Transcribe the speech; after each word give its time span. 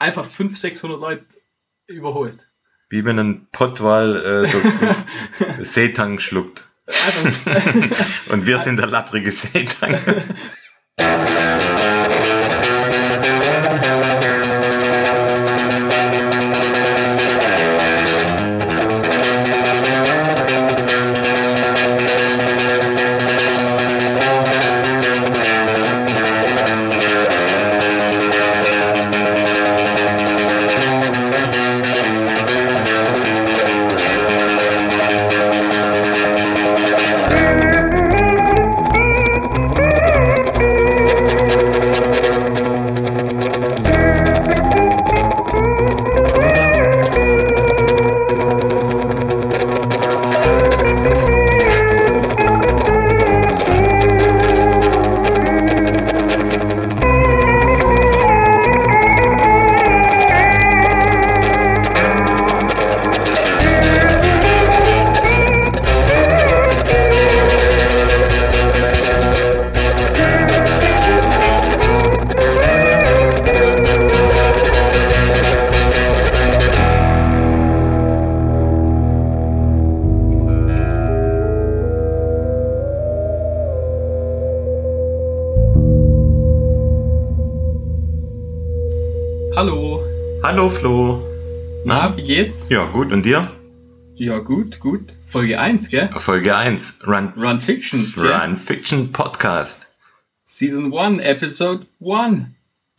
einfach 0.00 0.26
500, 0.26 0.58
600 0.58 1.00
Leute 1.00 1.26
überholt. 1.86 2.48
Wie 2.88 3.04
wenn 3.04 3.18
ein 3.18 3.48
Pottwal 3.52 4.44
äh, 4.44 4.46
so 4.46 4.58
Seetang 5.64 6.18
schluckt. 6.18 6.66
Und 8.30 8.46
wir 8.46 8.58
sind 8.58 8.78
der 8.78 8.88
lapprige 8.88 9.30
Seetang. 9.30 9.96
gut. 93.10 93.16
Und 93.16 93.26
dir? 93.26 93.50
Ja, 94.14 94.38
gut, 94.38 94.80
gut. 94.80 95.16
Folge 95.26 95.58
1, 95.58 95.88
gell? 95.88 96.10
Folge 96.16 96.56
1. 96.56 97.00
Run, 97.06 97.32
Run 97.36 97.60
Fiction. 97.60 98.06
Run 98.16 98.56
Fiction 98.56 99.12
Podcast. 99.12 99.96
Season 100.46 100.96
1, 100.96 101.22
Episode 101.22 101.86
1. 102.00 102.46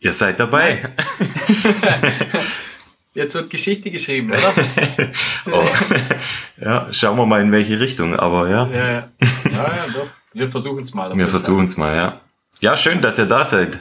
Ihr 0.00 0.12
seid 0.12 0.38
dabei. 0.40 0.78
Jetzt 3.14 3.34
wird 3.34 3.50
Geschichte 3.50 3.90
geschrieben, 3.90 4.32
oder? 4.32 4.54
oh. 5.50 5.66
Ja, 6.60 6.92
schauen 6.92 7.16
wir 7.16 7.26
mal 7.26 7.40
in 7.40 7.50
welche 7.50 7.80
Richtung. 7.80 8.14
Aber 8.14 8.48
ja, 8.48 8.68
ja, 8.68 8.92
ja. 8.92 9.08
Ja, 9.50 9.74
ja, 9.74 9.86
doch. 9.92 10.06
Wir 10.32 10.48
versuchen 10.48 10.82
es 10.82 10.94
mal. 10.94 11.16
wir 11.16 11.28
versuchen 11.28 11.66
es 11.66 11.76
mal, 11.76 11.96
ja. 11.96 12.20
Ja, 12.60 12.76
schön, 12.76 13.02
dass 13.02 13.18
ihr 13.18 13.26
da 13.26 13.44
seid. 13.44 13.80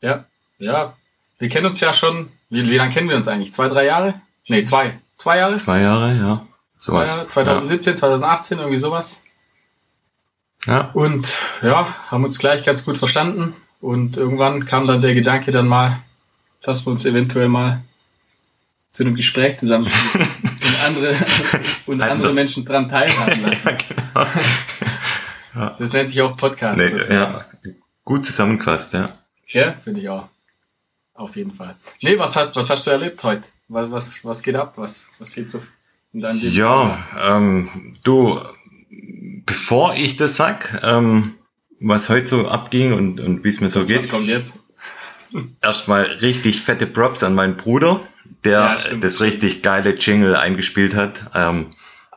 Ja, 0.00 0.24
ja. 0.58 0.96
Wir 1.38 1.48
kennen 1.48 1.66
uns 1.66 1.80
ja 1.80 1.92
schon. 1.92 2.28
Wie, 2.48 2.70
wie 2.70 2.76
lange 2.76 2.92
kennen 2.92 3.08
wir 3.08 3.16
uns 3.16 3.26
eigentlich? 3.26 3.52
Zwei, 3.52 3.68
drei 3.68 3.86
Jahre? 3.86 4.20
Nee, 4.46 4.62
zwei. 4.64 5.00
Zwei 5.22 5.38
Jahre? 5.38 5.54
Zwei 5.54 5.82
Jahre, 5.82 6.16
ja. 6.16 6.46
Sowas. 6.80 7.14
Jahre? 7.14 7.28
2017, 7.28 7.96
2018, 7.96 8.58
irgendwie 8.58 8.78
sowas. 8.78 9.22
Ja. 10.66 10.72
ja. 10.72 10.90
Und 10.94 11.36
ja, 11.62 11.86
haben 12.10 12.24
uns 12.24 12.40
gleich 12.40 12.64
ganz 12.64 12.84
gut 12.84 12.98
verstanden. 12.98 13.54
Und 13.80 14.16
irgendwann 14.16 14.66
kam 14.66 14.88
dann 14.88 15.00
der 15.00 15.14
Gedanke 15.14 15.52
dann 15.52 15.68
mal, 15.68 16.02
dass 16.62 16.84
wir 16.84 16.90
uns 16.90 17.06
eventuell 17.06 17.46
mal 17.46 17.84
zu 18.92 19.04
einem 19.04 19.14
Gespräch 19.14 19.58
zusammenschließen 19.58 20.22
und 20.22 20.84
andere, 20.84 21.14
und 21.86 22.02
andere 22.02 22.32
Menschen 22.32 22.64
dran 22.64 22.88
teilhaben 22.88 23.42
lassen. 23.46 23.78
genau. 25.52 25.76
Das 25.78 25.92
nennt 25.92 26.10
sich 26.10 26.20
auch 26.20 26.36
Podcast. 26.36 26.82
Nee, 26.82 27.14
ja. 27.14 27.44
Gut 28.04 28.26
zusammengefasst, 28.26 28.94
ja. 28.94 29.08
Ja, 29.46 29.74
finde 29.74 30.00
ich 30.00 30.08
auch. 30.08 30.26
Auf 31.14 31.36
jeden 31.36 31.54
Fall. 31.54 31.76
Nee, 32.00 32.18
was, 32.18 32.34
hat, 32.34 32.56
was 32.56 32.68
hast 32.70 32.88
du 32.88 32.90
erlebt 32.90 33.22
heute? 33.22 33.46
Was, 33.72 33.90
was, 33.90 34.24
was 34.24 34.42
geht 34.42 34.54
ab? 34.56 34.74
Was, 34.76 35.10
was 35.18 35.32
geht 35.32 35.50
so 35.50 35.62
in 36.12 36.20
deinem 36.20 36.40
Leben? 36.40 36.54
Ja, 36.54 37.04
ähm, 37.18 37.94
du, 38.04 38.40
bevor 39.46 39.94
ich 39.94 40.16
das 40.16 40.36
sag, 40.36 40.80
ähm, 40.82 41.34
was 41.80 42.08
heute 42.08 42.26
so 42.26 42.48
abging 42.48 42.92
und, 42.92 43.18
und 43.18 43.44
wie 43.44 43.48
es 43.48 43.60
mir 43.60 43.68
so 43.68 43.80
Was 43.80 43.86
geht, 43.88 44.10
kommt 44.10 44.28
jetzt? 44.28 44.58
erstmal 45.62 46.02
richtig 46.04 46.60
fette 46.60 46.86
Props 46.86 47.22
an 47.22 47.34
meinen 47.34 47.56
Bruder, 47.56 48.00
der 48.44 48.60
Ja, 48.60 48.96
das 49.00 49.20
richtig 49.20 49.62
geile 49.62 49.94
Jingle 49.94 50.36
eingespielt 50.36 50.94
hat. 50.94 51.30
Ähm, 51.34 51.68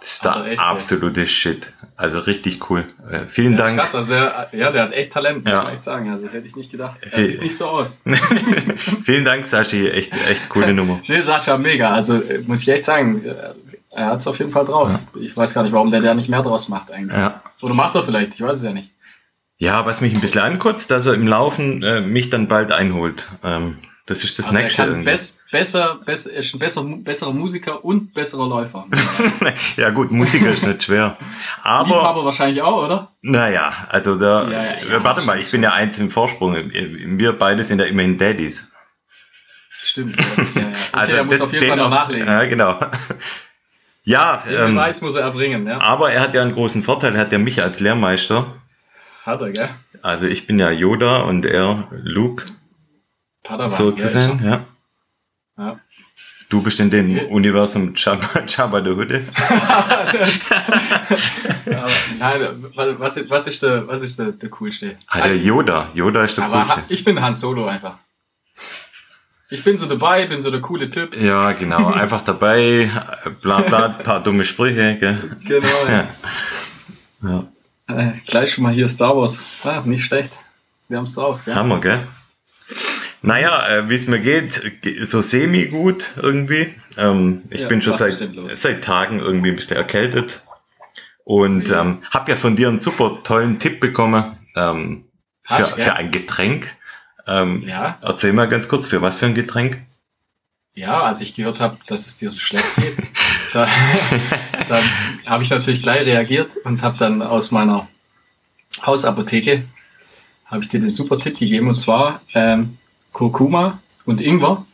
das 0.05 0.13
ist 0.13 0.23
Hat 0.25 0.35
der 0.45 0.51
echt, 0.51 0.61
ja. 0.61 0.67
absolute 0.67 1.25
Shit. 1.27 1.73
Also 1.97 2.19
richtig 2.19 2.69
cool. 2.69 2.85
Äh, 3.09 3.25
vielen 3.27 3.53
Ja, 3.53 3.57
Dank. 3.57 3.79
krass, 3.79 3.95
also 3.95 4.11
der, 4.11 4.49
ja, 4.51 4.71
der 4.71 4.83
hat 4.83 4.93
echt 4.93 5.11
Talent, 5.13 5.43
muss 5.45 5.51
Ja. 5.53 5.63
man 5.63 5.73
echt 5.73 5.83
sagen. 5.83 6.09
Also 6.11 6.25
das 6.25 6.33
hätte 6.33 6.45
ich 6.45 6.55
nicht 6.55 6.71
gedacht. 6.71 6.99
Viel- 7.11 7.29
sieht 7.29 7.41
nicht 7.41 7.57
so 7.57 7.65
aus. 7.67 8.01
vielen 9.03 9.25
Dank, 9.25 9.45
Sashi. 9.45 9.87
Echt, 9.89 10.13
echt 10.29 10.49
coole 10.49 10.73
Nummer. 10.75 10.99
Nee, 11.07 11.21
Sascha, 11.21 11.57
mega. 11.57 11.91
Also 11.91 12.15
äh, 12.21 12.43
muss 12.45 12.61
ich 12.61 12.69
echt 12.69 12.85
sagen, 12.85 13.23
äh, 13.25 13.53
er 13.91 14.05
hat 14.07 14.19
es 14.19 14.27
auf 14.27 14.37
jeden 14.39 14.51
Fall 14.51 14.65
drauf. 14.65 14.91
Ich 15.19 15.35
weiß 15.35 15.53
gar 15.53 15.63
nicht, 15.63 15.71
warum 15.71 15.89
der 15.91 16.01
da 16.01 16.13
nicht 16.13 16.29
mehr 16.29 16.41
draus 16.43 16.67
macht 16.69 16.91
eigentlich. 16.91 17.17
Ja. 17.17 17.41
Oder 17.61 17.73
macht 17.73 17.95
er 17.95 18.03
vielleicht, 18.03 18.35
ich 18.35 18.41
weiß 18.41 18.57
es 18.57 18.63
ja 18.63 18.73
nicht. 18.73 18.91
Ja, 19.57 19.85
was 19.85 20.01
mich 20.01 20.13
ein 20.13 20.19
bisschen 20.21 20.41
ankotzt, 20.41 20.91
dass 20.91 21.05
er 21.05 21.13
im 21.13 21.25
Laufen 21.25 21.81
äh, 21.81 22.01
mich 22.01 22.29
dann 22.29 22.47
bald 22.49 22.71
einholt. 22.73 23.27
Ähm, 23.43 23.77
das 24.05 24.23
ist 24.23 24.37
das 24.37 24.47
Also 24.47 24.57
er 24.57 24.63
nächste. 24.63 24.81
kann 24.81 24.89
irgendwie. 24.89 25.05
bess, 25.05 25.39
besser, 25.51 25.99
besser, 26.05 26.31
ist 26.31 26.53
ein 26.53 26.59
besser, 26.59 26.83
besserer 26.83 27.33
Musiker 27.33 27.83
und 27.83 28.13
besserer 28.13 28.47
Läufer. 28.47 28.85
ja 29.77 29.89
gut, 29.89 30.11
Musiker 30.11 30.51
ist 30.51 30.65
nicht 30.65 30.83
schwer. 30.83 31.17
Aber, 31.63 31.87
Liebhaber 31.95 32.23
wahrscheinlich 32.25 32.61
auch, 32.61 32.83
oder? 32.85 33.11
naja, 33.21 33.73
also 33.89 34.15
da, 34.17 34.43
Ja, 34.43 34.51
ja, 34.51 34.63
äh, 34.73 34.91
ja, 34.91 35.03
warte 35.03 35.25
mal, 35.25 35.39
ich 35.39 35.49
bin 35.49 35.63
ja 35.63 35.73
eins 35.73 35.97
im 35.97 36.11
Vorsprung. 36.11 36.53
Wir 36.55 37.33
beide 37.33 37.63
sind 37.63 37.79
ja 37.79 37.85
immerhin 37.85 38.17
Daddies. 38.17 38.73
Stimmt. 39.81 40.17
Okay, 40.37 40.65
Also 40.91 41.15
er 41.17 41.23
muss 41.23 41.41
auf 41.41 41.51
jeden 41.51 41.65
den 41.65 41.69
Fall 41.69 41.77
noch 41.77 41.89
nachlegen. 41.89 42.27
Ja, 42.27 42.45
genau. 42.45 42.79
Ja, 44.07 44.43
Den 44.47 44.53
ähm, 44.53 44.75
Beweis 44.75 45.01
muss 45.01 45.15
er 45.15 45.23
erbringen, 45.23 45.65
ja. 45.65 45.79
aber 45.81 46.11
er 46.11 46.21
hat 46.21 46.35
ja 46.35 46.43
einen 46.43 46.53
großen 46.53 46.83
Vorteil, 46.83 47.15
er 47.15 47.21
hat 47.21 47.31
ja 47.31 47.39
mich 47.39 47.63
als 47.63 47.79
Lehrmeister. 47.79 48.45
Hat 49.23 49.41
er, 49.41 49.51
gell? 49.51 49.69
Also 50.03 50.27
ich 50.27 50.45
bin 50.45 50.59
ja 50.59 50.69
Yoda 50.69 51.21
und 51.21 51.43
er 51.43 51.87
Luke 51.89 52.45
Padawan. 53.45 53.69
sozusagen, 53.69 54.43
ja. 54.43 54.65
Ja. 55.57 55.79
Du 56.49 56.61
bist 56.61 56.79
in 56.79 56.89
dem 56.89 57.17
Universum 57.29 57.93
Jabba, 57.95 58.43
Jabba 58.47 58.79
Hutte. 58.83 59.23
Aber, 61.65 61.89
nein, 62.19 62.65
was, 62.75 63.29
was 63.29 63.47
ist 63.47 63.63
der, 63.63 63.87
was 63.87 64.01
ist 64.01 64.19
der, 64.19 64.31
der 64.31 64.49
coolste? 64.49 64.97
Ah, 65.07 65.21
der 65.21 65.37
Yoda. 65.37 65.87
Yoda 65.93 66.23
ist 66.23 66.37
der 66.37 66.45
aber 66.45 66.65
coolste. 66.65 66.83
Ich 66.89 67.03
bin 67.03 67.21
Han 67.21 67.33
Solo 67.33 67.65
einfach. 67.67 67.97
Ich 69.49 69.63
bin 69.63 69.77
so 69.77 69.85
dabei, 69.85 70.25
bin 70.25 70.41
so 70.41 70.49
der 70.51 70.61
coole 70.61 70.89
Typ. 70.89 71.15
Ja, 71.15 71.51
genau. 71.51 71.87
Einfach 71.91 72.21
dabei, 72.21 72.89
bla 73.41 73.61
bla, 73.61 73.89
paar 73.89 74.23
dumme 74.23 74.43
Sprüche, 74.43 74.97
gell? 74.97 75.37
Genau, 75.45 75.67
ja. 75.87 76.07
Ja. 77.21 77.47
Äh, 77.87 78.13
gleich 78.25 78.53
schon 78.53 78.63
mal 78.63 78.73
hier 78.73 78.87
Star 78.87 79.15
Wars. 79.15 79.43
Ah, 79.63 79.83
nicht 79.85 80.03
schlecht. 80.03 80.33
Wir 80.87 80.97
haben's 80.97 81.13
drauf, 81.13 81.45
gell? 81.45 81.53
Hammer, 81.53 81.79
gell? 81.79 82.07
Naja, 83.25 83.67
äh, 83.67 83.89
wie 83.89 83.95
es 83.95 84.07
mir 84.07 84.19
geht, 84.19 84.81
ge- 84.81 85.03
so 85.05 85.21
semi 85.21 85.65
gut 85.67 86.13
irgendwie. 86.21 86.73
Ähm, 86.97 87.41
ich 87.49 87.61
Ja, 87.61 87.67
bin 87.67 87.81
schon 87.81 87.93
seit, 87.93 88.29
seit 88.53 88.83
Tagen 88.83 89.19
irgendwie 89.19 89.49
ein 89.49 89.55
bisschen 89.55 89.77
erkältet. 89.77 90.41
Und 91.23 91.69
Ja. 91.69 91.81
ähm, 91.81 92.01
habe 92.13 92.31
ja 92.31 92.37
von 92.37 92.55
dir 92.55 92.67
einen 92.67 92.77
super 92.77 93.21
tollen 93.23 93.57
Tipp 93.59 93.79
bekommen 93.79 94.37
ähm, 94.55 95.05
für, 95.43 95.53
ja? 95.61 95.65
für 95.67 95.93
ein 95.95 96.11
Getränk. 96.11 96.75
Ähm, 97.27 97.63
Ja, 97.67 97.97
Erzähl 98.03 98.33
mal 98.33 98.47
ganz 98.47 98.67
kurz, 98.67 98.85
für 98.85 99.01
was 99.01 99.17
für 99.17 99.25
ein 99.25 99.33
Getränk? 99.35 99.81
ja, 100.77 101.01
als 101.03 101.21
ich 101.21 101.33
gehört 101.33 101.61
habe, 101.61 101.77
dass 101.87 102.05
es 102.05 102.17
dir 102.17 102.29
so 102.29 102.37
schlecht 102.39 102.75
geht, 102.75 102.97
da, 103.53 103.65
dann 104.67 104.83
habe 105.25 105.41
ich 105.41 105.49
natürlich 105.49 105.81
gleich 105.81 106.05
reagiert 106.05 106.57
und 106.65 106.83
habe 106.83 106.97
dann 106.97 107.21
aus 107.21 107.49
meiner 107.51 107.87
Hausapotheke 108.85 109.65
habe 110.45 110.61
ich 110.63 110.69
dir 110.69 110.79
den 110.79 110.91
super 110.93 111.17
Tipp 111.17 111.37
gegeben 111.39 111.69
und 111.69 111.79
zwar 111.79 112.21
ähm, 112.33 112.77
Kurkuma 113.15 113.79
und 114.05 114.19
Ingwer 114.19 114.65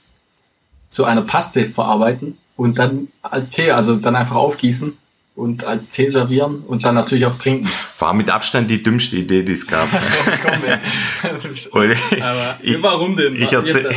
zu 0.89 1.05
einer 1.05 1.21
Paste 1.21 1.69
verarbeiten 1.69 2.39
und 2.57 2.79
dann 2.79 3.09
als 3.21 3.51
Tee, 3.51 3.71
also 3.71 3.97
dann 3.97 4.15
einfach 4.15 4.35
aufgießen 4.35 4.97
und 5.35 5.63
als 5.63 5.91
Tee 5.91 6.09
servieren 6.09 6.63
und 6.67 6.83
dann 6.83 6.95
natürlich 6.95 7.27
auch 7.27 7.35
trinken. 7.35 7.69
War 7.99 8.15
mit 8.15 8.31
Abstand 8.31 8.71
die 8.71 8.81
dümmste 8.81 9.15
Idee, 9.15 9.43
die 9.43 9.51
es 9.51 9.67
gab. 9.67 9.87
Komm. 10.43 10.53
Aber 12.21 12.57
ich, 12.63 12.81
warum 12.81 13.15
denn? 13.15 13.35
Ich 13.35 13.53
erzähle 13.53 13.93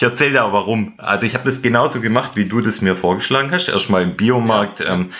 erzähl 0.00 0.32
dir 0.32 0.44
auch 0.44 0.52
warum. 0.52 0.94
Also 0.98 1.24
ich 1.26 1.34
habe 1.34 1.44
das 1.44 1.62
genauso 1.62 2.00
gemacht, 2.00 2.32
wie 2.34 2.46
du 2.46 2.60
das 2.60 2.82
mir 2.82 2.96
vorgeschlagen 2.96 3.52
hast. 3.52 3.68
Erstmal 3.68 4.02
im 4.02 4.16
Biomarkt 4.16 4.80
ja. 4.80 4.92
ähm, 4.92 5.10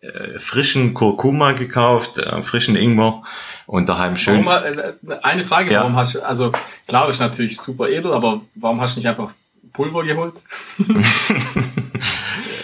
äh, 0.00 0.40
frischen 0.40 0.92
Kurkuma 0.92 1.52
gekauft, 1.52 2.18
äh, 2.18 2.42
frischen 2.42 2.74
Ingwer 2.74 3.22
und 3.68 3.88
daheim 3.88 4.16
schön. 4.16 4.44
Warum, 4.46 4.78
äh, 4.78 4.94
eine 5.22 5.44
Frage, 5.44 5.70
ja. 5.70 5.80
warum 5.80 5.94
hast 5.94 6.14
du, 6.14 6.24
also 6.24 6.50
klar, 6.86 7.06
das 7.06 7.16
ist 7.16 7.20
natürlich 7.20 7.60
super 7.60 7.88
edel, 7.88 8.12
aber 8.12 8.40
warum 8.54 8.80
hast 8.80 8.96
du 8.96 9.00
nicht 9.00 9.08
einfach 9.08 9.30
Pulver 9.72 10.04
geholt? 10.04 10.42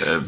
Äh, 0.05 0.19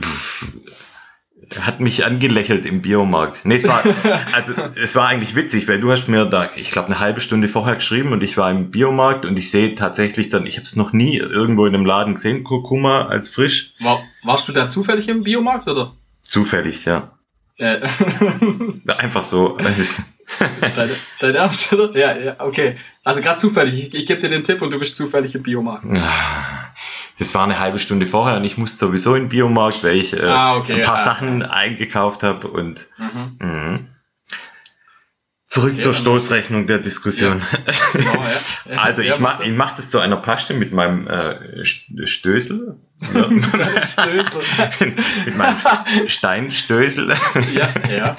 hat 1.61 1.81
mich 1.81 2.05
angelächelt 2.05 2.64
im 2.67 2.82
Biomarkt. 2.82 3.40
Nee, 3.44 3.56
es 3.56 3.67
war, 3.67 3.82
also, 4.32 4.52
es 4.76 4.94
war 4.94 5.08
eigentlich 5.08 5.34
witzig, 5.34 5.69
weil 5.69 5.81
du 5.81 5.90
hast 5.90 6.08
mir 6.08 6.25
da, 6.25 6.49
ich 6.55 6.70
glaube, 6.70 6.87
eine 6.87 7.00
halbe 7.00 7.20
Stunde 7.20 7.49
vorher 7.49 7.75
geschrieben 7.75 8.12
und 8.12 8.22
ich 8.22 8.37
war 8.37 8.50
im 8.50 8.70
Biomarkt 8.70 9.25
und 9.25 9.38
ich 9.38 9.50
sehe 9.50 9.75
tatsächlich 9.75 10.29
dann, 10.29 10.46
ich 10.46 10.56
habe 10.56 10.64
es 10.64 10.76
noch 10.76 10.93
nie 10.93 11.17
irgendwo 11.17 11.67
in 11.67 11.75
einem 11.75 11.84
Laden 11.84 12.14
gesehen, 12.14 12.44
Kurkuma 12.44 13.06
als 13.06 13.29
frisch. 13.29 13.75
War, 13.81 14.00
warst 14.22 14.49
du 14.49 14.52
da 14.52 14.69
zufällig 14.69 15.08
im 15.08 15.25
Biomarkt 15.25 15.69
oder? 15.69 15.94
Zufällig, 16.22 16.84
ja. 16.84 17.11
Äh. 17.58 17.87
Einfach 18.87 19.25
so. 19.25 19.58
Dein, 20.74 20.90
dein 21.20 21.34
Ernst, 21.34 21.72
oder? 21.72 21.96
Ja, 21.98 22.16
ja, 22.16 22.36
okay. 22.38 22.76
Also 23.04 23.20
gerade 23.20 23.38
zufällig. 23.38 23.74
Ich, 23.74 23.94
ich 23.94 24.06
gebe 24.06 24.20
dir 24.20 24.28
den 24.28 24.44
Tipp 24.44 24.62
und 24.62 24.70
du 24.70 24.78
bist 24.78 24.96
zufällig 24.96 25.34
im 25.34 25.42
Biomarkt. 25.42 25.84
Ah 25.90 26.66
das 27.18 27.34
war 27.34 27.44
eine 27.44 27.58
halbe 27.58 27.78
Stunde 27.78 28.06
vorher 28.06 28.36
und 28.36 28.44
ich 28.44 28.58
musste 28.58 28.78
sowieso 28.86 29.14
in 29.14 29.24
den 29.24 29.28
Biomarkt, 29.30 29.82
weil 29.84 29.96
ich 29.96 30.12
äh, 30.12 30.26
ah, 30.26 30.56
okay, 30.56 30.74
ein 30.74 30.82
paar 30.82 30.98
ja. 30.98 31.04
Sachen 31.04 31.42
eingekauft 31.42 32.22
habe 32.22 32.48
und 32.48 32.88
mhm. 32.98 33.36
Mh. 33.38 33.80
Zurück 35.46 35.74
okay, 35.74 35.82
zur 35.82 35.94
Stoßrechnung 35.94 36.66
der 36.66 36.78
Diskussion. 36.78 37.40
Ja. 37.40 37.74
Genau, 37.92 38.24
ja. 38.68 38.78
also 38.82 39.02
ich 39.02 39.20
mache 39.20 39.44
ich 39.44 39.52
mach 39.52 39.76
das 39.76 39.90
zu 39.90 40.00
einer 40.00 40.16
Paste 40.16 40.54
mit 40.54 40.72
meinem 40.72 41.06
äh, 41.06 41.64
Stößel. 41.64 42.76
Ja. 43.14 43.28
mit 45.24 45.36
meinem 45.36 45.56
Steinstößel. 46.08 47.14
ja, 47.54 47.68
ja. 47.88 48.16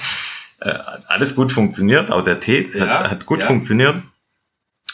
Äh, 0.60 0.74
alles 1.06 1.36
gut 1.36 1.52
funktioniert, 1.52 2.10
auch 2.10 2.22
der 2.22 2.40
Tee, 2.40 2.64
das 2.64 2.80
hat, 2.80 3.10
hat 3.10 3.26
gut 3.26 3.44
funktioniert. 3.44 4.02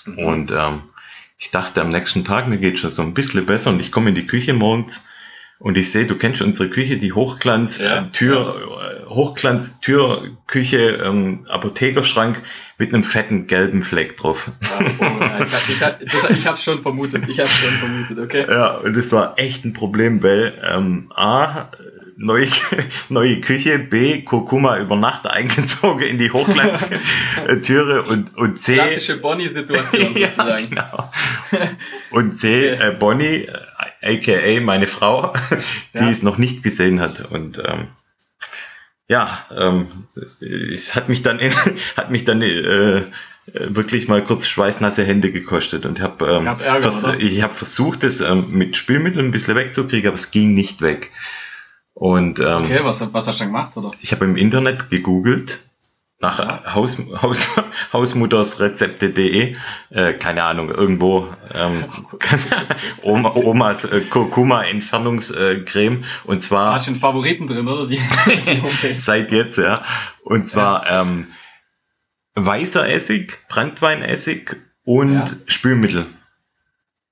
Mhm. 0.05 0.19
Und 0.19 0.51
ähm, 0.51 0.83
ich 1.39 1.51
dachte 1.51 1.81
am 1.81 1.89
nächsten 1.89 2.25
Tag, 2.25 2.49
mir 2.49 2.59
geht 2.59 2.79
schon 2.79 2.91
so 2.91 3.03
ein 3.03 3.15
bisschen 3.15 3.45
besser 3.47 3.71
und 3.71 3.81
ich 3.81 3.91
komme 3.91 4.11
in 4.11 4.15
die 4.15 4.27
Küche 4.27 4.53
morgens 4.53 5.09
und 5.59 5.79
ich 5.79 5.91
sehe, 5.91 6.07
du 6.07 6.17
kennst 6.17 6.43
unsere 6.43 6.69
Küche, 6.69 6.97
die 6.97 7.13
Hochglanz 7.13 7.79
ja, 7.79 8.11
äh, 8.13 8.25
ja. 8.27 8.55
Äh, 8.55 9.07
Hochglanz 9.07 9.81
Türküche, 9.81 11.01
ähm, 11.05 11.47
Apothekerschrank 11.49 12.43
mit 12.77 12.93
einem 12.93 13.03
fetten 13.03 13.47
gelben 13.47 13.81
Fleck 13.81 14.17
drauf. 14.17 14.51
Ja, 14.61 14.79
oh, 14.81 15.45
ich, 15.69 15.83
hab, 15.83 16.03
ich, 16.03 16.31
ich 16.31 16.47
habe 16.47 16.59
schon 16.59 16.83
vermutet, 16.83 17.29
ich 17.29 17.39
habe 17.39 17.49
schon 17.49 17.71
vermutet, 17.71 18.19
okay. 18.19 18.47
Ja, 18.49 18.79
und 18.79 18.97
das 18.97 19.13
war 19.13 19.39
echt 19.39 19.65
ein 19.65 19.73
Problem, 19.73 20.23
weil 20.23 20.61
ähm, 20.71 21.13
a 21.15 21.71
neue, 22.17 22.49
neue 23.09 23.41
Küche, 23.41 23.79
B, 23.79 24.23
Kurkuma 24.23 24.79
über 24.79 24.97
Nacht 24.97 25.27
eingezogen 25.27 26.03
in 26.03 26.19
die 26.19 26.31
Hochglanztüre 26.31 28.03
und, 28.09 28.37
und 28.37 28.61
C. 28.61 28.75
Klassische 28.75 29.19
Bonnie-Situation 29.19 30.17
ja, 30.17 30.31
sozusagen. 30.31 30.71
Genau. 30.71 31.11
Und 32.11 32.39
C, 32.39 32.73
okay. 32.73 32.89
äh, 32.89 32.93
Bonnie, 32.93 33.49
aka 34.03 34.33
äh, 34.33 34.61
meine 34.61 34.87
Frau, 34.87 35.33
die 35.95 35.99
ja. 35.99 36.11
es 36.11 36.23
noch 36.23 36.39
nicht 36.39 36.63
gesehen 36.63 37.01
hat. 37.01 37.31
Und 37.31 37.59
ähm, 37.59 37.89
ja, 39.09 39.45
ähm, 39.55 39.87
es 40.41 40.95
hat 40.95 41.09
mich 41.09 41.23
dann, 41.23 41.39
in, 41.39 41.53
hat 41.97 42.11
mich 42.11 42.25
dann 42.25 42.43
äh, 42.43 43.03
wirklich 43.53 44.09
mal 44.09 44.25
kurz 44.25 44.47
schweißnasse 44.47 45.05
Hände 45.05 45.31
gekostet 45.31 45.85
und 45.85 46.01
hab, 46.01 46.23
ähm, 46.23 46.47
Ärger, 46.47 46.81
vers 46.81 47.07
ich 47.19 47.43
habe 47.43 47.55
versucht, 47.55 48.03
es 48.03 48.23
ähm, 48.23 48.47
mit 48.51 48.77
Spülmittel 48.77 49.23
ein 49.23 49.33
bisschen 49.33 49.55
wegzukriegen, 49.55 50.09
aber 50.09 50.15
es 50.15 50.31
ging 50.31 50.55
nicht 50.55 50.81
weg. 50.81 51.11
Und, 51.95 52.41
ähm, 52.41 52.65
okay, 52.65 52.81
was, 52.83 53.01
was 53.13 53.29
hast 53.29 53.39
du 53.39 53.45
dann 53.45 53.53
gemacht? 53.53 53.77
Oder? 53.77 53.93
Ich 54.01 54.13
habe 54.13 54.25
im 54.25 54.37
Internet 54.37 54.91
gegoogelt 54.91 55.61
nach 56.21 56.39
ja. 56.39 56.75
Haus, 56.75 56.99
Haus, 57.23 57.47
Hausmuttersrezepte.de, 57.93 59.57
äh, 59.91 60.13
keine 60.15 60.45
Ahnung, 60.45 60.71
irgendwo 60.71 61.29
ähm, 61.53 61.85
Oma, 63.03 63.35
Omas 63.35 63.85
äh, 63.85 64.01
Kurkuma-Entfernungscreme 64.01 66.05
und 66.25 66.41
zwar... 66.41 66.75
Hast 66.75 66.87
du 66.87 66.93
einen 66.93 67.01
Favoriten 67.01 67.47
drin, 67.47 67.69
oder? 67.69 67.87
Die, 67.87 68.01
die 68.01 68.95
Seit 68.97 69.33
jetzt, 69.33 69.59
ja. 69.59 69.85
Und 70.23 70.49
zwar 70.49 70.87
ja. 70.87 71.03
Ähm, 71.03 71.27
weißer 72.35 72.89
Essig, 72.89 73.37
Brandweinessig 73.49 74.57
und 74.85 75.15
ja. 75.15 75.25
Spülmittel. 75.47 76.07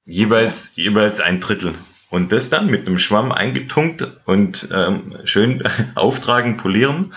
Jeweils, 0.04 0.74
jeweils 0.76 1.20
ein 1.20 1.38
Drittel. 1.38 1.74
Und 2.12 2.30
das 2.30 2.50
dann 2.50 2.66
mit 2.66 2.86
einem 2.86 2.98
Schwamm 2.98 3.32
eingetunkt 3.32 4.06
und 4.26 4.68
ähm, 4.70 5.16
schön 5.24 5.62
auftragen, 5.94 6.58
polieren. 6.58 7.14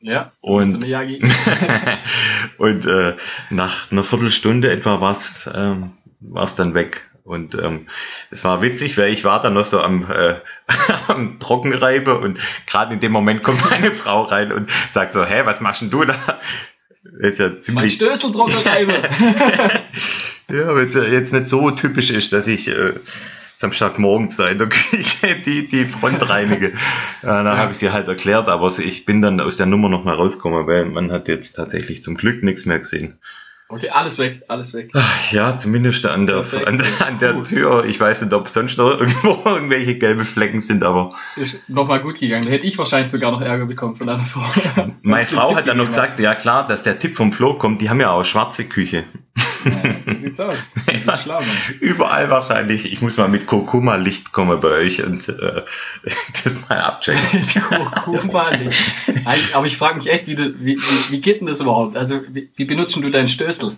Ja, 0.00 0.32
und, 0.40 0.82
und 2.56 2.86
äh, 2.86 3.16
nach 3.50 3.92
einer 3.92 4.02
Viertelstunde 4.02 4.70
etwa 4.70 5.02
war 5.02 5.10
es 5.10 5.50
ähm, 5.54 5.92
war's 6.18 6.56
dann 6.56 6.72
weg. 6.72 7.10
Und 7.24 7.54
ähm, 7.56 7.88
es 8.30 8.42
war 8.42 8.62
witzig, 8.62 8.96
weil 8.96 9.12
ich 9.12 9.24
war 9.24 9.42
dann 9.42 9.52
noch 9.52 9.66
so 9.66 9.82
am, 9.82 10.10
äh, 10.10 10.36
am 11.08 11.38
Trockenreibe 11.38 12.18
und 12.18 12.40
gerade 12.66 12.94
in 12.94 13.00
dem 13.00 13.12
Moment 13.12 13.42
kommt 13.42 13.68
meine 13.68 13.92
Frau 13.92 14.22
rein 14.22 14.50
und 14.50 14.70
sagt 14.90 15.12
so, 15.12 15.26
hä, 15.26 15.42
was 15.44 15.60
machst 15.60 15.82
denn 15.82 15.90
du 15.90 16.06
da? 16.06 16.14
Das 17.20 17.32
ist 17.32 17.38
ja 17.38 17.58
ziemlich. 17.58 17.74
Mein 17.74 17.90
Stößel 17.90 18.32
Trockenreibe. 18.32 18.94
ja, 20.48 20.74
weil 20.74 20.86
es 20.86 20.94
ja 20.94 21.02
jetzt 21.02 21.34
nicht 21.34 21.48
so 21.48 21.70
typisch 21.70 22.08
ist, 22.08 22.32
dass 22.32 22.46
ich 22.46 22.68
äh, 22.68 22.94
Samstagmorgens 23.60 24.38
da 24.38 24.46
in 24.46 24.56
der 24.56 24.68
Küche 24.70 25.36
die, 25.44 25.68
die 25.68 25.84
Front 25.84 26.26
reinige. 26.26 26.72
Ja, 27.22 27.42
da 27.42 27.52
ja. 27.52 27.58
habe 27.58 27.72
ich 27.72 27.76
sie 27.76 27.90
halt 27.90 28.08
erklärt, 28.08 28.48
aber 28.48 28.70
ich 28.78 29.04
bin 29.04 29.20
dann 29.20 29.38
aus 29.38 29.58
der 29.58 29.66
Nummer 29.66 29.90
noch 29.90 30.02
mal 30.02 30.14
rausgekommen, 30.14 30.66
weil 30.66 30.86
man 30.86 31.12
hat 31.12 31.28
jetzt 31.28 31.52
tatsächlich 31.52 32.02
zum 32.02 32.14
Glück 32.14 32.42
nichts 32.42 32.64
mehr 32.64 32.78
gesehen. 32.78 33.18
Okay, 33.68 33.90
alles 33.90 34.18
weg, 34.18 34.42
alles 34.48 34.72
weg. 34.72 34.90
Ja, 35.30 35.54
zumindest 35.56 36.04
an 36.06 36.26
der, 36.26 36.42
an, 36.66 36.82
an 37.00 37.18
der 37.20 37.42
Tür. 37.44 37.84
Ich 37.84 38.00
weiß 38.00 38.22
nicht, 38.22 38.32
ob 38.32 38.48
sonst 38.48 38.78
noch 38.78 38.98
irgendwo 38.98 39.38
irgendwelche 39.44 39.96
gelbe 39.96 40.24
Flecken 40.24 40.62
sind, 40.62 40.82
aber. 40.82 41.14
Ist 41.36 41.60
nochmal 41.68 42.00
gut 42.00 42.18
gegangen. 42.18 42.44
Da 42.44 42.50
hätte 42.50 42.66
ich 42.66 42.78
wahrscheinlich 42.78 43.10
sogar 43.10 43.30
noch 43.30 43.42
Ärger 43.42 43.66
bekommen 43.66 43.94
von 43.94 44.08
einer 44.08 44.24
Frau. 44.24 44.42
Meine 45.02 45.26
Frau 45.28 45.54
hat 45.54 45.68
dann 45.68 45.76
noch 45.76 45.86
gesagt, 45.86 46.18
ja 46.18 46.34
klar, 46.34 46.66
dass 46.66 46.82
der 46.82 46.98
Tipp 46.98 47.14
vom 47.14 47.30
Flo 47.30 47.58
kommt, 47.58 47.80
die 47.80 47.90
haben 47.90 48.00
ja 48.00 48.10
auch 48.10 48.24
schwarze 48.24 48.64
Küche. 48.64 49.04
Ja, 49.64 49.94
so 50.04 50.20
sieht's 50.20 50.40
aus. 50.40 50.72
Ja, 51.06 51.16
schlau, 51.16 51.40
überall 51.80 52.30
wahrscheinlich. 52.30 52.92
Ich 52.92 53.00
muss 53.00 53.16
mal 53.16 53.28
mit 53.28 53.46
Kurkuma-Licht 53.46 54.32
kommen 54.32 54.60
bei 54.60 54.68
euch 54.68 55.02
und 55.04 55.28
äh, 55.28 55.62
das 56.44 56.68
mal 56.68 56.80
abchecken. 56.80 57.62
Kurkuma-Licht. 58.04 58.92
Aber 59.52 59.66
ich 59.66 59.76
frage 59.76 59.96
mich 59.96 60.10
echt, 60.10 60.26
wie, 60.26 60.34
du, 60.34 60.54
wie, 60.60 60.76
wie, 61.10 61.20
geht 61.20 61.40
denn 61.40 61.46
das 61.46 61.60
überhaupt? 61.60 61.96
Also, 61.96 62.20
wie, 62.28 62.50
wie 62.56 62.64
benutzt 62.64 62.96
du 62.96 63.10
deinen 63.10 63.28
Stößel? 63.28 63.76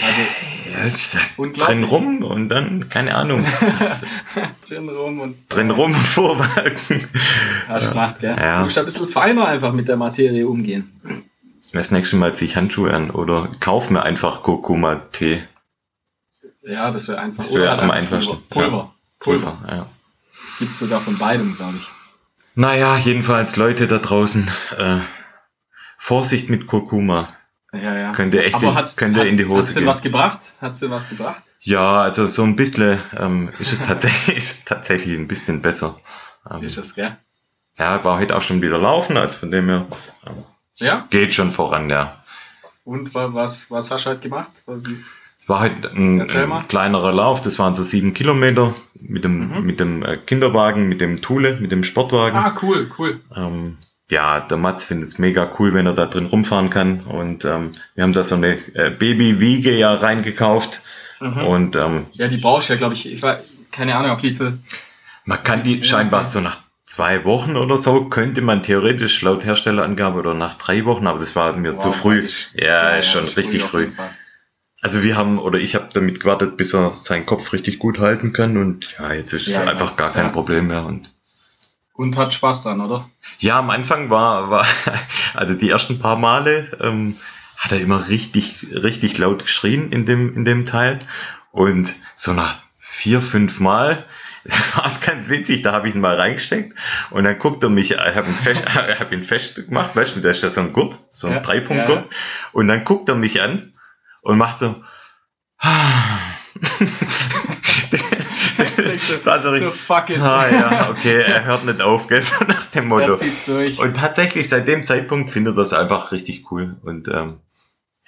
Also, 0.00 0.20
ja, 0.72 0.84
ist 0.84 1.18
halt 1.18 1.58
drin 1.58 1.84
rum 1.84 2.22
und 2.22 2.48
dann, 2.48 2.88
keine 2.88 3.14
Ahnung. 3.14 3.44
drin 4.68 4.88
rum 4.88 5.20
und. 5.20 5.36
Drin 5.48 5.70
rum 5.70 5.92
und 5.92 6.06
vorwalken. 6.06 7.06
Hast 7.68 7.86
du 7.86 7.90
gemacht, 7.90 8.20
gell? 8.20 8.36
Ja. 8.38 8.58
Du 8.58 8.64
musst 8.64 8.78
ein 8.78 8.84
bisschen 8.84 9.08
feiner 9.08 9.46
einfach 9.46 9.72
mit 9.72 9.88
der 9.88 9.96
Materie 9.96 10.46
umgehen. 10.46 11.26
Das 11.72 11.90
nächste 11.92 12.16
Mal 12.16 12.34
ziehe 12.34 12.50
ich 12.50 12.56
Handschuhe 12.56 12.92
an 12.92 13.10
oder 13.10 13.50
kauf 13.60 13.90
mir 13.90 14.02
einfach 14.02 14.42
Kurkuma-Tee. 14.42 15.42
Ja, 16.62 16.90
das 16.90 17.08
wäre 17.08 17.18
einfach. 17.18 17.44
Das 17.44 17.54
wäre 17.54 17.78
am 17.78 17.90
einfachsten. 17.90 18.38
Pulver. 18.48 18.94
Pulver, 19.18 19.52
Pulver 19.52 19.76
ja. 19.76 19.86
Gibt 20.58 20.74
sogar 20.74 21.00
von 21.00 21.18
beidem, 21.18 21.56
glaube 21.56 21.76
ich. 21.78 21.88
Naja, 22.54 22.96
jedenfalls 22.96 23.56
Leute 23.56 23.86
da 23.86 23.98
draußen, 23.98 24.50
äh, 24.76 24.98
Vorsicht 25.96 26.50
mit 26.50 26.66
Kurkuma. 26.66 27.28
Ja, 27.72 27.94
ja. 27.96 28.12
Könnte 28.12 28.42
echt 28.42 28.60
in, 28.62 28.74
könnte 28.96 29.20
in 29.26 29.36
die 29.36 29.46
Hose 29.46 29.58
Hat 29.58 29.68
es 29.68 29.74
denn 29.74 29.86
was 29.86 30.02
gebracht? 30.02 30.40
Hat 30.60 30.72
es 30.72 30.80
denn 30.80 30.90
was 30.90 31.08
gebracht? 31.08 31.42
Ja, 31.60 32.02
also 32.02 32.26
so 32.26 32.42
ein 32.42 32.56
bisschen 32.56 32.98
ähm, 33.16 33.52
ist 33.58 33.72
es 33.72 33.82
tatsächlich, 33.82 34.36
ist 34.36 34.66
tatsächlich 34.66 35.16
ein 35.16 35.28
bisschen 35.28 35.62
besser. 35.62 36.00
Ähm, 36.50 36.62
ist 36.62 36.78
das, 36.78 36.94
gell? 36.94 37.16
Ja, 37.78 38.02
war 38.04 38.18
heute 38.18 38.36
auch 38.36 38.42
schon 38.42 38.60
wieder 38.62 38.78
laufen, 38.78 39.16
also 39.16 39.38
von 39.38 39.50
dem 39.50 39.68
her. 39.68 39.86
Ähm, 40.26 40.44
ja? 40.80 41.06
Geht 41.10 41.34
schon 41.34 41.52
voran, 41.52 41.88
ja. 41.90 42.16
Und 42.84 43.14
was, 43.14 43.70
was 43.70 43.90
hast 43.90 44.06
du 44.06 44.10
halt 44.10 44.22
gemacht? 44.22 44.50
Es 45.38 45.48
war 45.48 45.60
halt 45.60 45.86
ein, 45.92 46.28
ein, 46.28 46.68
kleinerer 46.68 47.12
Lauf, 47.12 47.40
das 47.40 47.58
waren 47.58 47.72
so 47.72 47.84
sieben 47.84 48.14
Kilometer 48.14 48.74
mit 48.94 49.24
dem, 49.24 49.48
mhm. 49.48 49.64
mit 49.64 49.80
dem 49.80 50.02
äh, 50.02 50.16
Kinderwagen, 50.16 50.88
mit 50.88 51.00
dem 51.00 51.22
Thule, 51.22 51.56
mit 51.60 51.72
dem 51.72 51.84
Sportwagen. 51.84 52.36
Ah, 52.36 52.54
cool, 52.62 52.90
cool. 52.98 53.20
Ähm, 53.34 53.78
ja, 54.10 54.40
der 54.40 54.56
Mats 54.56 54.84
findet 54.84 55.08
es 55.08 55.18
mega 55.18 55.48
cool, 55.58 55.72
wenn 55.72 55.86
er 55.86 55.94
da 55.94 56.06
drin 56.06 56.26
rumfahren 56.26 56.68
kann. 56.68 57.00
Und 57.00 57.44
ähm, 57.44 57.72
wir 57.94 58.04
haben 58.04 58.12
da 58.12 58.24
so 58.24 58.34
eine 58.34 58.58
äh, 58.74 58.90
Baby-Wiege 58.90 59.72
ja 59.72 59.94
reingekauft. 59.94 60.82
Mhm. 61.20 61.46
Und, 61.46 61.76
ähm, 61.76 62.06
ja, 62.14 62.28
die 62.28 62.38
brauchst 62.38 62.68
du 62.68 62.72
ja, 62.72 62.78
glaube 62.78 62.94
ich, 62.94 63.06
ich 63.06 63.22
war 63.22 63.38
keine 63.70 63.96
Ahnung, 63.96 64.12
ob 64.12 64.22
wie 64.22 64.34
viel. 64.34 64.58
Man 65.24 65.42
kann 65.44 65.62
die 65.62 65.84
scheinbar 65.84 66.26
so 66.26 66.40
nach 66.40 66.58
zwei 66.90 67.24
Wochen 67.24 67.56
oder 67.56 67.78
so 67.78 68.06
könnte 68.06 68.42
man 68.42 68.64
theoretisch 68.64 69.22
laut 69.22 69.44
Herstellerangabe 69.44 70.18
oder 70.18 70.34
nach 70.34 70.54
drei 70.54 70.84
Wochen, 70.84 71.06
aber 71.06 71.20
das 71.20 71.36
war 71.36 71.52
mir 71.52 71.74
wow, 71.74 71.82
zu 71.82 71.92
früh. 71.92 72.28
Ja, 72.54 72.64
ja, 72.64 72.96
ist 72.96 73.10
schon 73.10 73.24
richtig 73.24 73.62
früh. 73.62 73.92
Also 74.82 75.04
wir 75.04 75.16
haben, 75.16 75.38
oder 75.38 75.58
ich 75.58 75.76
habe 75.76 75.88
damit 75.92 76.18
gewartet, 76.20 76.56
bis 76.56 76.74
er 76.74 76.90
seinen 76.90 77.26
Kopf 77.26 77.52
richtig 77.52 77.78
gut 77.78 78.00
halten 78.00 78.32
kann 78.32 78.56
und 78.56 78.98
ja, 78.98 79.12
jetzt 79.12 79.32
ist 79.32 79.46
ja, 79.46 79.62
es 79.62 79.68
einfach 79.68 79.96
gar 79.96 80.12
kein 80.12 80.32
Problem 80.32 80.66
mehr 80.66 80.84
und 80.84 81.14
und 81.92 82.16
hat 82.16 82.32
Spaß 82.32 82.62
dran, 82.62 82.80
oder? 82.80 83.10
Ja, 83.40 83.58
am 83.58 83.68
Anfang 83.68 84.08
war, 84.08 84.50
war 84.50 84.66
also 85.34 85.54
die 85.54 85.68
ersten 85.68 85.98
paar 85.98 86.16
Male 86.16 86.76
ähm, 86.80 87.16
hat 87.56 87.72
er 87.72 87.80
immer 87.80 88.08
richtig, 88.08 88.66
richtig 88.72 89.18
laut 89.18 89.42
geschrien 89.42 89.92
in 89.92 90.06
dem, 90.06 90.34
in 90.34 90.44
dem 90.44 90.64
Teil. 90.64 90.98
Und 91.52 91.94
so 92.16 92.32
nach 92.32 92.56
vier, 92.78 93.20
fünf 93.20 93.60
Mal 93.60 94.06
war 94.76 94.86
es 94.86 95.00
ganz 95.00 95.28
witzig, 95.28 95.62
da 95.62 95.72
habe 95.72 95.88
ich 95.88 95.94
ihn 95.94 96.00
mal 96.00 96.16
reingesteckt 96.16 96.76
und 97.10 97.24
dann 97.24 97.38
guckt 97.38 97.62
er 97.62 97.68
mich, 97.68 97.92
ich 97.92 97.98
habe 97.98 98.28
ihn, 98.28 98.34
fest, 98.34 98.62
hab 98.74 99.12
ihn 99.12 99.24
festgemacht, 99.24 99.94
weißt 99.96 100.16
du, 100.16 100.20
da 100.20 100.30
ist 100.30 100.42
ja 100.42 100.50
so 100.50 100.60
ein 100.60 100.72
Gurt, 100.72 100.98
so 101.10 101.28
ein 101.28 101.34
ja, 101.34 101.40
Dreipunktgurt. 101.40 102.04
Ja. 102.04 102.10
Und 102.52 102.68
dann 102.68 102.84
guckt 102.84 103.08
er 103.08 103.14
mich 103.14 103.40
an 103.40 103.72
und 104.22 104.38
macht 104.38 104.58
so, 104.58 104.82
so, 109.42 109.56
so 109.56 109.70
fuck 109.70 110.10
it. 110.10 110.20
Ah, 110.20 110.48
ja, 110.50 110.90
okay, 110.90 111.20
er 111.20 111.44
hört 111.44 111.64
nicht 111.64 111.82
auf, 111.82 112.06
gell, 112.06 112.22
so 112.22 112.44
nach 112.46 112.66
dem 112.66 112.88
Motto. 112.88 113.18
Und 113.78 113.96
tatsächlich, 113.96 114.48
seit 114.48 114.66
dem 114.68 114.84
Zeitpunkt 114.84 115.30
findet 115.30 115.54
er 115.54 115.62
das 115.62 115.72
einfach 115.74 116.12
richtig 116.12 116.50
cool. 116.50 116.76
Und 116.82 117.08
ähm, 117.08 117.40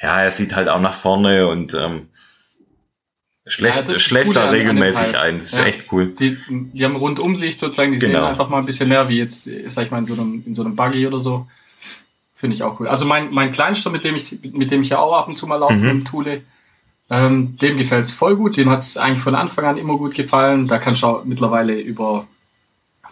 ja, 0.00 0.22
er 0.22 0.30
sieht 0.30 0.54
halt 0.54 0.68
auch 0.68 0.80
nach 0.80 0.94
vorne 0.94 1.46
und 1.46 1.74
ähm, 1.74 2.08
schlecht, 3.52 3.88
ja, 3.88 3.98
schlecht 3.98 4.34
da 4.34 4.50
regelmäßig 4.50 5.16
ein. 5.16 5.36
Das 5.36 5.52
ist 5.52 5.58
ja. 5.58 5.64
echt 5.64 5.92
cool. 5.92 6.08
Die, 6.18 6.36
die 6.48 6.84
haben 6.84 6.96
Rundumsicht 6.96 7.60
sozusagen, 7.60 7.92
die 7.92 7.98
genau. 7.98 8.20
sehen 8.20 8.28
einfach 8.28 8.48
mal 8.48 8.58
ein 8.58 8.64
bisschen 8.64 8.88
mehr 8.88 9.08
wie 9.08 9.18
jetzt, 9.18 9.48
sag 9.68 9.84
ich 9.84 9.90
mal, 9.90 9.98
in 9.98 10.04
so 10.04 10.14
einem, 10.14 10.42
in 10.46 10.54
so 10.54 10.64
einem 10.64 10.74
Buggy 10.74 11.06
oder 11.06 11.20
so. 11.20 11.46
Finde 12.34 12.56
ich 12.56 12.62
auch 12.62 12.80
cool. 12.80 12.88
Also 12.88 13.04
mein, 13.04 13.32
mein 13.32 13.52
Kleinster, 13.52 13.90
mit 13.90 14.04
dem 14.04 14.16
ich, 14.16 14.38
mit 14.42 14.70
dem 14.70 14.82
ich 14.82 14.88
ja 14.88 14.98
auch 14.98 15.16
ab 15.16 15.28
und 15.28 15.36
zu 15.36 15.46
mal 15.46 15.56
laufe, 15.56 15.74
mhm. 15.74 15.90
im 15.90 16.04
Thule, 16.04 16.42
ähm, 17.10 17.58
dem 17.58 17.76
gefällt 17.76 18.06
es 18.06 18.12
voll 18.12 18.36
gut. 18.36 18.56
Dem 18.56 18.70
hat 18.70 18.78
es 18.78 18.96
eigentlich 18.96 19.20
von 19.20 19.34
Anfang 19.34 19.66
an 19.66 19.76
immer 19.76 19.96
gut 19.98 20.14
gefallen. 20.14 20.66
Da 20.66 20.78
kannst 20.78 21.02
du 21.02 21.06
auch 21.06 21.24
mittlerweile 21.24 21.78
über, 21.78 22.26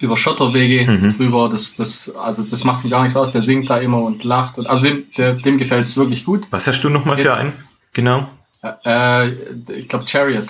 über 0.00 0.16
Schotterwege 0.16 0.90
mhm. 0.90 1.16
drüber. 1.16 1.49
Das, 1.49 1.75
das, 1.75 2.11
also 2.16 2.42
das 2.42 2.64
macht 2.64 2.85
ihm 2.85 2.90
gar 2.90 3.02
nichts 3.02 3.16
aus. 3.16 3.30
Der 3.30 3.42
singt 3.42 3.68
da 3.68 3.78
immer 3.78 4.02
und 4.02 4.25
lacht. 4.25 4.59
Und, 4.59 4.66
also 4.66 4.85
dem, 4.85 5.04
der, 5.16 5.35
dem 5.35 5.59
gefällt 5.59 5.82
es 5.82 5.97
wirklich 5.97 6.25
gut. 6.25 6.49
Was 6.50 6.66
hast 6.66 6.80
du 6.82 6.88
nochmal 6.88 7.18
für 7.18 7.35
einen? 7.35 7.52
Genau. 7.92 8.28
Äh, 8.62 9.29
ich 9.73 9.88
glaube 9.88 10.07
Chariot. 10.07 10.47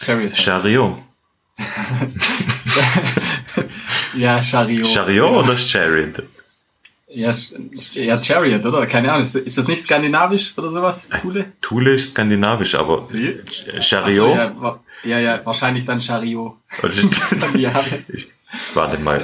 Chariot. 0.00 0.36
Chariot. 0.36 0.98
ja, 4.16 4.42
Chariot. 4.42 4.86
Chariot 4.86 5.30
oder 5.30 5.56
Chariot? 5.56 6.24
Ja, 7.08 7.32
ja, 7.92 8.20
Chariot, 8.20 8.66
oder? 8.66 8.86
Keine 8.88 9.12
Ahnung. 9.12 9.22
Ist, 9.22 9.56
das 9.56 9.68
nicht 9.68 9.82
skandinavisch 9.82 10.58
oder 10.58 10.68
sowas? 10.68 11.06
Äh, 11.12 11.20
Thule? 11.20 11.52
Thule 11.60 11.92
ist 11.92 12.10
skandinavisch, 12.10 12.74
aber 12.74 13.06
Sie? 13.06 13.40
Chariot? 13.80 14.56
So, 14.58 14.80
ja, 15.04 15.04
ja, 15.04 15.18
ja, 15.20 15.46
wahrscheinlich 15.46 15.84
dann 15.84 16.00
Chariot. 16.00 16.56
ich, 18.08 18.32
warte 18.74 18.98
mal. 18.98 19.22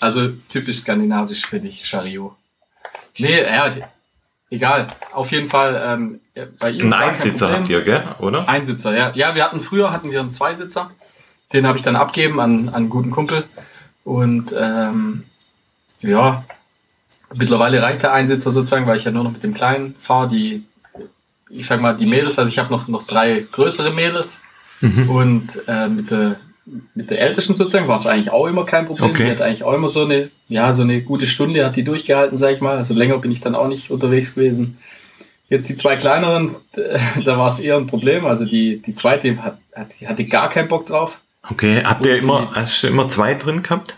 Also 0.00 0.28
typisch 0.50 0.80
skandinavisch, 0.80 1.46
finde 1.46 1.68
ich, 1.68 1.86
Chariot. 1.86 2.36
Nee, 3.18 3.42
ja, 3.42 3.72
egal. 4.50 4.86
Auf 5.12 5.32
jeden 5.32 5.48
Fall, 5.48 5.80
ähm, 5.84 6.20
bei 6.58 6.70
ihm. 6.70 6.92
Ein 6.92 7.10
Einsitzer 7.10 7.52
habt 7.52 7.68
ihr, 7.68 7.82
gell? 7.82 8.04
Oder? 8.18 8.48
Einsitzer, 8.48 8.96
ja. 8.96 9.12
Ja, 9.14 9.34
wir 9.34 9.44
hatten 9.44 9.60
früher 9.60 9.90
hatten 9.90 10.10
wir 10.10 10.20
einen 10.20 10.30
Zweisitzer. 10.30 10.90
Den 11.52 11.66
habe 11.66 11.78
ich 11.78 11.82
dann 11.82 11.96
abgeben 11.96 12.40
an, 12.40 12.68
an 12.68 12.74
einen 12.74 12.90
guten 12.90 13.10
Kumpel. 13.10 13.44
Und 14.04 14.54
ähm, 14.58 15.24
ja, 16.00 16.44
Mittlerweile 17.32 17.80
reicht 17.80 18.02
der 18.02 18.12
Einsitzer 18.12 18.50
sozusagen, 18.50 18.86
weil 18.86 18.96
ich 18.96 19.04
ja 19.04 19.12
nur 19.12 19.22
noch 19.22 19.32
mit 19.32 19.42
dem 19.42 19.54
Kleinen 19.54 19.94
fahre. 19.98 20.28
Die, 20.28 20.64
ich 21.48 21.66
sag 21.66 21.80
mal, 21.80 21.96
die 21.96 22.06
Mädels, 22.06 22.38
also 22.38 22.50
ich 22.50 22.58
habe 22.58 22.72
noch, 22.72 22.88
noch 22.88 23.04
drei 23.04 23.46
größere 23.52 23.92
Mädels 23.92 24.42
mhm. 24.80 25.10
und 25.10 25.62
äh, 25.68 25.88
mit 25.88 26.10
der 26.10 26.38
mit 26.94 27.10
der 27.10 27.20
Ältesten 27.20 27.54
sozusagen 27.54 27.88
war 27.88 27.96
es 27.96 28.06
eigentlich 28.06 28.30
auch 28.30 28.46
immer 28.46 28.64
kein 28.64 28.86
Problem. 28.86 29.10
Okay. 29.10 29.24
Die 29.24 29.30
hat 29.30 29.42
eigentlich 29.42 29.64
auch 29.64 29.72
immer 29.72 29.88
so 29.88 30.04
eine, 30.04 30.30
ja, 30.48 30.72
so 30.74 30.82
eine 30.82 31.02
gute 31.02 31.26
Stunde 31.26 31.64
hat 31.64 31.76
die 31.76 31.84
durchgehalten, 31.84 32.38
sag 32.38 32.52
ich 32.52 32.60
mal. 32.60 32.76
Also 32.76 32.94
länger 32.94 33.18
bin 33.18 33.32
ich 33.32 33.40
dann 33.40 33.54
auch 33.54 33.68
nicht 33.68 33.90
unterwegs 33.90 34.34
gewesen. 34.34 34.78
Jetzt 35.48 35.68
die 35.68 35.76
zwei 35.76 35.96
kleineren, 35.96 36.56
da 37.24 37.38
war 37.38 37.48
es 37.48 37.58
eher 37.58 37.76
ein 37.76 37.86
Problem. 37.86 38.26
Also 38.26 38.44
die, 38.44 38.80
die 38.82 38.94
zweite 38.94 39.42
hat, 39.42 39.58
hat, 39.74 39.94
hatte 40.04 40.24
gar 40.26 40.48
keinen 40.48 40.68
Bock 40.68 40.86
drauf. 40.86 41.22
Okay, 41.48 41.82
habt 41.84 42.04
ihr 42.04 42.18
immer, 42.18 42.50
hast 42.54 42.82
du 42.82 42.88
immer 42.88 43.08
zwei 43.08 43.34
drin 43.34 43.62
gehabt? 43.62 43.96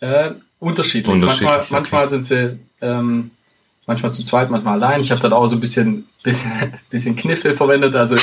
Äh, 0.00 0.30
Unterschiedlich. 0.64 1.12
Unterschiedlich 1.12 1.48
manchmal, 1.48 1.60
okay. 1.60 1.68
manchmal 1.70 2.08
sind 2.08 2.24
sie 2.24 2.58
ähm, 2.80 3.32
manchmal 3.86 4.12
zu 4.12 4.24
zweit, 4.24 4.50
manchmal 4.50 4.74
allein. 4.74 5.00
Ich 5.00 5.10
habe 5.10 5.20
dann 5.20 5.32
auch 5.32 5.46
so 5.46 5.56
ein 5.56 5.60
bisschen, 5.60 6.06
bisschen, 6.22 6.52
bisschen 6.90 7.16
Kniffel 7.16 7.56
verwendet, 7.56 7.94
also 7.94 8.16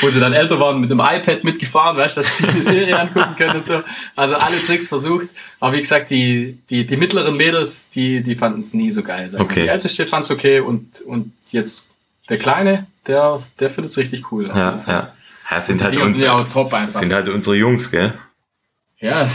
wo 0.00 0.08
sie 0.08 0.20
dann 0.20 0.32
älter 0.32 0.60
waren, 0.60 0.80
mit 0.80 0.90
einem 0.90 1.00
iPad 1.00 1.44
mitgefahren, 1.44 1.96
weißt 1.96 2.16
du, 2.16 2.20
dass 2.20 2.38
sie 2.38 2.46
eine 2.46 2.62
Serie 2.62 2.98
angucken 2.98 3.34
können 3.36 3.56
und 3.56 3.66
so. 3.66 3.82
Also 4.16 4.36
alle 4.36 4.58
Tricks 4.64 4.88
versucht. 4.88 5.28
Aber 5.60 5.76
wie 5.76 5.80
gesagt, 5.80 6.10
die, 6.10 6.58
die, 6.70 6.86
die 6.86 6.96
mittleren 6.96 7.36
Mädels, 7.36 7.90
die, 7.90 8.22
die 8.22 8.34
fanden 8.34 8.60
es 8.60 8.74
nie 8.74 8.90
so 8.90 9.02
geil. 9.02 9.30
Okay. 9.36 9.62
Die 9.62 9.68
älteste 9.68 10.06
fand 10.06 10.24
es 10.26 10.30
okay 10.30 10.60
und, 10.60 11.00
und 11.02 11.32
jetzt 11.50 11.88
der 12.28 12.38
Kleine, 12.38 12.86
der, 13.06 13.42
der 13.58 13.70
findet 13.70 13.90
es 13.90 13.98
richtig 13.98 14.30
cool. 14.32 14.48
Ja, 14.48 14.82
ja. 14.86 15.12
ja. 15.50 15.60
sind, 15.60 15.82
halt 15.82 15.96
unsere, 15.96 16.42
sind 16.42 17.12
halt 17.12 17.28
unsere 17.28 17.56
Jungs, 17.56 17.90
gell? 17.90 18.12
Ja, 19.02 19.28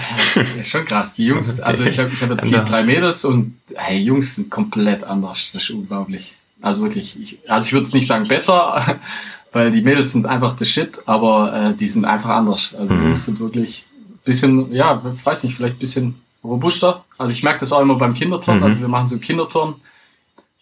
schon 0.64 0.86
krass. 0.86 1.16
Die 1.16 1.26
Jungs, 1.26 1.60
also 1.62 1.84
ich 1.84 2.00
habe 2.00 2.10
ich 2.10 2.22
hab 2.22 2.42
die 2.42 2.52
drei 2.52 2.84
Mädels 2.84 3.26
und 3.26 3.60
hey, 3.76 4.00
Jungs 4.00 4.36
sind 4.36 4.50
komplett 4.50 5.04
anders. 5.04 5.52
Das 5.54 5.64
ist 5.64 5.70
unglaublich. 5.72 6.36
Also 6.62 6.84
wirklich, 6.84 7.20
ich, 7.22 7.40
also 7.48 7.68
ich 7.68 7.74
würde 7.74 7.84
es 7.84 7.94
nicht 7.94 8.08
sagen 8.08 8.28
besser, 8.28 9.00
weil 9.52 9.72
die 9.72 9.82
Mädels 9.82 10.14
sind 10.14 10.26
einfach 10.26 10.58
the 10.58 10.66
shit, 10.66 10.98
aber 11.06 11.54
äh, 11.54 11.74
die 11.76 11.86
sind 11.86 12.06
einfach 12.06 12.30
anders. 12.30 12.74
Also 12.74 12.94
mhm. 12.94 13.00
die 13.00 13.06
Jungs 13.08 13.26
sind 13.26 13.40
wirklich 13.40 13.86
bisschen, 14.24 14.72
ja, 14.74 15.02
weiß 15.24 15.44
nicht, 15.44 15.56
vielleicht 15.56 15.80
bisschen 15.80 16.16
robuster. 16.44 17.04
Also 17.18 17.34
ich 17.34 17.44
merke 17.44 17.60
das 17.60 17.74
auch 17.74 17.82
immer 17.82 17.96
beim 17.96 18.14
Kinderturnen. 18.14 18.62
Mhm. 18.62 18.68
Also 18.68 18.80
wir 18.80 18.88
machen 18.88 19.08
so 19.10 19.18
Kinderturnen. 19.18 19.76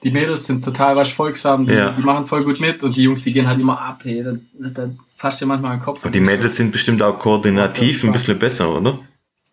Die 0.06 0.12
Mädels 0.12 0.46
sind 0.46 0.64
total 0.64 0.96
was 0.96 1.10
folgsam, 1.10 1.66
die, 1.66 1.74
ja. 1.74 1.90
die 1.90 2.04
machen 2.04 2.28
voll 2.28 2.44
gut 2.44 2.60
mit 2.60 2.84
und 2.84 2.96
die 2.96 3.02
Jungs, 3.02 3.24
die 3.24 3.34
gehen 3.34 3.48
halt 3.48 3.60
immer 3.60 3.82
ab. 3.82 4.02
Hey, 4.04 4.24
da, 4.24 4.34
da 4.70 4.90
fasst 5.18 5.42
dir 5.42 5.48
manchmal 5.48 5.78
den 5.78 5.84
Kopf. 5.84 6.06
Und 6.06 6.14
die 6.14 6.20
Mädels 6.20 6.58
sind 6.58 6.72
bestimmt 6.72 7.02
auch 7.02 7.18
koordinativ 7.18 8.04
ein 8.04 8.12
bisschen 8.12 8.38
besser, 8.38 8.78
oder? 8.78 9.00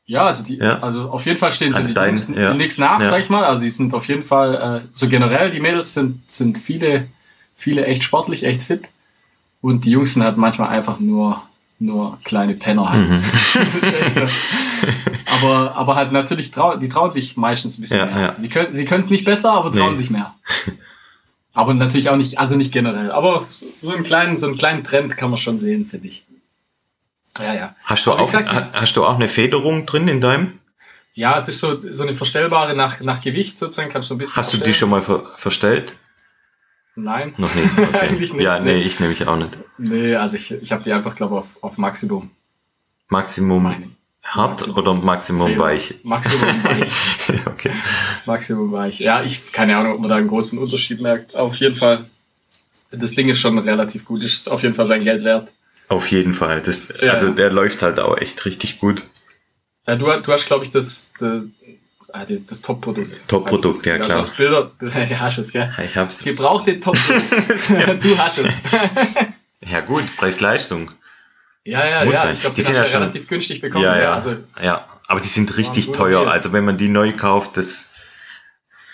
Ja, 0.05 0.27
also 0.27 0.45
die, 0.45 0.59
ja. 0.59 0.79
also 0.81 1.09
auf 1.09 1.25
jeden 1.25 1.39
Fall 1.39 1.53
stehen 1.53 1.73
sie 1.73 1.79
also 1.79 1.95
dein, 1.95 2.17
die 2.17 2.35
ja. 2.35 2.53
nichts 2.53 2.77
nach, 2.77 3.01
ja. 3.01 3.09
sag 3.09 3.23
ich 3.23 3.31
mal. 3.31 3.45
Also 3.45 3.63
die 3.63 3.71
sind 3.71 3.95
auf 3.95 4.07
jeden 4.09 4.25
Fall, 4.25 4.83
äh, 4.83 4.89
so 4.93 5.09
generell, 5.09 5.51
die 5.51 5.61
Mädels 5.61 5.95
sind, 5.95 6.31
sind 6.31 6.59
viele, 6.59 7.09
viele 7.57 7.87
echt 7.87 8.03
sportlich, 8.03 8.45
echt 8.45 8.61
fit. 8.61 8.91
Und 9.63 9.87
die 9.87 9.93
Jungs 9.93 10.13
sind 10.13 10.23
halt 10.23 10.37
manchmal 10.37 10.69
einfach 10.69 11.01
nur, 11.01 11.43
nur 11.85 12.19
kleine 12.25 12.55
Penner 12.55 12.91
halt. 12.91 13.09
Mhm. 13.09 13.23
so. 14.11 14.21
aber, 15.35 15.75
aber 15.75 15.97
halt 15.97 16.13
natürlich, 16.13 16.51
trau 16.51 16.77
die 16.77 16.89
trauen 16.89 17.13
sich 17.13 17.37
meistens 17.37 17.79
ein 17.79 17.83
bisschen 17.83 17.99
ja, 17.99 18.07
mehr. 18.07 18.33
Die 18.41 18.49
können, 18.49 18.73
sie 18.73 18.85
können 18.85 19.03
es 19.03 19.11
nicht 19.11 19.25
besser, 19.25 19.53
aber 19.53 19.73
trauen 19.73 19.93
nee. 19.93 19.99
sich 19.99 20.11
mehr. 20.11 20.35
Aber 21.53 21.75
natürlich 21.75 22.09
auch 22.09 22.17
nicht, 22.17 22.39
also 22.39 22.57
nicht 22.57 22.73
generell. 22.73 23.11
Aber 23.11 23.47
so 23.81 23.93
einen 23.93 24.05
kleinen, 24.05 24.39
so 24.39 24.47
einen 24.47 24.57
kleinen 24.57 24.85
Trend 24.85 25.17
kann 25.17 25.31
man 25.31 25.39
schon 25.39 25.59
sehen, 25.59 25.87
finde 25.87 26.09
ich. 26.09 26.25
Ja, 27.41 27.55
ja. 27.55 27.77
Hast 27.85 28.07
du, 28.07 28.13
auch, 28.13 28.27
gesagt, 28.27 28.51
hast 28.73 28.97
du 28.97 29.05
auch 29.05 29.15
eine 29.15 29.29
Federung 29.29 29.87
drin 29.87 30.09
in 30.09 30.21
deinem? 30.21 30.59
Ja, 31.15 31.37
es 31.37 31.49
ist 31.49 31.61
so, 31.61 31.79
so 31.91 32.05
eine 32.05 32.15
verstellbare 32.15 32.75
nach, 32.75 33.01
nach 33.01 33.21
Gewicht 33.21 33.59
sozusagen, 33.59 33.91
kannst 33.91 34.11
du 34.11 34.15
ein 34.15 34.19
bisschen 34.19 34.37
Hast 34.37 34.51
verstellen. 34.51 34.65
du 34.65 34.71
die 34.71 34.79
schon 34.79 34.91
mal 34.91 35.03
ver 35.03 35.25
verstellt? 35.37 35.95
Nein. 36.95 37.35
Noch 37.39 37.55
nicht? 37.55 37.69
Okay. 37.79 37.99
Eigentlich 37.99 38.33
nicht. 38.35 38.43
Ja, 38.45 38.61
nee, 38.61 38.81
ich 38.81 39.01
nehme 39.01 39.13
ich 39.13 39.27
auch 39.27 39.37
nicht. 39.37 39.57
Nee, 39.79 40.15
also 40.17 40.37
ich, 40.37 40.53
ich 40.53 40.73
habe 40.73 40.83
die 40.83 40.93
einfach, 40.93 41.15
glaube 41.15 41.37
auf, 41.39 41.63
auf 41.63 41.79
Maximum. 41.79 42.31
Maximum 43.09 43.63
Meine. 43.63 43.91
hart 44.23 44.53
Maximum. 44.61 44.77
oder 44.77 44.95
Maximum 44.95 45.47
Fehler. 45.49 45.61
weich? 45.61 45.95
Maximum 46.03 46.49
weich. 46.65 46.89
okay. 47.47 47.73
Maximum 48.27 48.73
weich. 48.73 49.01
Ja, 49.01 49.23
ich 49.23 49.53
keine 49.53 49.77
Ahnung, 49.77 49.95
ob 49.95 50.01
man 50.01 50.11
da 50.11 50.17
einen 50.17 50.29
großen 50.29 50.59
Unterschied 50.59 51.01
merkt. 51.01 51.35
Auf 51.35 51.57
jeden 51.57 51.75
Fall, 51.75 52.07
das 52.91 53.15
Ding 53.15 53.29
ist 53.29 53.41
schon 53.41 53.59
relativ 53.59 54.05
gut. 54.05 54.23
Ist 54.25 54.51
auf 54.51 54.63
jeden 54.63 54.75
Fall 54.75 54.87
sein 54.87 55.05
Geld 55.05 55.25
wert. 55.25 55.53
Auf 55.89 56.11
jeden 56.11 56.33
Fall. 56.33 56.63
Das, 56.63 56.93
ja. 57.03 57.13
Also 57.13 57.31
der 57.31 57.51
läuft 57.51 57.83
halt 57.83 58.01
auch 58.01 58.17
echt 58.19 58.45
richtig 58.47 58.79
gut. 58.79 59.03
Ja, 59.87 59.97
du, 59.97 60.05
du 60.07 60.33
hast, 60.33 60.47
glaube 60.47 60.65
ich, 60.65 60.71
das, 60.71 61.11
das, 61.19 61.43
ah, 62.13 62.25
das 62.25 62.63
Top-Produkt. 62.63 63.25
Top-Produkt, 63.29 63.87
ja 63.87 63.99
klar. 63.99 64.19
Also 64.19 64.33
Bilder, 64.37 64.71
ja, 64.81 65.21
hast 65.21 65.39
es, 65.39 65.53
gell? 65.53 65.71
Ich 65.85 65.97
hab's. 65.97 66.19
Das 66.19 66.25
gebrauchte 66.25 66.81
Top-Produkt. 66.81 68.05
du 68.05 68.19
hast 68.19 68.39
es. 68.39 68.63
ja 69.61 69.81
gut, 69.81 70.05
Preis-Leistung. 70.17 70.91
Ja, 71.65 71.87
ja, 71.87 72.05
Muss 72.05 72.15
ja. 72.15 72.23
Sein. 72.23 72.35
Ich 72.35 72.41
glaube, 72.41 72.57
die, 72.57 72.61
die 72.61 72.67
sind 72.67 72.75
ja 72.75 72.87
schon 72.87 73.01
relativ 73.01 73.29
günstig 73.29 73.61
bekommen. 73.61 73.85
Ja, 73.85 73.99
ja. 73.99 74.13
Also, 74.13 74.37
ja. 74.63 74.87
Aber 75.07 75.21
die 75.21 75.29
sind 75.29 75.57
richtig 75.57 75.93
teuer. 75.93 76.27
Also 76.27 76.53
wenn 76.53 76.65
man 76.65 76.79
die 76.79 76.89
neu 76.89 77.13
kauft, 77.13 77.57
das 77.57 77.93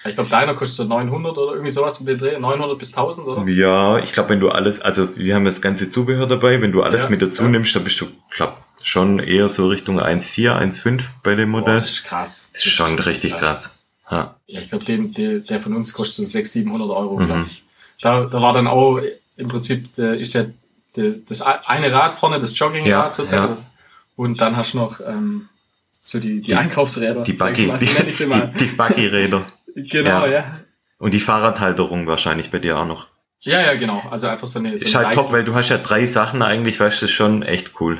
ich 0.05 0.15
glaube, 0.15 0.31
deiner 0.31 0.55
kostet 0.55 0.77
so 0.77 0.85
900 0.85 1.37
oder 1.37 1.53
irgendwie 1.53 1.71
sowas 1.71 2.01
mit 2.01 2.21
Dreh, 2.21 2.39
900 2.39 2.79
bis 2.79 2.91
1000, 2.97 3.27
oder? 3.27 3.51
Ja, 3.51 3.99
ich 3.99 4.13
glaube, 4.13 4.31
wenn 4.31 4.41
du 4.41 4.49
alles, 4.49 4.81
also 4.81 5.17
wir 5.17 5.35
haben 5.35 5.45
das 5.45 5.61
ganze 5.61 5.89
Zubehör 5.89 6.27
dabei, 6.27 6.61
wenn 6.61 6.73
du 6.73 6.83
alles 6.83 7.05
ja, 7.05 7.11
mit 7.11 7.21
dazu 7.21 7.43
ja. 7.43 7.49
nimmst, 7.49 7.75
dann 7.75 7.85
bist 7.85 8.01
du, 8.01 8.07
glaube 8.31 8.55
schon 8.83 9.19
eher 9.19 9.49
so 9.49 9.69
Richtung 9.69 10.01
1,4, 10.01 10.59
1,5 10.59 11.05
bei 11.23 11.35
dem 11.35 11.51
Modell. 11.51 11.77
Boah, 11.77 11.81
das 11.81 11.91
ist 11.91 12.05
krass. 12.05 12.49
Das 12.53 12.67
ist 12.67 12.73
schon 12.73 12.97
das 12.97 13.07
ist 13.07 13.11
richtig 13.11 13.33
krass. 13.33 13.41
krass. 13.41 13.83
Ja, 14.11 14.37
ja 14.47 14.61
ich 14.61 14.69
glaube, 14.69 14.85
der, 14.85 15.41
der 15.41 15.61
von 15.61 15.75
uns 15.75 15.93
kostet 15.93 16.25
so 16.27 16.31
600, 16.31 16.47
700 16.47 16.91
Euro, 16.91 17.19
mhm. 17.19 17.27
glaube 17.27 17.47
ich. 17.49 17.65
Da, 18.01 18.25
da 18.27 18.41
war 18.41 18.53
dann 18.53 18.67
auch 18.67 19.01
im 19.37 19.49
Prinzip, 19.49 19.95
der, 19.95 20.15
ist 20.19 20.35
der, 20.35 20.51
der, 20.97 21.15
das 21.29 21.43
eine 21.43 21.93
Rad 21.93 22.15
vorne, 22.15 22.41
das 22.41 22.59
Joggingrad 22.59 22.89
ja, 22.89 23.13
sozusagen. 23.13 23.55
Ja. 23.55 23.65
Und 24.17 24.41
dann 24.41 24.57
hast 24.57 24.75
du 24.75 24.79
noch 24.79 25.01
ähm, 25.01 25.49
so 26.01 26.19
die, 26.19 26.41
die, 26.41 26.49
die 26.49 26.55
Einkaufsräder. 26.55 27.23
Die 27.23 27.35
Buggy, 27.35 27.67
mal, 27.67 27.81
so 27.81 27.87
die, 27.87 28.03
die, 28.03 28.53
die 28.59 28.65
Buggy-Räder. 28.77 29.43
genau, 29.75 30.27
ja. 30.27 30.31
ja. 30.31 30.61
Und 30.99 31.15
die 31.15 31.21
Fahrradhalterung 31.21 32.07
wahrscheinlich 32.07 32.51
bei 32.51 32.59
dir 32.59 32.79
auch 32.79 32.87
noch. 32.87 33.09
Ja, 33.41 33.61
ja, 33.61 33.75
genau. 33.75 34.03
Also 34.11 34.27
einfach 34.27 34.49
so 34.49 34.59
eine. 34.59 34.77
So 34.77 34.85
ist 34.85 34.95
halt 34.95 35.15
top, 35.15 35.31
weil 35.33 35.45
du 35.45 35.55
hast 35.55 35.69
ja 35.69 35.79
drei 35.79 36.07
Sachen 36.07 36.43
eigentlich, 36.43 36.81
weißt 36.81 37.03
du, 37.03 37.09
schon 37.09 37.43
echt 37.43 37.81
cool. 37.81 37.99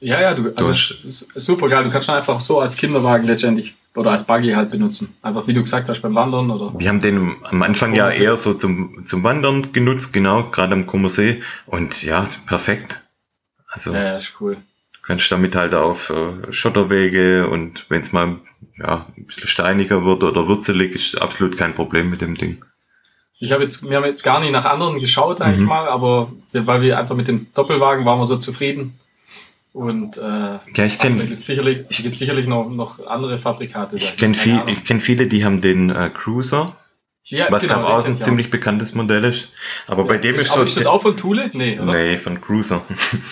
Ja, 0.00 0.20
ja, 0.20 0.34
du, 0.34 0.50
also 0.54 0.72
du 0.72 1.40
super 1.40 1.68
geil. 1.68 1.84
Du 1.84 1.90
kannst 1.90 2.06
schon 2.06 2.14
einfach 2.14 2.40
so 2.40 2.60
als 2.60 2.76
Kinderwagen 2.76 3.26
letztendlich 3.26 3.74
oder 3.94 4.10
als 4.10 4.24
Buggy 4.24 4.52
halt 4.52 4.70
benutzen. 4.70 5.14
Einfach 5.22 5.46
wie 5.46 5.52
du 5.52 5.62
gesagt 5.62 5.88
hast 5.88 6.00
beim 6.02 6.14
Wandern 6.14 6.50
oder. 6.50 6.78
Wir 6.78 6.88
haben 6.88 7.00
den 7.00 7.36
am 7.42 7.62
Anfang 7.62 7.94
ja 7.94 8.10
eher 8.10 8.36
so 8.36 8.54
zum, 8.54 9.04
zum 9.06 9.22
Wandern 9.22 9.72
genutzt, 9.72 10.12
genau, 10.12 10.50
gerade 10.50 10.74
am 10.74 10.86
Kummersee. 10.86 11.42
Und 11.66 12.02
ja, 12.02 12.24
perfekt. 12.46 13.02
Also. 13.68 13.92
Ja, 13.92 14.04
ja, 14.04 14.16
ist 14.16 14.34
cool. 14.40 14.56
Du 14.56 15.06
kannst 15.06 15.30
damit 15.30 15.54
halt 15.54 15.74
auf 15.74 16.10
äh, 16.10 16.52
Schotterwege 16.52 17.48
und 17.48 17.86
wenn 17.90 18.00
es 18.00 18.12
mal 18.12 18.38
ja, 18.78 19.06
ein 19.16 19.26
bisschen 19.26 19.48
steiniger 19.48 20.04
wird 20.04 20.22
oder 20.22 20.48
würzelig, 20.48 20.94
ist 20.94 21.20
absolut 21.20 21.56
kein 21.56 21.74
Problem 21.74 22.10
mit 22.10 22.20
dem 22.20 22.36
Ding. 22.36 22.64
Ich 23.38 23.52
habe 23.52 23.62
jetzt, 23.62 23.88
wir 23.88 23.96
haben 23.96 24.04
jetzt 24.04 24.22
gar 24.22 24.40
nicht 24.40 24.52
nach 24.52 24.64
anderen 24.64 24.98
geschaut 24.98 25.42
eigentlich 25.42 25.60
mhm. 25.60 25.66
mal, 25.66 25.88
aber 25.88 26.32
weil 26.52 26.80
wir 26.80 26.98
einfach 26.98 27.14
mit 27.14 27.28
dem 27.28 27.52
Doppelwagen 27.52 28.04
waren 28.04 28.18
wir 28.18 28.24
so 28.24 28.36
zufrieden. 28.38 28.98
Und 29.74 30.18
äh, 30.18 30.20
ja, 30.20 30.84
ich 30.84 31.00
kenne 31.00 31.26
gibt 31.26 31.40
sicherlich, 31.40 31.88
gibt 31.88 32.14
sicherlich 32.14 32.46
noch, 32.46 32.70
noch 32.70 33.04
andere 33.08 33.38
Fabrikate. 33.38 33.96
Ich 33.96 34.16
kenne 34.16 34.34
viel, 34.34 34.62
ich 34.68 34.84
kenn 34.84 35.00
viele, 35.00 35.26
die 35.26 35.44
haben 35.44 35.60
den 35.60 35.90
äh, 35.90 36.10
Cruiser. 36.14 36.76
Ja, 37.24 37.46
was 37.50 37.64
genau, 37.64 37.82
auch 37.82 38.06
ein 38.06 38.22
ziemlich 38.22 38.46
auch. 38.46 38.50
bekanntes 38.52 38.94
Modell 38.94 39.24
ist. 39.24 39.50
Aber 39.88 40.02
ja, 40.02 40.08
bei 40.08 40.18
dem 40.18 40.36
ist, 40.36 40.42
ist 40.42 40.54
so. 40.54 40.62
Ist 40.62 40.76
das 40.76 40.86
auch 40.86 41.02
von 41.02 41.16
Thule? 41.16 41.50
Nee, 41.54 41.80
oder? 41.80 41.92
Nee, 41.92 42.16
von 42.18 42.40
Cruiser. 42.40 42.82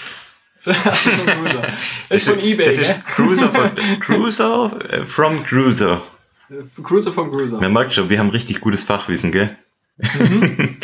das 0.65 1.07
ist 1.07 1.15
von 1.15 1.27
Cruiser. 1.27 1.63
Das 2.09 2.23
ist 2.23 2.29
von 2.29 2.41
eBay, 2.41 2.67
Das 2.67 2.79
ist 2.79 3.07
Cruiser 3.07 3.49
von, 3.49 3.71
Cruiser 4.01 4.81
äh, 4.91 5.05
from 5.05 5.45
Cruiser. 5.45 6.03
Cruiser 6.83 7.13
vom 7.13 7.31
Cruiser. 7.31 7.61
Man 7.61 7.73
merkt 7.73 7.95
schon, 7.95 8.11
wir 8.11 8.19
haben 8.19 8.31
richtig 8.31 8.61
gutes 8.61 8.83
Fachwissen, 8.83 9.31
gell? 9.31 9.57
Mhm. 10.19 10.77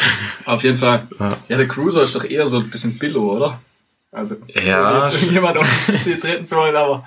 Auf 0.44 0.62
jeden 0.62 0.76
Fall. 0.76 1.08
Ja. 1.18 1.36
ja, 1.48 1.56
der 1.56 1.66
Cruiser 1.66 2.04
ist 2.04 2.14
doch 2.14 2.24
eher 2.24 2.46
so 2.46 2.60
ein 2.60 2.70
bisschen 2.70 2.96
Billo, 2.96 3.34
oder? 3.34 3.60
Also, 4.10 4.36
ja. 4.48 5.04
jetzt 5.04 5.22
irgendjemand 5.22 5.58
auf 5.58 5.66
die 5.66 5.92
Füße 5.92 6.20
treten 6.20 6.46
zu 6.46 6.56
wollen, 6.56 6.74
aber 6.74 7.04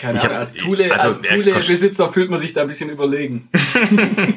keine 0.00 0.20
Ahnung, 0.20 0.36
als 0.36 0.52
also, 0.52 1.20
als 1.20 1.22
Thule-Besitzer 1.22 2.12
fühlt 2.12 2.30
man 2.30 2.38
sich 2.38 2.52
da 2.52 2.62
ein 2.62 2.68
bisschen 2.68 2.90
überlegen. 2.90 3.48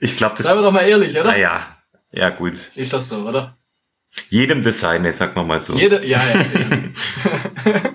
ich 0.00 0.16
glaube, 0.16 0.34
das. 0.36 0.44
Seien 0.44 0.56
wir 0.56 0.62
doch 0.62 0.72
mal 0.72 0.82
ehrlich, 0.82 1.12
oder? 1.12 1.24
Naja, 1.24 1.76
ja, 2.12 2.30
gut. 2.30 2.70
Ist 2.74 2.92
das 2.92 3.08
so, 3.08 3.28
oder? 3.28 3.56
Jedem 4.28 4.62
Design, 4.62 5.10
sag 5.12 5.36
mal 5.36 5.44
mal 5.44 5.60
so. 5.60 5.76
Jeder, 5.76 6.04
ja, 6.04 6.20
ja. 6.20 6.44
ja. 7.64 7.94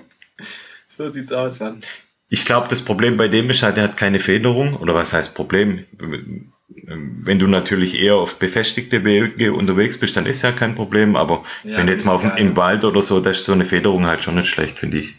so 0.88 1.10
sieht's 1.10 1.32
aus, 1.32 1.60
Mann. 1.60 1.80
Ich 2.28 2.44
glaube, 2.44 2.68
das 2.68 2.82
Problem 2.82 3.16
bei 3.16 3.28
dem 3.28 3.50
ist 3.50 3.62
halt, 3.62 3.76
er 3.76 3.84
hat 3.84 3.96
keine 3.96 4.18
Federung. 4.18 4.74
Oder 4.76 4.94
was 4.94 5.12
heißt 5.12 5.34
Problem? 5.34 5.84
Wenn 6.68 7.38
du 7.38 7.46
natürlich 7.46 8.00
eher 8.00 8.16
auf 8.16 8.38
befestigte 8.38 9.04
Wege 9.04 9.52
unterwegs 9.52 9.98
bist, 9.98 10.16
dann 10.16 10.26
ist 10.26 10.42
ja 10.42 10.52
kein 10.52 10.74
Problem, 10.74 11.14
aber 11.14 11.44
ja, 11.62 11.78
wenn 11.78 11.86
du 11.86 11.92
jetzt 11.92 12.04
mal 12.04 12.12
auf, 12.12 12.24
im 12.36 12.56
Wald 12.56 12.84
oder 12.84 13.02
so, 13.02 13.20
da 13.20 13.30
ist 13.30 13.44
so 13.44 13.52
eine 13.52 13.64
Federung 13.64 14.06
halt 14.06 14.22
schon 14.22 14.34
nicht 14.34 14.48
schlecht, 14.48 14.78
finde 14.78 14.98
ich. 14.98 15.14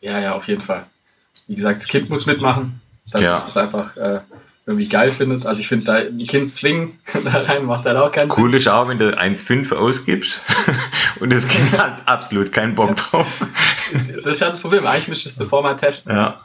Ja, 0.00 0.18
ja, 0.18 0.34
auf 0.34 0.48
jeden 0.48 0.62
Fall. 0.62 0.86
Wie 1.46 1.56
gesagt, 1.56 1.80
das 1.80 1.88
Kind 1.88 2.08
muss 2.08 2.26
mitmachen, 2.26 2.80
dass 3.10 3.22
ja. 3.22 3.36
es 3.36 3.56
einfach 3.56 3.96
äh, 3.96 4.20
irgendwie 4.68 4.88
geil 4.88 5.10
findet. 5.10 5.46
Also 5.46 5.60
ich 5.60 5.68
finde, 5.68 5.86
da 5.86 5.94
ein 5.96 6.26
Kind 6.26 6.54
zwingen 6.54 6.98
da 7.24 7.42
rein 7.42 7.64
macht 7.64 7.84
halt 7.84 7.96
auch 7.96 8.12
keinen 8.12 8.30
Sinn. 8.30 8.44
Cool 8.44 8.54
ist 8.54 8.68
auch, 8.68 8.88
wenn 8.88 8.98
du 8.98 9.10
1,5 9.10 9.74
ausgibst 9.74 10.40
und 11.20 11.32
das 11.32 11.48
Kind 11.48 11.72
hat 11.78 12.06
absolut 12.06 12.52
keinen 12.52 12.74
Bock 12.74 12.96
drauf. 12.96 13.26
Das 13.92 14.34
ist 14.34 14.40
ja 14.40 14.48
das 14.48 14.60
Problem. 14.60 14.86
Eigentlich 14.86 15.08
müsstest 15.08 15.40
du 15.40 15.46
vorher 15.46 15.70
mal 15.70 15.76
testen. 15.76 16.12
Ja. 16.12 16.40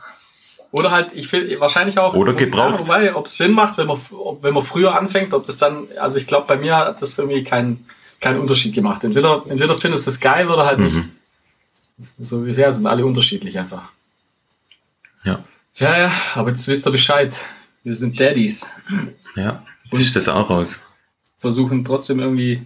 Oder 0.74 0.90
halt, 0.90 1.14
ich 1.14 1.28
finde 1.28 1.60
wahrscheinlich 1.60 2.00
auch. 2.00 2.16
Oder 2.16 2.34
gebraucht. 2.34 2.74
Ja, 2.74 2.80
wobei, 2.80 3.16
ob 3.16 3.28
es 3.28 3.38
Sinn 3.38 3.52
macht, 3.52 3.78
wenn 3.78 3.86
man, 3.86 4.00
wenn 4.42 4.56
man 4.56 4.64
früher 4.64 4.96
anfängt, 4.96 5.36
ob 5.36 5.46
das 5.46 5.60
dann, 5.60 5.88
also 6.00 6.18
ich 6.18 6.26
glaube, 6.26 6.48
bei 6.48 6.58
mir 6.58 6.76
hat 6.76 7.00
das 7.00 7.20
irgendwie 7.20 7.44
keinen 7.44 7.86
keinen 8.20 8.40
Unterschied 8.40 8.74
gemacht. 8.74 9.04
Entweder, 9.04 9.44
entweder 9.48 9.76
findest 9.76 10.08
du 10.08 10.10
es 10.10 10.20
geil 10.20 10.50
oder 10.50 10.66
halt 10.66 10.80
nicht. 10.80 10.96
Mhm. 10.96 11.12
So 12.18 12.44
wie 12.44 12.56
sehr 12.56 12.72
sind 12.72 12.88
alle 12.88 13.06
unterschiedlich 13.06 13.60
einfach. 13.60 13.92
Ja. 15.24 15.44
Ja, 15.76 15.98
ja, 15.98 16.12
aber 16.34 16.50
jetzt 16.50 16.68
wisst 16.68 16.88
ihr 16.88 16.92
Bescheid. 16.92 17.38
Wir 17.84 17.94
sind 17.94 18.20
Daddies. 18.20 18.68
Ja, 19.36 19.64
jetzt 19.92 20.02
ist 20.02 20.16
das 20.16 20.28
auch 20.28 20.50
raus. 20.50 20.88
Versuchen 21.38 21.86
trotzdem 21.86 22.20
irgendwie 22.20 22.66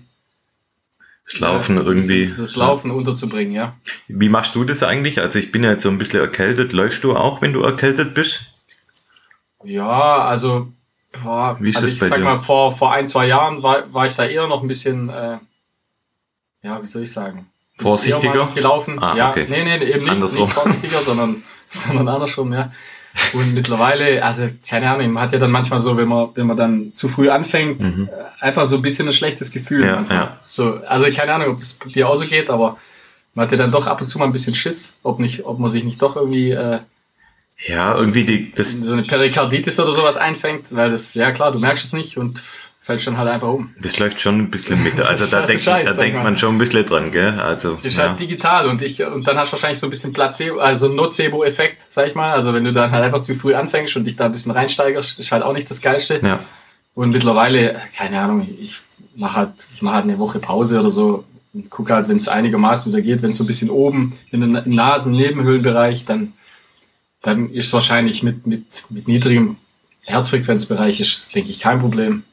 das 1.30 1.40
Laufen 1.42 1.76
ja, 1.76 1.84
irgendwie. 1.84 2.34
Das 2.38 2.56
Laufen 2.56 2.90
ja. 2.90 2.94
unterzubringen, 2.96 3.54
ja. 3.54 3.76
Wie 4.08 4.30
machst 4.30 4.56
du 4.56 4.64
das 4.64 4.82
eigentlich? 4.82 5.20
Also 5.20 5.40
ich 5.40 5.52
bin 5.52 5.64
ja 5.64 5.72
jetzt 5.72 5.84
so 5.84 5.90
ein 5.90 5.98
bisschen 5.98 6.22
erkältet. 6.22 6.72
Läufst 6.72 7.04
du 7.04 7.18
auch, 7.18 7.42
wenn 7.42 7.52
du 7.52 7.64
erkältet 7.64 8.14
bist? 8.14 8.46
Ja, 9.64 10.20
also, 10.20 10.72
boah, 11.22 11.58
Wie 11.60 11.70
ist 11.70 11.78
also 11.78 11.88
das 11.88 11.94
ich 11.94 12.00
bei 12.00 12.08
sag 12.08 12.20
dir? 12.20 12.24
mal, 12.24 12.40
vor, 12.40 12.72
vor 12.72 12.94
ein, 12.94 13.10
zwei 13.10 13.28
Jahren 13.28 13.62
war, 13.62 13.94
war 13.94 14.06
ich 14.06 14.14
da 14.14 14.26
eher 14.26 14.48
noch 14.48 14.62
ein 14.62 14.70
bisschen, 14.70 15.10
äh, 15.10 15.40
ja, 16.64 16.82
wie 16.82 16.88
soll 16.88 17.04
ich 17.04 17.12
sagen? 17.12 17.50
Vorsichtiger? 17.78 18.50
Gelaufen. 18.56 19.04
Ah, 19.04 19.16
ja, 19.18 19.30
okay. 19.30 19.48
nee, 19.50 19.64
nee, 19.64 19.84
eben 19.84 20.04
nicht, 20.04 20.10
andersrum. 20.10 20.46
nicht 20.46 20.54
vorsichtiger, 20.54 21.02
sondern, 21.02 21.44
sondern 21.68 22.08
andersrum, 22.08 22.54
ja. 22.54 22.72
Und 23.34 23.54
mittlerweile, 23.54 24.24
also 24.24 24.48
keine 24.68 24.90
Ahnung, 24.90 25.12
man 25.12 25.24
hat 25.24 25.34
ja 25.34 25.40
dann 25.40 25.52
manchmal 25.52 25.80
so, 25.80 25.98
wenn 25.98 26.08
man, 26.08 26.30
wenn 26.36 26.48
man 26.48 26.58
dann 26.58 26.92
zu 26.96 27.10
früh 27.10 27.30
anfängt, 27.30 27.82
mhm. 27.82 28.10
Äh, 28.12 28.46
einfach 28.46 28.68
so 28.68 28.76
ein 28.76 28.82
bisschen 28.82 29.08
ein 29.08 29.14
schlechtes 29.14 29.52
Gefühl. 29.52 29.84
Ja, 29.84 30.04
ja. 30.10 30.38
So, 30.46 30.76
also 30.88 31.12
keine 31.12 31.34
Ahnung, 31.34 31.50
ob 31.50 31.58
das 31.58 31.80
dir 31.94 32.08
auch 32.08 32.16
so 32.16 32.26
geht, 32.26 32.50
aber 32.50 32.78
man 33.34 33.46
hat 33.46 33.52
ja 33.52 33.58
dann 33.58 33.72
doch 33.72 33.88
ab 33.88 34.02
und 34.02 34.08
zu 34.08 34.18
mal 34.18 34.26
ein 34.26 34.32
bisschen 34.32 34.56
Schiss, 34.56 34.96
ob 35.04 35.20
nicht, 35.20 35.46
ob 35.46 35.60
man 35.60 35.70
sich 35.70 35.84
nicht 35.84 36.02
doch 36.02 36.16
irgendwie 36.16 36.52
äh, 36.52 36.80
ja 37.66 37.96
irgendwie 37.96 38.24
die, 38.24 38.52
das 38.52 38.74
so 38.74 38.94
eine 38.94 39.04
Perikarditis 39.04 39.80
oder 39.80 39.92
sowas 39.92 40.18
einfängt, 40.18 40.76
weil 40.76 40.92
das 40.92 41.14
ja 41.14 41.32
klar, 41.32 41.52
du 41.52 41.60
merkst 41.60 41.84
es 41.84 41.94
nicht 41.94 42.18
und 42.18 42.42
fällt 42.88 43.02
schon 43.02 43.18
halt 43.18 43.28
einfach 43.28 43.50
um. 43.50 43.72
Das 43.82 44.00
läuft 44.00 44.22
schon 44.22 44.40
ein 44.40 44.50
bisschen 44.50 44.82
mit. 44.82 44.98
Also 45.08 45.26
da, 45.28 45.46
denkt, 45.46 45.62
Scheiß, 45.62 45.90
da 45.90 46.02
denkt 46.02 46.24
man 46.24 46.38
schon 46.38 46.56
ein 46.56 46.58
bisschen 46.58 46.86
dran, 46.86 47.12
gell? 47.12 47.38
Also, 47.38 47.76
das 47.76 47.86
ist 47.86 47.98
halt 47.98 48.06
ja. 48.06 48.10
halt 48.12 48.20
digital 48.22 48.68
und 48.68 48.82
ich, 48.82 49.04
und 49.04 49.28
dann 49.28 49.38
hast 49.38 49.50
du 49.50 49.54
wahrscheinlich 49.54 49.80
so 49.80 49.88
ein 49.88 49.90
bisschen 49.90 50.14
Placebo, 50.14 50.60
also 50.60 50.88
Nocebo-Effekt, 50.88 51.86
sag 51.90 52.08
ich 52.08 52.16
mal. 52.16 52.32
Also 52.32 52.54
wenn 52.54 52.64
du 52.64 52.72
dann 52.72 52.92
halt 52.92 53.04
einfach 53.04 53.22
zu 53.22 53.36
früh 53.36 53.54
anfängst 53.54 53.98
und 53.98 54.06
dich 54.06 54.16
da 54.16 54.26
ein 54.26 54.32
bisschen 54.32 54.54
reinsteigerst, 54.54 55.20
ist 55.20 55.32
halt 55.34 55.44
auch 55.44 55.52
nicht 55.52 55.70
das 55.70 55.82
Geilste. 55.82 56.22
Ja. 56.24 56.40
Und 56.94 57.12
mittlerweile, 57.12 57.82
keine 57.94 58.22
Ahnung, 58.22 58.48
ich 58.58 58.80
mache 59.16 59.36
halt, 59.36 59.68
ich 59.74 59.82
mache 59.82 59.96
halt 59.96 60.04
eine 60.06 60.18
Woche 60.18 60.40
Pause 60.40 60.80
oder 60.80 60.92
so 60.92 61.26
und 61.54 61.70
gucke 61.70 61.94
halt, 61.94 62.08
wenn 62.08 62.18
es 62.18 62.30
einigermaßen 62.30 62.92
wieder 62.94 63.02
geht, 63.02 63.22
wenn 63.22 63.32
es 63.32 63.38
so 63.38 63.44
ein 63.44 63.48
bisschen 63.48 63.70
oben 63.70 64.14
in 64.32 64.40
den 64.40 64.62
Nasen-Nebenhöhlenbereich, 64.66 66.06
dann, 66.06 66.34
dann 67.22 67.50
ist 67.50 67.68
es 67.68 67.74
wahrscheinlich 67.74 68.24
mit, 68.24 68.48
mit, 68.48 68.86
mit 68.90 69.10
niedrigem 69.10 69.58
Herzfrequenzbereich 70.04 71.02
ist, 71.02 71.36
denke 71.36 71.50
ich, 71.50 71.60
kein 71.60 71.82
Problem. 71.82 72.24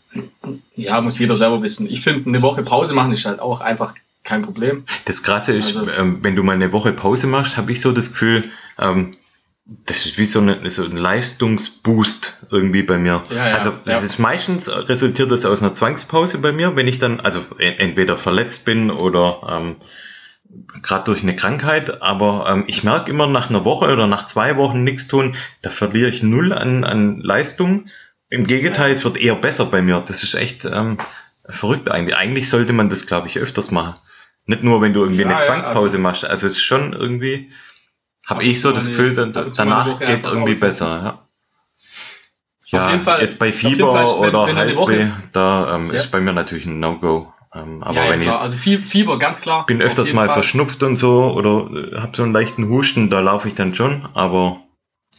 Ja, 0.76 1.00
muss 1.00 1.18
jeder 1.18 1.36
selber 1.36 1.62
wissen. 1.62 1.88
Ich 1.88 2.00
finde, 2.00 2.28
eine 2.28 2.42
Woche 2.42 2.62
Pause 2.62 2.94
machen 2.94 3.12
ist 3.12 3.24
halt 3.26 3.40
auch 3.40 3.60
einfach 3.60 3.94
kein 4.24 4.42
Problem. 4.42 4.84
Das 5.04 5.22
Krasse 5.22 5.52
ist, 5.52 5.76
also, 5.76 5.90
ähm, 5.90 6.18
wenn 6.22 6.34
du 6.34 6.42
mal 6.42 6.54
eine 6.54 6.72
Woche 6.72 6.92
Pause 6.92 7.26
machst, 7.26 7.56
habe 7.56 7.72
ich 7.72 7.80
so 7.80 7.92
das 7.92 8.12
Gefühl, 8.12 8.44
ähm, 8.78 9.16
das 9.86 10.04
ist 10.04 10.18
wie 10.18 10.26
so, 10.26 10.40
eine, 10.40 10.68
so 10.70 10.84
ein 10.84 10.96
Leistungsboost 10.96 12.46
irgendwie 12.50 12.82
bei 12.82 12.98
mir. 12.98 13.22
Ja, 13.30 13.48
ja, 13.48 13.54
also 13.54 13.72
das 13.84 14.00
ja. 14.00 14.06
ist 14.06 14.18
meistens 14.18 14.70
resultiert 14.70 15.30
das 15.30 15.46
aus 15.46 15.62
einer 15.62 15.72
Zwangspause 15.72 16.38
bei 16.38 16.52
mir, 16.52 16.76
wenn 16.76 16.88
ich 16.88 16.98
dann 16.98 17.20
also 17.20 17.40
entweder 17.58 18.18
verletzt 18.18 18.66
bin 18.66 18.90
oder 18.90 19.40
ähm, 19.48 19.76
gerade 20.82 21.04
durch 21.04 21.22
eine 21.22 21.34
Krankheit, 21.34 22.02
aber 22.02 22.46
ähm, 22.48 22.64
ich 22.66 22.84
merke 22.84 23.10
immer 23.10 23.26
nach 23.26 23.48
einer 23.48 23.64
Woche 23.64 23.86
oder 23.86 24.06
nach 24.06 24.26
zwei 24.26 24.56
Wochen 24.56 24.84
nichts 24.84 25.08
tun, 25.08 25.34
da 25.62 25.70
verliere 25.70 26.10
ich 26.10 26.22
null 26.22 26.52
an, 26.52 26.84
an 26.84 27.20
Leistung 27.20 27.86
im 28.30 28.46
Gegenteil, 28.46 28.90
es 28.90 29.04
wird 29.04 29.16
eher 29.16 29.34
besser 29.34 29.66
bei 29.66 29.82
mir. 29.82 30.02
Das 30.06 30.22
ist 30.22 30.34
echt 30.34 30.64
ähm, 30.64 30.98
verrückt 31.48 31.90
eigentlich. 31.90 32.16
Eigentlich 32.16 32.48
sollte 32.48 32.72
man 32.72 32.88
das, 32.88 33.06
glaube 33.06 33.28
ich, 33.28 33.38
öfters 33.38 33.70
machen. 33.70 33.94
Nicht 34.46 34.62
nur, 34.62 34.82
wenn 34.82 34.92
du 34.92 35.02
irgendwie 35.02 35.22
ja, 35.22 35.28
eine 35.28 35.40
Zwangspause 35.40 35.76
ja, 35.76 35.82
also, 35.84 35.98
machst. 35.98 36.24
Also 36.24 36.46
es 36.46 36.54
ist 36.54 36.64
schon 36.64 36.92
irgendwie, 36.92 37.50
habe 38.26 38.44
ich 38.44 38.60
so 38.60 38.72
das 38.72 38.88
Gefühl, 38.88 39.14
dann, 39.14 39.32
danach 39.32 39.98
geht's 40.00 40.26
irgendwie 40.26 40.54
besser. 40.54 41.20
Ja, 42.66 42.92
ja 42.92 42.98
Fall, 43.00 43.20
jetzt 43.22 43.38
bei 43.38 43.52
Fieber 43.52 43.92
Fall, 43.92 44.06
wenn, 44.06 44.28
oder 44.30 44.46
wenn 44.46 44.56
Halsweh, 44.56 45.10
da 45.32 45.76
ähm, 45.76 45.90
ist 45.90 46.10
bei 46.10 46.20
mir 46.20 46.32
natürlich 46.32 46.66
ein 46.66 46.80
No-Go. 46.80 47.32
Ähm, 47.54 47.82
aber 47.82 48.08
wenn 48.08 48.20
ich 48.20 48.26
jetzt, 48.26 48.42
also 48.42 48.56
Fieber, 48.56 49.18
ganz 49.18 49.40
klar. 49.40 49.64
Bin 49.64 49.80
öfters 49.80 50.12
mal 50.12 50.26
Fall. 50.26 50.34
verschnupft 50.34 50.82
und 50.82 50.96
so 50.96 51.32
oder 51.32 51.70
äh, 51.70 52.00
habe 52.00 52.16
so 52.16 52.24
einen 52.24 52.32
leichten 52.32 52.68
Husten, 52.68 53.10
da 53.10 53.20
laufe 53.20 53.48
ich 53.48 53.54
dann 53.54 53.74
schon, 53.74 54.08
aber 54.12 54.60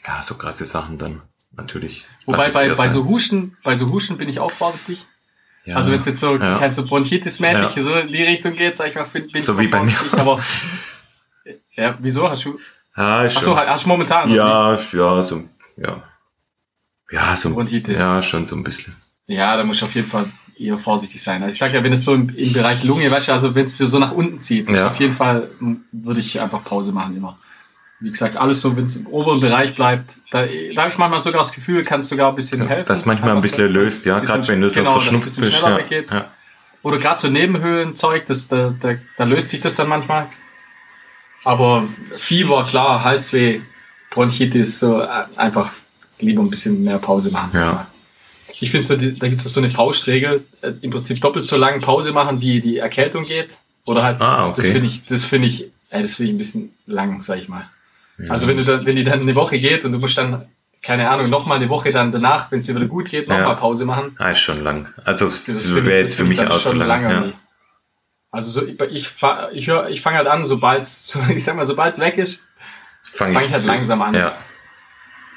ja, 0.05 0.21
so 0.21 0.35
krasse 0.35 0.65
Sachen 0.65 0.97
dann 0.97 1.21
natürlich. 1.55 2.05
Wobei 2.25 2.49
bei, 2.49 2.69
bei 2.69 2.89
so 2.89 3.05
Husten, 3.05 3.57
bei 3.63 3.75
so 3.75 3.89
Husten 3.89 4.17
bin 4.17 4.29
ich 4.29 4.41
auch 4.41 4.51
vorsichtig. 4.51 5.05
Ja, 5.65 5.77
also 5.77 5.91
wenn 5.91 5.99
es 5.99 6.05
jetzt 6.05 6.19
so, 6.19 6.37
ja. 6.37 6.59
kein 6.59 6.71
so 6.71 6.85
Bronchitis-mäßig 6.85 7.75
ja. 7.75 7.83
so 7.83 7.93
in 7.95 8.09
die 8.09 8.21
Richtung 8.21 8.53
geht, 8.53 8.77
sag 8.77 8.89
ich 8.89 8.95
mal, 8.95 9.05
bin, 9.05 9.41
so 9.41 9.53
ich 9.53 9.59
wie 9.59 9.67
bei 9.67 9.83
mir. 9.83 9.95
aber 10.11 10.39
Ja, 11.75 11.97
wieso 11.99 12.29
hast 12.29 12.45
du? 12.45 12.59
Ja, 12.95 13.21
Achso, 13.21 13.55
hast 13.55 13.85
du 13.85 13.89
momentan? 13.89 14.31
Ja, 14.31 14.79
ja, 14.93 15.23
so, 15.23 15.43
ja. 15.77 16.03
Ja, 17.11 17.35
so. 17.35 17.53
Bronchitis. 17.53 17.99
Ja, 17.99 18.21
schon 18.21 18.45
so 18.45 18.55
ein 18.55 18.63
bisschen. 18.63 18.95
Ja, 19.27 19.57
da 19.57 19.63
muss 19.63 19.77
ich 19.77 19.83
auf 19.83 19.93
jeden 19.93 20.07
Fall 20.07 20.25
eher 20.57 20.77
vorsichtig 20.77 21.21
sein. 21.21 21.43
Also 21.43 21.53
ich 21.53 21.59
sage 21.59 21.75
ja, 21.75 21.83
wenn 21.83 21.93
es 21.93 22.03
so 22.03 22.13
im, 22.13 22.29
im 22.29 22.53
Bereich 22.53 22.83
Lunge, 22.83 23.11
weißt 23.11 23.27
du, 23.27 23.33
also 23.33 23.53
wenn 23.53 23.65
es 23.65 23.77
so 23.77 23.99
nach 23.99 24.11
unten 24.11 24.39
zieht, 24.39 24.69
ja. 24.69 24.87
auf 24.87 24.99
jeden 24.99 25.13
Fall 25.13 25.49
würde 25.91 26.19
ich 26.19 26.39
einfach 26.39 26.63
Pause 26.63 26.93
machen 26.93 27.17
immer. 27.17 27.37
Wie 28.05 28.11
gesagt, 28.11 28.37
alles 28.37 28.61
so, 28.61 28.77
wenn 28.77 28.85
es 28.85 28.97
im 28.97 29.07
oberen 29.07 29.39
Bereich 29.39 29.73
bleibt, 29.73 30.17
da, 30.29 30.45
da 30.45 30.81
habe 30.83 30.91
ich 30.91 30.97
manchmal 30.99 31.19
sogar 31.19 31.41
das 31.41 31.51
Gefühl, 31.51 31.83
kann 31.83 32.01
es 32.01 32.07
sogar 32.07 32.29
ein 32.29 32.35
bisschen 32.35 32.61
ja, 32.61 32.67
helfen. 32.67 32.87
Das 32.87 33.07
manchmal 33.07 33.35
ein 33.35 33.41
bisschen 33.41 33.67
löst, 33.73 34.05
ja, 34.05 34.19
gerade 34.19 34.47
wenn 34.47 34.61
du 34.61 34.69
so 34.69 34.79
genau, 34.79 34.99
verschnupft 34.99 35.35
bist. 35.35 35.59
Ja, 35.59 35.79
ja. 35.89 36.29
Oder 36.83 36.99
gerade 36.99 37.19
so 37.19 37.29
Nebenhöhlenzeug, 37.29 38.27
das, 38.27 38.47
da, 38.47 38.75
da, 38.79 38.93
da 39.17 39.23
löst 39.23 39.49
sich 39.49 39.59
das 39.59 39.73
dann 39.73 39.89
manchmal. 39.89 40.27
Aber 41.43 41.87
Fieber, 42.15 42.67
klar, 42.67 43.03
Halsweh, 43.03 43.61
Bronchitis, 44.11 44.81
so 44.81 45.01
äh, 45.01 45.07
einfach 45.35 45.71
lieber 46.19 46.43
ein 46.43 46.49
bisschen 46.51 46.83
mehr 46.83 46.99
Pause 46.99 47.31
machen. 47.31 47.49
Ja. 47.55 47.87
Ich 48.59 48.69
finde, 48.69 48.85
so, 48.85 48.95
da 48.95 49.27
gibt 49.27 49.43
es 49.43 49.51
so 49.51 49.59
eine 49.59 49.71
Faustregel, 49.71 50.45
äh, 50.61 50.73
im 50.81 50.91
Prinzip 50.91 51.19
doppelt 51.21 51.47
so 51.47 51.57
lange 51.57 51.79
Pause 51.79 52.11
machen, 52.11 52.39
wie 52.39 52.61
die 52.61 52.77
Erkältung 52.77 53.25
geht. 53.25 53.57
Oder 53.85 54.03
halt, 54.03 54.21
ah, 54.21 54.49
okay. 54.49 54.61
das 54.61 54.67
finde 54.67 54.85
ich, 54.85 55.05
das 55.05 55.25
finde 55.25 55.47
ich, 55.47 55.71
das 55.89 56.13
finde 56.13 56.31
ich 56.31 56.35
ein 56.35 56.37
bisschen 56.37 56.73
lang, 56.85 57.23
sag 57.23 57.39
ich 57.39 57.47
mal. 57.47 57.67
Also 58.29 58.47
wenn 58.47 58.57
du 58.57 58.65
da, 58.65 58.85
wenn 58.85 58.95
die 58.95 59.03
dann 59.03 59.21
eine 59.21 59.35
Woche 59.35 59.59
geht 59.59 59.85
und 59.85 59.91
du 59.91 59.99
musst 59.99 60.17
dann, 60.17 60.47
keine 60.81 61.09
Ahnung, 61.09 61.29
nochmal 61.29 61.57
eine 61.57 61.69
Woche 61.69 61.91
dann 61.91 62.11
danach, 62.11 62.51
wenn 62.51 62.59
es 62.59 62.65
dir 62.65 62.75
wieder 62.75 62.87
gut 62.87 63.09
geht, 63.09 63.27
nochmal 63.27 63.47
ja. 63.47 63.53
Pause 63.55 63.85
machen. 63.85 64.15
Ah, 64.19 64.29
ist 64.29 64.39
schon 64.39 64.63
lang. 64.63 64.93
Also 65.03 65.27
das 65.27 65.75
wäre 65.75 65.99
jetzt 65.99 66.15
für 66.15 66.23
mich 66.23 66.39
auch 66.39 66.59
so 66.59 66.73
lang. 66.73 66.87
lang 66.87 67.01
ja. 67.01 67.23
Also 68.31 68.51
so, 68.51 68.65
ich, 68.65 68.79
ich, 68.91 69.09
ich, 69.53 69.67
hör, 69.67 69.89
ich 69.89 70.01
fange 70.01 70.17
halt 70.17 70.27
an, 70.27 70.45
sobald 70.45 70.85
so, 70.85 71.19
ich 71.29 71.43
sag 71.43 71.55
mal, 71.55 71.65
sobald 71.65 71.93
es 71.93 71.99
weg 71.99 72.17
ist, 72.17 72.43
fange 73.03 73.33
fang 73.33 73.45
ich 73.45 73.51
halt 73.51 73.65
langsam 73.65 74.01
an. 74.01 74.13
Ja 74.13 74.35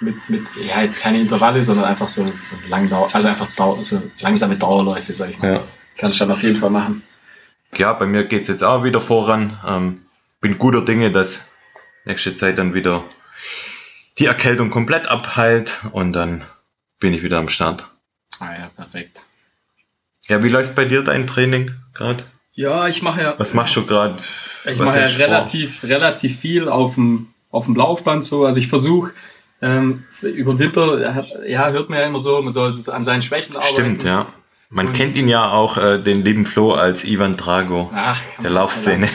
mit, 0.00 0.30
mit, 0.30 0.48
ja, 0.56 0.82
jetzt 0.82 1.00
keine 1.00 1.20
Intervalle, 1.20 1.62
sondern 1.62 1.86
einfach 1.86 2.08
so, 2.08 2.24
so 2.24 2.68
lang 2.68 2.92
also 2.92 3.28
einfach 3.28 3.48
Dauer, 3.54 3.82
so 3.82 4.02
langsame 4.20 4.56
Dauerläufe, 4.56 5.14
sag 5.14 5.30
ich 5.30 5.38
mal. 5.38 5.54
Ja. 5.54 5.64
Kannst 5.96 6.20
du 6.20 6.24
dann 6.24 6.32
auf 6.32 6.42
jeden 6.42 6.56
Fall 6.56 6.70
machen. 6.70 7.02
Ja, 7.74 7.92
bei 7.92 8.06
mir 8.06 8.24
geht's 8.24 8.48
jetzt 8.48 8.62
auch 8.62 8.84
wieder 8.84 9.00
voran. 9.00 9.58
Ähm, 9.66 10.02
bin 10.40 10.58
guter 10.58 10.84
Dinge, 10.84 11.10
dass 11.10 11.52
nächste 12.04 12.34
Zeit 12.34 12.58
dann 12.58 12.74
wieder 12.74 13.04
die 14.18 14.26
Erkältung 14.26 14.70
komplett 14.70 15.06
abheilt 15.06 15.80
und 15.92 16.12
dann 16.12 16.44
bin 16.98 17.14
ich 17.14 17.22
wieder 17.22 17.38
am 17.38 17.48
Start. 17.48 17.86
Ah 18.40 18.54
ja, 18.56 18.70
perfekt. 18.74 19.24
Ja, 20.26 20.42
wie 20.42 20.48
läuft 20.48 20.74
bei 20.74 20.84
dir 20.84 21.02
dein 21.02 21.26
Training 21.26 21.70
gerade? 21.94 22.24
Ja, 22.52 22.88
ich 22.88 23.02
mache 23.02 23.22
ja. 23.22 23.34
Was 23.38 23.54
machst 23.54 23.76
du 23.76 23.86
gerade? 23.86 24.16
Ich 24.64 24.78
mache 24.78 24.98
ja 24.98 25.06
relativ, 25.06 25.80
vor? 25.80 25.88
relativ 25.88 26.38
viel 26.38 26.68
auf 26.68 26.96
dem, 26.96 27.32
auf 27.50 27.66
dem 27.66 27.76
Laufband 27.76 28.24
so. 28.24 28.44
Also 28.44 28.58
ich 28.58 28.68
versuche 28.68 29.12
ähm, 29.62 30.04
über 30.20 30.52
den 30.52 30.58
Winter 30.58 31.00
ja, 31.46 31.70
hört 31.70 31.88
man 31.88 31.98
ja 31.98 32.06
immer 32.06 32.18
so, 32.18 32.40
man 32.42 32.50
soll 32.50 32.72
so 32.72 32.92
an 32.92 33.04
seinen 33.04 33.22
Schwächen 33.22 33.56
arbeiten. 33.56 33.72
Stimmt, 33.72 34.04
ja. 34.04 34.26
Man 34.70 34.88
und 34.88 34.92
kennt 34.92 35.16
ihn 35.16 35.28
ja 35.28 35.50
auch, 35.50 35.78
äh, 35.78 35.98
den 35.98 36.22
lieben 36.22 36.44
Flo, 36.44 36.74
als 36.74 37.04
Ivan 37.04 37.38
Drago 37.38 37.90
Ach, 37.94 38.20
der 38.42 38.50
Laufszene. 38.50 39.08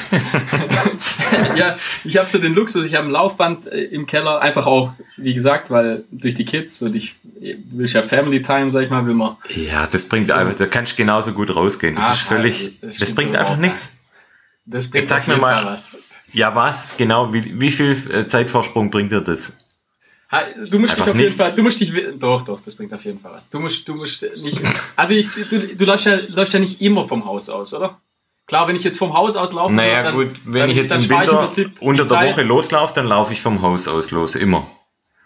ja, 1.55 1.77
ich 2.03 2.17
habe 2.17 2.27
so 2.27 2.39
den 2.39 2.55
Luxus, 2.55 2.87
ich 2.87 2.95
habe 2.95 3.07
ein 3.07 3.11
Laufband 3.11 3.67
äh, 3.67 3.83
im 3.83 4.07
Keller, 4.07 4.41
einfach 4.41 4.65
auch, 4.65 4.93
wie 5.15 5.35
gesagt, 5.35 5.69
weil 5.69 6.05
durch 6.11 6.33
die 6.33 6.45
Kids 6.45 6.81
und 6.81 6.95
ich 6.95 7.17
will 7.23 7.85
ja 7.85 8.01
Family 8.01 8.41
Time, 8.41 8.71
sag 8.71 8.81
ich 8.85 8.89
mal, 8.89 9.05
will 9.05 9.13
man. 9.13 9.37
Ja, 9.49 9.85
das 9.85 10.09
bringt 10.09 10.27
so. 10.27 10.33
einfach, 10.33 10.55
da 10.55 10.65
kannst 10.65 10.93
du 10.93 10.95
genauso 10.95 11.33
gut 11.33 11.55
rausgehen. 11.55 11.95
Das 11.95 12.05
Ach, 12.07 12.13
ist 12.13 12.21
völlig, 12.21 12.79
das, 12.81 12.97
das 12.97 13.13
bringt 13.13 13.35
einfach 13.35 13.57
nichts. 13.57 13.99
Das 14.65 14.89
bringt 14.89 15.03
Jetzt 15.03 15.09
sag 15.09 15.27
mir 15.27 15.37
mal, 15.37 15.65
was. 15.65 15.95
Ja, 16.31 16.55
was? 16.55 16.97
Genau, 16.97 17.31
wie, 17.31 17.61
wie 17.61 17.69
viel 17.69 17.91
äh, 18.11 18.25
Zeitvorsprung 18.25 18.89
bringt 18.89 19.11
dir 19.11 19.21
das? 19.21 19.62
Du 20.69 20.79
musst 20.79 20.93
Einfach 20.93 21.05
dich 21.05 21.11
auf 21.11 21.17
nichts. 21.17 21.19
jeden 21.19 21.35
Fall, 21.35 21.55
du 21.55 21.63
musst 21.63 21.79
dich, 21.79 21.93
doch, 22.17 22.41
doch, 22.41 22.59
das 22.59 22.75
bringt 22.75 22.93
auf 22.93 23.03
jeden 23.05 23.19
Fall 23.19 23.33
was. 23.33 23.49
Du 23.49 23.59
musst, 23.59 23.87
du 23.87 23.93
musst 23.93 24.25
nicht, 24.37 24.61
also 24.95 25.13
ich, 25.13 25.27
du, 25.49 25.59
du 25.75 25.85
läufst 25.85 26.07
ja, 26.07 26.17
läufst 26.27 26.53
ja 26.53 26.59
nicht 26.59 26.81
immer 26.81 27.05
vom 27.05 27.25
Haus 27.25 27.49
aus, 27.49 27.73
oder? 27.73 28.01
Klar, 28.47 28.67
wenn 28.67 28.75
ich 28.75 28.83
jetzt 28.83 28.97
vom 28.97 29.13
Haus 29.13 29.35
aus 29.35 29.53
laufe, 29.53 29.73
naja, 29.73 30.03
dann, 30.03 30.15
gut, 30.15 30.31
wenn 30.45 30.61
dann, 30.61 30.69
ich 30.71 30.77
jetzt 30.77 30.91
im 30.91 31.09
Winter 31.09 31.49
im 31.55 31.71
unter 31.79 32.05
der 32.05 32.31
Woche 32.31 32.43
loslaufe, 32.43 32.93
dann 32.95 33.07
laufe 33.07 33.31
ich 33.31 33.41
vom 33.41 33.61
Haus 33.61 33.87
aus 33.87 34.11
los, 34.11 34.35
immer. 34.35 34.67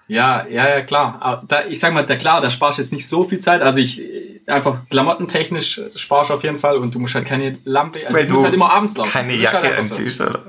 Ja, 0.08 0.46
ja, 0.48 0.70
ja, 0.70 0.82
klar. 0.82 1.18
Aber 1.22 1.44
da, 1.48 1.66
ich 1.68 1.80
sag 1.80 1.94
mal, 1.94 2.06
da 2.06 2.16
klar, 2.16 2.42
da 2.42 2.50
sparst 2.50 2.78
du 2.78 2.82
jetzt 2.82 2.94
nicht 2.94 3.08
so 3.08 3.24
viel 3.24 3.40
Zeit. 3.40 3.62
Also 3.62 3.80
ich 3.80 4.02
einfach 4.46 4.88
klamottentechnisch 4.90 5.82
sparst 5.96 6.30
du 6.30 6.36
auf 6.36 6.44
jeden 6.44 6.58
Fall 6.58 6.78
und 6.78 6.96
du 6.96 7.00
musst 7.00 7.16
halt 7.16 7.26
keine 7.26 7.58
Lampe, 7.66 8.00
also 8.06 8.18
Weil 8.18 8.28
du 8.28 8.34
musst 8.34 8.46
halt 8.46 8.54
immer 8.54 8.72
abends 8.72 8.96
laufen. 8.96 9.12
Keine 9.12 9.36
Jacke 9.36 9.68
halt 9.68 9.78
anziehst, 9.80 10.18
so. 10.18 10.26
oder? 10.26 10.44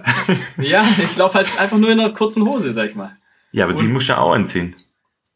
ja, 0.59 0.85
ich 1.03 1.16
laufe 1.16 1.35
halt 1.35 1.61
einfach 1.61 1.79
nur 1.79 1.90
in 1.90 1.99
einer 1.99 2.11
kurzen 2.11 2.44
Hose, 2.47 2.73
sag 2.73 2.90
ich 2.90 2.94
mal. 2.94 3.16
Ja, 3.53 3.65
aber 3.65 3.75
und, 3.75 3.81
die 3.81 3.89
musst 3.89 4.09
du 4.09 4.13
ja 4.13 4.19
auch 4.19 4.33
anziehen. 4.33 4.75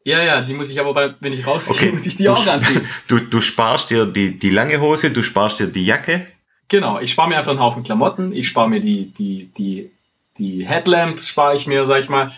Ja, 0.05 0.21
ja, 0.21 0.41
die 0.41 0.53
muss 0.53 0.69
ich 0.69 0.79
aber, 0.79 0.93
bei, 0.93 1.15
wenn 1.19 1.31
ich 1.31 1.47
rausgehe, 1.47 1.75
okay. 1.75 1.91
muss 1.91 2.05
ich 2.05 2.15
die 2.15 2.27
auch 2.27 2.45
anziehen. 2.45 2.85
Du, 3.07 3.19
du 3.19 3.39
sparst 3.41 3.89
dir 3.89 4.05
die, 4.05 4.37
die 4.37 4.49
lange 4.49 4.81
Hose, 4.81 5.11
du 5.11 5.23
sparst 5.23 5.59
dir 5.59 5.67
die 5.67 5.85
Jacke. 5.85 6.25
Genau, 6.67 6.99
ich 6.99 7.11
spare 7.11 7.29
mir 7.29 7.37
einfach 7.37 7.51
einen 7.51 7.59
Haufen 7.59 7.83
Klamotten, 7.83 8.33
ich 8.33 8.47
spare 8.47 8.69
mir 8.69 8.81
die, 8.81 9.13
die, 9.13 9.51
die, 9.57 9.91
die 10.37 10.67
Headlamp, 10.67 11.21
spare 11.21 11.55
ich 11.55 11.67
mir, 11.67 11.85
sag 11.85 12.01
ich 12.01 12.09
mal. 12.09 12.33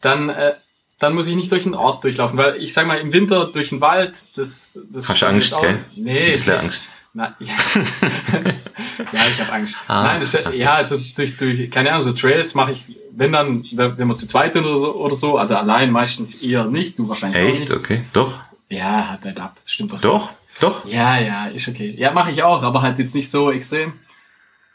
Dann, 0.00 0.28
äh, 0.28 0.54
dann 1.00 1.14
muss 1.14 1.26
ich 1.26 1.34
nicht 1.34 1.50
durch 1.50 1.64
den 1.64 1.74
Ort 1.74 2.04
durchlaufen, 2.04 2.38
weil 2.38 2.62
ich 2.62 2.72
sag 2.72 2.86
mal, 2.86 2.98
im 2.98 3.12
Winter 3.12 3.46
durch 3.46 3.70
den 3.70 3.80
Wald, 3.80 4.22
das, 4.36 4.78
das 4.92 5.08
Hast 5.08 5.22
du 5.22 5.26
Angst, 5.26 5.54
auch, 5.54 5.62
gell? 5.62 5.84
Nee. 5.96 6.26
Ein 6.26 6.32
bisschen 6.32 6.54
Angst. 6.54 6.84
Na, 7.18 7.34
ja, 7.40 7.52
ja 9.12 9.20
ich 9.28 9.40
habe 9.40 9.52
Angst. 9.52 9.76
Ah, 9.88 10.04
Nein, 10.04 10.20
das, 10.20 10.36
okay. 10.36 10.56
ja, 10.56 10.74
also 10.74 10.98
durch, 11.16 11.36
durch, 11.36 11.68
keine 11.68 11.90
Ahnung, 11.90 12.02
so 12.02 12.12
Trails 12.12 12.54
mache 12.54 12.70
ich, 12.70 12.96
wenn 13.10 13.32
dann, 13.32 13.64
wenn 13.72 14.06
wir 14.06 14.14
zu 14.14 14.28
zweit 14.28 14.52
sind 14.52 14.64
oder 14.64 14.78
so, 14.78 14.94
oder 14.94 15.16
so, 15.16 15.36
also 15.36 15.56
allein 15.56 15.90
meistens 15.90 16.36
eher 16.36 16.66
nicht, 16.66 16.96
du 16.96 17.08
wahrscheinlich 17.08 17.42
Echt? 17.42 17.60
Nicht. 17.62 17.72
Okay, 17.72 18.02
doch. 18.12 18.38
Ja, 18.68 19.08
hat 19.08 19.24
halt 19.24 19.40
ab, 19.40 19.60
stimmt 19.64 19.94
doch. 19.94 20.00
Doch, 20.00 20.30
doch. 20.60 20.84
Ja, 20.84 21.18
ja, 21.18 21.46
ist 21.46 21.66
okay. 21.66 21.88
Ja, 21.88 22.12
mache 22.12 22.30
ich 22.30 22.44
auch, 22.44 22.62
aber 22.62 22.82
halt 22.82 23.00
jetzt 23.00 23.16
nicht 23.16 23.28
so 23.28 23.50
extrem. 23.50 23.94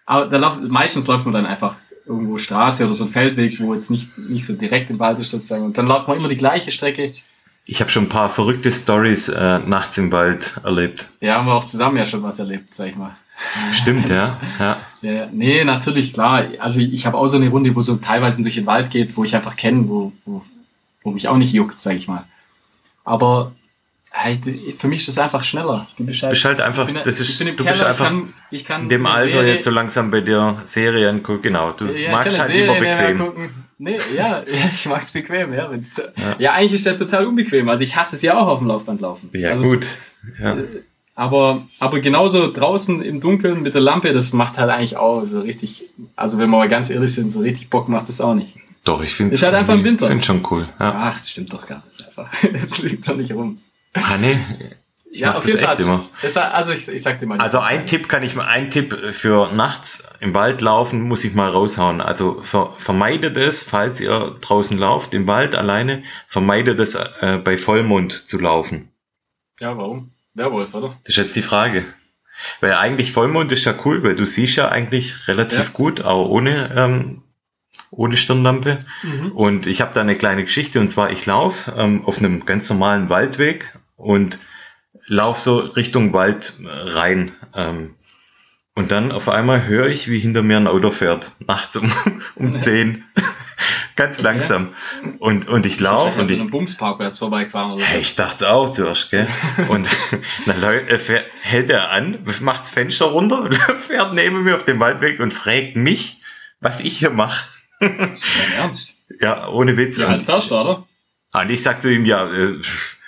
Aber 0.05 0.25
da 0.25 0.35
läuft, 0.35 0.63
meistens 0.63 1.07
läuft 1.07 1.23
man 1.23 1.35
dann 1.35 1.45
einfach 1.45 1.77
irgendwo 2.05 2.37
Straße 2.37 2.83
oder 2.83 2.93
so 2.93 3.05
ein 3.05 3.09
Feldweg, 3.09 3.61
wo 3.61 3.73
jetzt 3.73 3.89
nicht, 3.89 4.17
nicht 4.17 4.45
so 4.45 4.51
direkt 4.51 4.89
im 4.89 4.99
Wald 4.99 5.17
ist 5.17 5.29
sozusagen. 5.29 5.63
Und 5.63 5.77
dann 5.77 5.87
läuft 5.87 6.09
man 6.09 6.17
immer 6.17 6.27
die 6.27 6.35
gleiche 6.35 6.71
Strecke 6.71 7.13
ich 7.65 7.79
habe 7.79 7.89
schon 7.89 8.05
ein 8.05 8.09
paar 8.09 8.29
verrückte 8.29 8.71
Stories 8.71 9.29
äh, 9.29 9.59
nachts 9.59 9.97
im 9.97 10.11
Wald 10.11 10.59
erlebt. 10.63 11.09
Ja, 11.21 11.35
haben 11.35 11.47
wir 11.47 11.53
auch 11.53 11.65
zusammen 11.65 11.97
ja 11.97 12.05
schon 12.05 12.23
was 12.23 12.39
erlebt, 12.39 12.73
sag 12.73 12.89
ich 12.89 12.95
mal. 12.95 13.15
Stimmt, 13.71 14.09
ja. 14.09 14.39
ja. 14.59 14.77
ja 15.01 15.27
nee, 15.31 15.63
natürlich, 15.63 16.13
klar. 16.13 16.45
Also 16.59 16.79
ich 16.79 17.05
habe 17.05 17.17
auch 17.17 17.27
so 17.27 17.37
eine 17.37 17.49
Runde, 17.49 17.75
wo 17.75 17.81
so 17.81 17.95
teilweise 17.95 18.41
durch 18.43 18.55
den 18.55 18.65
Wald 18.65 18.91
geht, 18.91 19.15
wo 19.17 19.23
ich 19.23 19.35
einfach 19.35 19.55
kenne, 19.55 19.87
wo, 19.87 20.11
wo, 20.25 20.43
wo 21.03 21.11
mich 21.11 21.27
auch 21.27 21.37
nicht 21.37 21.53
juckt, 21.53 21.79
sag 21.81 21.95
ich 21.95 22.07
mal. 22.07 22.25
Aber 23.03 23.53
für 24.77 24.87
mich 24.87 25.01
ist 25.01 25.07
das 25.07 25.17
einfach 25.17 25.43
schneller. 25.43 25.87
Du 25.97 26.05
bist 26.05 26.21
halt, 26.21 26.31
bist 26.31 26.45
halt 26.45 26.61
einfach, 26.61 26.85
bin, 26.85 26.97
das 27.03 27.19
ist, 27.19 27.39
du 27.39 27.45
Keller, 27.55 27.69
bist 27.69 27.83
einfach 27.83 28.11
ich 28.11 28.19
kann, 28.19 28.33
ich 28.51 28.65
kann 28.65 28.81
in 28.83 28.89
dem 28.89 29.05
Alter 29.07 29.39
Serie, 29.39 29.53
jetzt 29.53 29.63
so 29.65 29.71
langsam 29.71 30.11
bei 30.11 30.21
dir 30.21 30.61
Serien 30.65 31.23
gucken, 31.23 31.41
genau. 31.41 31.71
Du 31.71 31.85
ja, 31.85 32.11
magst 32.11 32.37
halt 32.37 32.51
Serie 32.51 32.65
immer 32.65 32.79
bequem. 32.79 33.49
Nee, 33.83 33.97
ja, 34.15 34.43
ich 34.45 34.85
mag's 34.85 35.11
bequem, 35.11 35.53
ja. 35.53 35.69
ja. 35.73 36.35
Ja, 36.39 36.51
eigentlich 36.53 36.73
ist 36.73 36.85
der 36.85 36.97
total 36.97 37.25
unbequem. 37.25 37.67
Also 37.67 37.83
ich 37.83 37.97
hasse 37.97 38.15
es 38.15 38.21
ja 38.21 38.37
auch 38.37 38.47
auf 38.47 38.59
dem 38.59 38.67
Laufband 38.69 39.01
laufen. 39.01 39.29
Ja, 39.33 39.49
also 39.49 39.63
gut. 39.71 39.85
Ja. 40.39 40.57
Äh, 40.57 40.67
aber, 41.15 41.67
aber 41.79 41.99
genauso 41.99 42.51
draußen 42.51 43.01
im 43.03 43.19
Dunkeln 43.19 43.61
mit 43.61 43.73
der 43.73 43.81
Lampe, 43.81 44.13
das 44.13 44.31
macht 44.31 44.57
halt 44.57 44.71
eigentlich 44.71 44.95
auch 44.95 45.23
so 45.25 45.41
richtig, 45.41 45.83
also 46.15 46.37
wenn 46.37 46.49
wir 46.49 46.57
mal 46.57 46.69
ganz 46.69 46.89
ehrlich 46.89 47.13
sind, 47.13 47.31
so 47.31 47.41
richtig 47.41 47.69
Bock 47.69 47.89
macht 47.89 48.07
das 48.07 48.21
auch 48.21 48.33
nicht. 48.33 48.55
Doch, 48.85 49.03
ich 49.03 49.13
finde 49.13 49.35
es 49.35 49.43
halt 49.43 49.53
einfach 49.53 49.75
im 49.75 49.83
Winter. 49.83 50.05
Ich 50.05 50.09
finde 50.09 50.23
schon 50.23 50.45
cool. 50.49 50.67
Ja. 50.79 51.01
Ach, 51.03 51.13
das 51.13 51.29
stimmt 51.29 51.51
doch 51.51 51.67
gar 51.67 51.83
nicht 51.85 52.07
einfach. 52.07 52.29
Das 52.51 52.81
liegt 52.81 53.07
doch 53.07 53.17
nicht 53.17 53.33
rum. 53.33 53.57
Ah, 53.93 54.17
nee. 54.19 54.37
Ich 55.13 55.19
ja, 55.19 55.35
auf 55.35 55.45
jeden 55.45 55.59
Fall. 55.59 55.79
Immer. 55.79 56.05
Das, 56.23 56.35
also 56.37 56.71
ich, 56.71 56.87
ich 56.87 57.03
sag 57.03 57.19
dir 57.19 57.27
mal. 57.27 57.39
Also 57.39 57.59
ein 57.59 57.85
Tipp 57.85 58.09
kann 58.09 58.23
ich 58.23 58.33
mal, 58.33 58.47
ein 58.47 58.71
Tipp 58.71 58.97
für 59.11 59.53
nachts 59.53 60.09
im 60.19 60.33
Wald 60.33 60.59
laufen, 60.61 61.01
muss 61.01 61.23
ich 61.23 61.35
mal 61.35 61.51
raushauen. 61.51 62.01
Also 62.01 62.41
ver, 62.41 62.73
vermeidet 62.77 63.37
es, 63.37 63.61
falls 63.61 64.01
ihr 64.01 64.35
draußen 64.41 64.75
lauft, 64.75 65.13
im 65.13 65.27
Wald 65.27 65.53
alleine, 65.53 66.01
vermeidet 66.27 66.79
es 66.79 66.95
äh, 66.95 67.39
bei 67.43 67.59
Vollmond 67.59 68.25
zu 68.25 68.39
laufen. 68.39 68.89
Ja, 69.59 69.77
warum? 69.77 70.13
Werwolf, 70.33 70.73
oder? 70.73 70.97
Das 71.03 71.11
ist 71.11 71.17
jetzt 71.17 71.35
die 71.35 71.43
Frage. 71.43 71.85
Weil 72.59 72.73
eigentlich 72.73 73.11
Vollmond 73.11 73.51
ist 73.51 73.65
ja 73.65 73.75
cool, 73.85 74.03
weil 74.03 74.15
du 74.15 74.25
siehst 74.25 74.55
ja 74.55 74.69
eigentlich 74.69 75.27
relativ 75.27 75.59
ja. 75.59 75.69
gut, 75.73 76.03
auch 76.03 76.27
ohne, 76.27 76.73
ähm, 76.75 77.21
ohne 77.91 78.17
Stirnlampe. 78.17 78.83
Mhm. 79.03 79.31
Und 79.33 79.67
ich 79.67 79.79
habe 79.79 79.93
da 79.93 80.01
eine 80.01 80.15
kleine 80.15 80.43
Geschichte 80.43 80.79
und 80.79 80.87
zwar 80.87 81.11
ich 81.11 81.27
laufe 81.27 81.71
ähm, 81.77 82.03
auf 82.03 82.17
einem 82.17 82.45
ganz 82.45 82.67
normalen 82.71 83.09
Waldweg 83.09 83.77
und 83.95 84.39
lauf 85.07 85.39
so 85.39 85.59
Richtung 85.59 86.13
Wald 86.13 86.53
äh, 86.63 86.67
rein. 86.67 87.33
Ähm, 87.55 87.95
und 88.75 88.91
dann 88.91 89.11
auf 89.11 89.29
einmal 89.29 89.67
höre 89.67 89.87
ich, 89.87 90.09
wie 90.09 90.19
hinter 90.19 90.41
mir 90.41 90.57
ein 90.57 90.67
Auto 90.67 90.89
fährt, 90.89 91.31
nachts 91.39 91.75
um, 91.75 91.91
um 92.35 92.57
10. 92.57 93.03
Ganz 93.95 94.15
okay. 94.15 94.23
langsam. 94.23 94.73
Und, 95.19 95.47
und 95.47 95.67
ich 95.67 95.79
laufe 95.79 96.21
und 96.21 96.31
ich. 96.31 96.39
So 96.39 96.47
Bumsparkplatz 96.47 97.19
vorbeigefahren 97.19 97.73
oder 97.73 97.85
so. 97.85 97.97
Ich 97.97 98.15
dachte 98.15 98.49
auch 98.49 98.71
zuerst, 98.71 99.11
gell? 99.11 99.27
und 99.67 99.87
dann 100.47 100.63
äh, 100.63 100.99
hält 101.41 101.69
er 101.69 101.91
an, 101.91 102.17
macht 102.41 102.63
das 102.63 102.71
Fenster 102.71 103.05
runter, 103.05 103.49
fährt 103.87 104.13
neben 104.13 104.43
mir 104.43 104.55
auf 104.55 104.65
dem 104.65 104.79
Waldweg 104.79 105.19
und 105.19 105.31
fragt 105.31 105.75
mich, 105.75 106.21
was 106.59 106.79
ich 106.79 106.97
hier 106.97 107.11
mache. 107.11 107.45
Das 107.79 108.17
ist 108.17 108.39
dein 108.39 108.53
Ernst? 108.53 108.95
Ja, 109.19 109.47
ohne 109.49 109.77
Witz. 109.77 109.97
Ja, 109.97 110.07
halt 110.07 110.23
fährst 110.23 110.49
du, 110.49 110.55
oder? 110.55 110.87
Und 111.33 111.51
ich 111.51 111.61
sag 111.61 111.81
zu 111.81 111.91
ihm, 111.91 112.05
ja, 112.05 112.25
äh, 112.25 112.59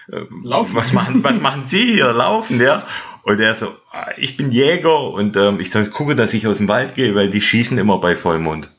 Laufen. 0.07 0.75
Was 0.75 0.93
machen, 0.93 1.23
was 1.23 1.39
machen 1.39 1.65
Sie 1.65 1.93
hier? 1.93 2.13
Laufen, 2.13 2.61
ja? 2.61 2.85
Und 3.23 3.39
er 3.39 3.55
so, 3.55 3.75
ah, 3.91 4.11
ich 4.17 4.37
bin 4.37 4.51
Jäger 4.51 5.09
und 5.09 5.35
ähm, 5.35 5.59
ich 5.59 5.71
soll 5.71 5.87
gucken, 5.87 6.15
dass 6.15 6.33
ich 6.35 6.45
aus 6.45 6.57
dem 6.57 6.67
Wald 6.67 6.93
gehe, 6.93 7.15
weil 7.15 7.29
die 7.29 7.41
schießen 7.41 7.77
immer 7.79 7.97
bei 7.97 8.15
Vollmond. 8.15 8.71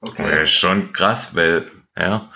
Okay. 0.00 0.30
Das 0.30 0.42
ist 0.42 0.52
schon 0.52 0.92
krass, 0.92 1.34
weil, 1.34 1.68
ja. 1.98 2.28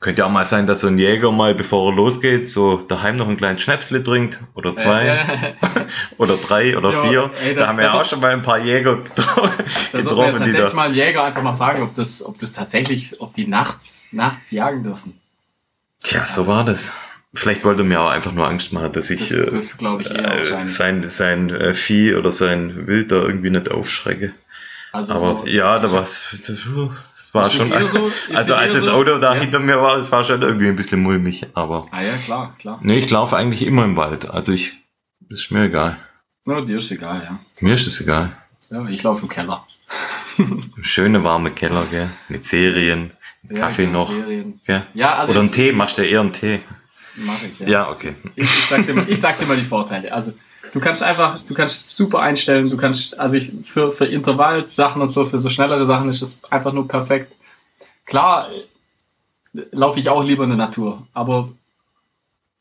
Könnte 0.00 0.20
ja 0.20 0.26
auch 0.26 0.30
mal 0.30 0.44
sein, 0.44 0.66
dass 0.66 0.80
so 0.80 0.88
ein 0.88 0.98
Jäger 0.98 1.32
mal, 1.32 1.54
bevor 1.54 1.90
er 1.90 1.96
losgeht, 1.96 2.46
so 2.46 2.76
daheim 2.76 3.16
noch 3.16 3.26
einen 3.26 3.38
kleinen 3.38 3.58
Schnäpsle 3.58 4.02
trinkt 4.02 4.38
oder 4.54 4.76
zwei 4.76 5.56
oder 6.18 6.36
drei 6.36 6.76
oder 6.76 6.92
ja, 6.92 7.02
vier. 7.02 7.30
Ey, 7.42 7.54
das, 7.54 7.64
da 7.64 7.68
haben 7.70 7.78
wir 7.78 7.84
ja 7.86 7.92
auch 7.94 8.04
schon 8.04 8.20
mal 8.20 8.32
ein 8.32 8.42
paar 8.42 8.58
Jäger 8.58 8.96
getroffen. 9.02 9.64
Da 9.92 10.02
tatsächlich 10.02 10.56
da 10.56 10.74
mal 10.74 10.86
einen 10.88 10.94
Jäger 10.94 11.24
einfach 11.24 11.42
mal 11.42 11.56
fragen, 11.56 11.82
ob 11.82 11.94
das, 11.94 12.22
ob 12.22 12.38
das 12.38 12.52
tatsächlich, 12.52 13.18
ob 13.18 13.32
die 13.32 13.46
nachts, 13.46 14.02
nachts 14.12 14.50
jagen 14.50 14.84
dürfen. 14.84 15.18
Tja, 16.04 16.24
so 16.26 16.46
war 16.46 16.64
das. 16.64 16.92
Vielleicht 17.32 17.64
wollte 17.64 17.82
er 17.82 17.86
mir 17.86 18.00
auch 18.00 18.10
einfach 18.10 18.30
nur 18.30 18.46
Angst 18.46 18.72
machen, 18.72 18.92
dass 18.92 19.10
ich 19.10 19.18
das, 19.18 19.30
das 19.30 19.78
ich 20.00 20.10
äh, 20.10 20.66
sein, 20.66 21.02
sein 21.02 21.50
äh, 21.50 21.74
Vieh 21.74 22.14
oder 22.14 22.30
sein 22.30 22.86
Wild 22.86 23.10
da 23.10 23.16
irgendwie 23.16 23.50
nicht 23.50 23.70
aufschrecke. 23.70 24.32
Also 24.92 25.14
Aber 25.14 25.38
so, 25.38 25.46
ja, 25.48 25.80
da 25.80 25.90
war 25.90 26.02
es. 26.02 26.28
Das 26.46 27.34
war 27.34 27.50
schon. 27.50 27.72
So, 27.90 28.12
also 28.34 28.54
als 28.54 28.74
das 28.74 28.86
Auto 28.86 29.18
da 29.18 29.34
ja. 29.34 29.40
hinter 29.40 29.58
mir 29.58 29.80
war, 29.80 29.98
es 29.98 30.12
war 30.12 30.22
schon 30.22 30.42
irgendwie 30.42 30.68
ein 30.68 30.76
bisschen 30.76 31.02
mulmig. 31.02 31.46
Aber. 31.54 31.80
Ah 31.90 32.02
ja, 32.02 32.16
klar, 32.18 32.54
klar. 32.60 32.78
Nee, 32.82 32.98
ich 32.98 33.10
laufe 33.10 33.36
eigentlich 33.36 33.62
immer 33.62 33.84
im 33.84 33.96
Wald. 33.96 34.30
Also 34.30 34.52
ich. 34.52 34.74
Ist 35.30 35.50
mir 35.50 35.64
egal. 35.64 35.96
Ja, 36.46 36.60
dir 36.60 36.76
ist 36.76 36.90
egal, 36.92 37.22
ja. 37.24 37.40
Mir 37.60 37.74
ist 37.74 37.86
es 37.86 38.00
egal. 38.00 38.30
Ja, 38.70 38.86
ich 38.86 39.02
laufe 39.02 39.22
im 39.22 39.30
Keller. 39.30 39.66
Schöne 40.82 41.24
warme 41.24 41.50
Keller, 41.50 41.86
gell? 41.90 42.10
Mit 42.28 42.46
Serien. 42.46 43.10
Ja, 43.50 43.56
Kaffee 43.56 43.86
noch. 43.86 44.10
Ja, 44.66 44.86
ja 44.94 45.14
also 45.16 45.32
Oder 45.32 45.40
einen 45.40 45.52
Tee, 45.52 45.72
machst 45.72 45.98
du 45.98 46.02
eher 46.02 46.20
einen 46.20 46.32
Tee? 46.32 46.60
Mach 47.16 47.42
ich, 47.42 47.60
ja. 47.60 47.68
Ja, 47.68 47.90
okay. 47.90 48.14
Ich, 48.34 48.44
ich, 48.44 48.66
sag 48.66 48.86
dir 48.86 48.94
mal, 48.94 49.04
ich 49.08 49.20
sag 49.20 49.38
dir 49.38 49.46
mal 49.46 49.56
die 49.56 49.64
Vorteile. 49.64 50.12
Also, 50.12 50.32
du 50.72 50.80
kannst 50.80 51.02
einfach, 51.02 51.44
du 51.44 51.54
kannst 51.54 51.96
super 51.96 52.20
einstellen, 52.20 52.70
du 52.70 52.76
kannst, 52.76 53.18
also 53.18 53.36
ich, 53.36 53.52
für, 53.64 53.92
für 53.92 54.06
Intervallsachen 54.06 55.00
und 55.00 55.10
so, 55.10 55.24
für 55.24 55.38
so 55.38 55.50
schnellere 55.50 55.86
Sachen 55.86 56.08
ist 56.08 56.22
das 56.22 56.40
einfach 56.50 56.72
nur 56.72 56.88
perfekt. 56.88 57.32
Klar, 58.04 58.48
laufe 59.70 60.00
ich 60.00 60.08
auch 60.08 60.24
lieber 60.24 60.44
in 60.44 60.50
der 60.50 60.58
Natur, 60.58 61.06
aber 61.12 61.48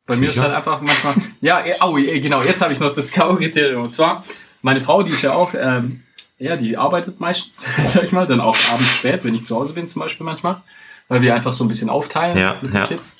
bei 0.05 0.15
Sicher? 0.15 0.25
mir 0.25 0.31
ist 0.31 0.41
halt 0.41 0.53
einfach 0.53 0.81
manchmal, 0.81 1.15
ja, 1.41 1.63
oh, 1.81 1.93
genau, 1.93 2.43
jetzt 2.43 2.61
habe 2.61 2.73
ich 2.73 2.79
noch 2.79 2.93
das 2.93 3.11
K.O.-Kriterium. 3.11 3.83
Und 3.83 3.93
zwar, 3.93 4.23
meine 4.61 4.81
Frau, 4.81 5.01
die 5.01 5.11
ist 5.11 5.21
ja 5.21 5.33
auch, 5.33 5.53
ähm, 5.57 6.02
ja, 6.43 6.57
die 6.57 6.77
arbeitet 6.77 7.21
meistens, 7.21 7.65
sag 7.93 8.03
ich 8.03 8.11
mal, 8.11 8.27
dann 8.27 8.41
auch 8.41 8.57
abends 8.71 8.89
spät, 8.89 9.23
wenn 9.23 9.33
ich 9.33 9.45
zu 9.45 9.55
Hause 9.55 9.73
bin 9.73 9.87
zum 9.87 10.01
Beispiel 10.01 10.25
manchmal, 10.25 10.61
weil 11.07 11.21
wir 11.21 11.33
einfach 11.33 11.53
so 11.53 11.63
ein 11.63 11.69
bisschen 11.69 11.89
aufteilen 11.89 12.37
ja, 12.37 12.57
mit 12.61 12.73
den 12.73 12.83
Kids. 12.83 13.17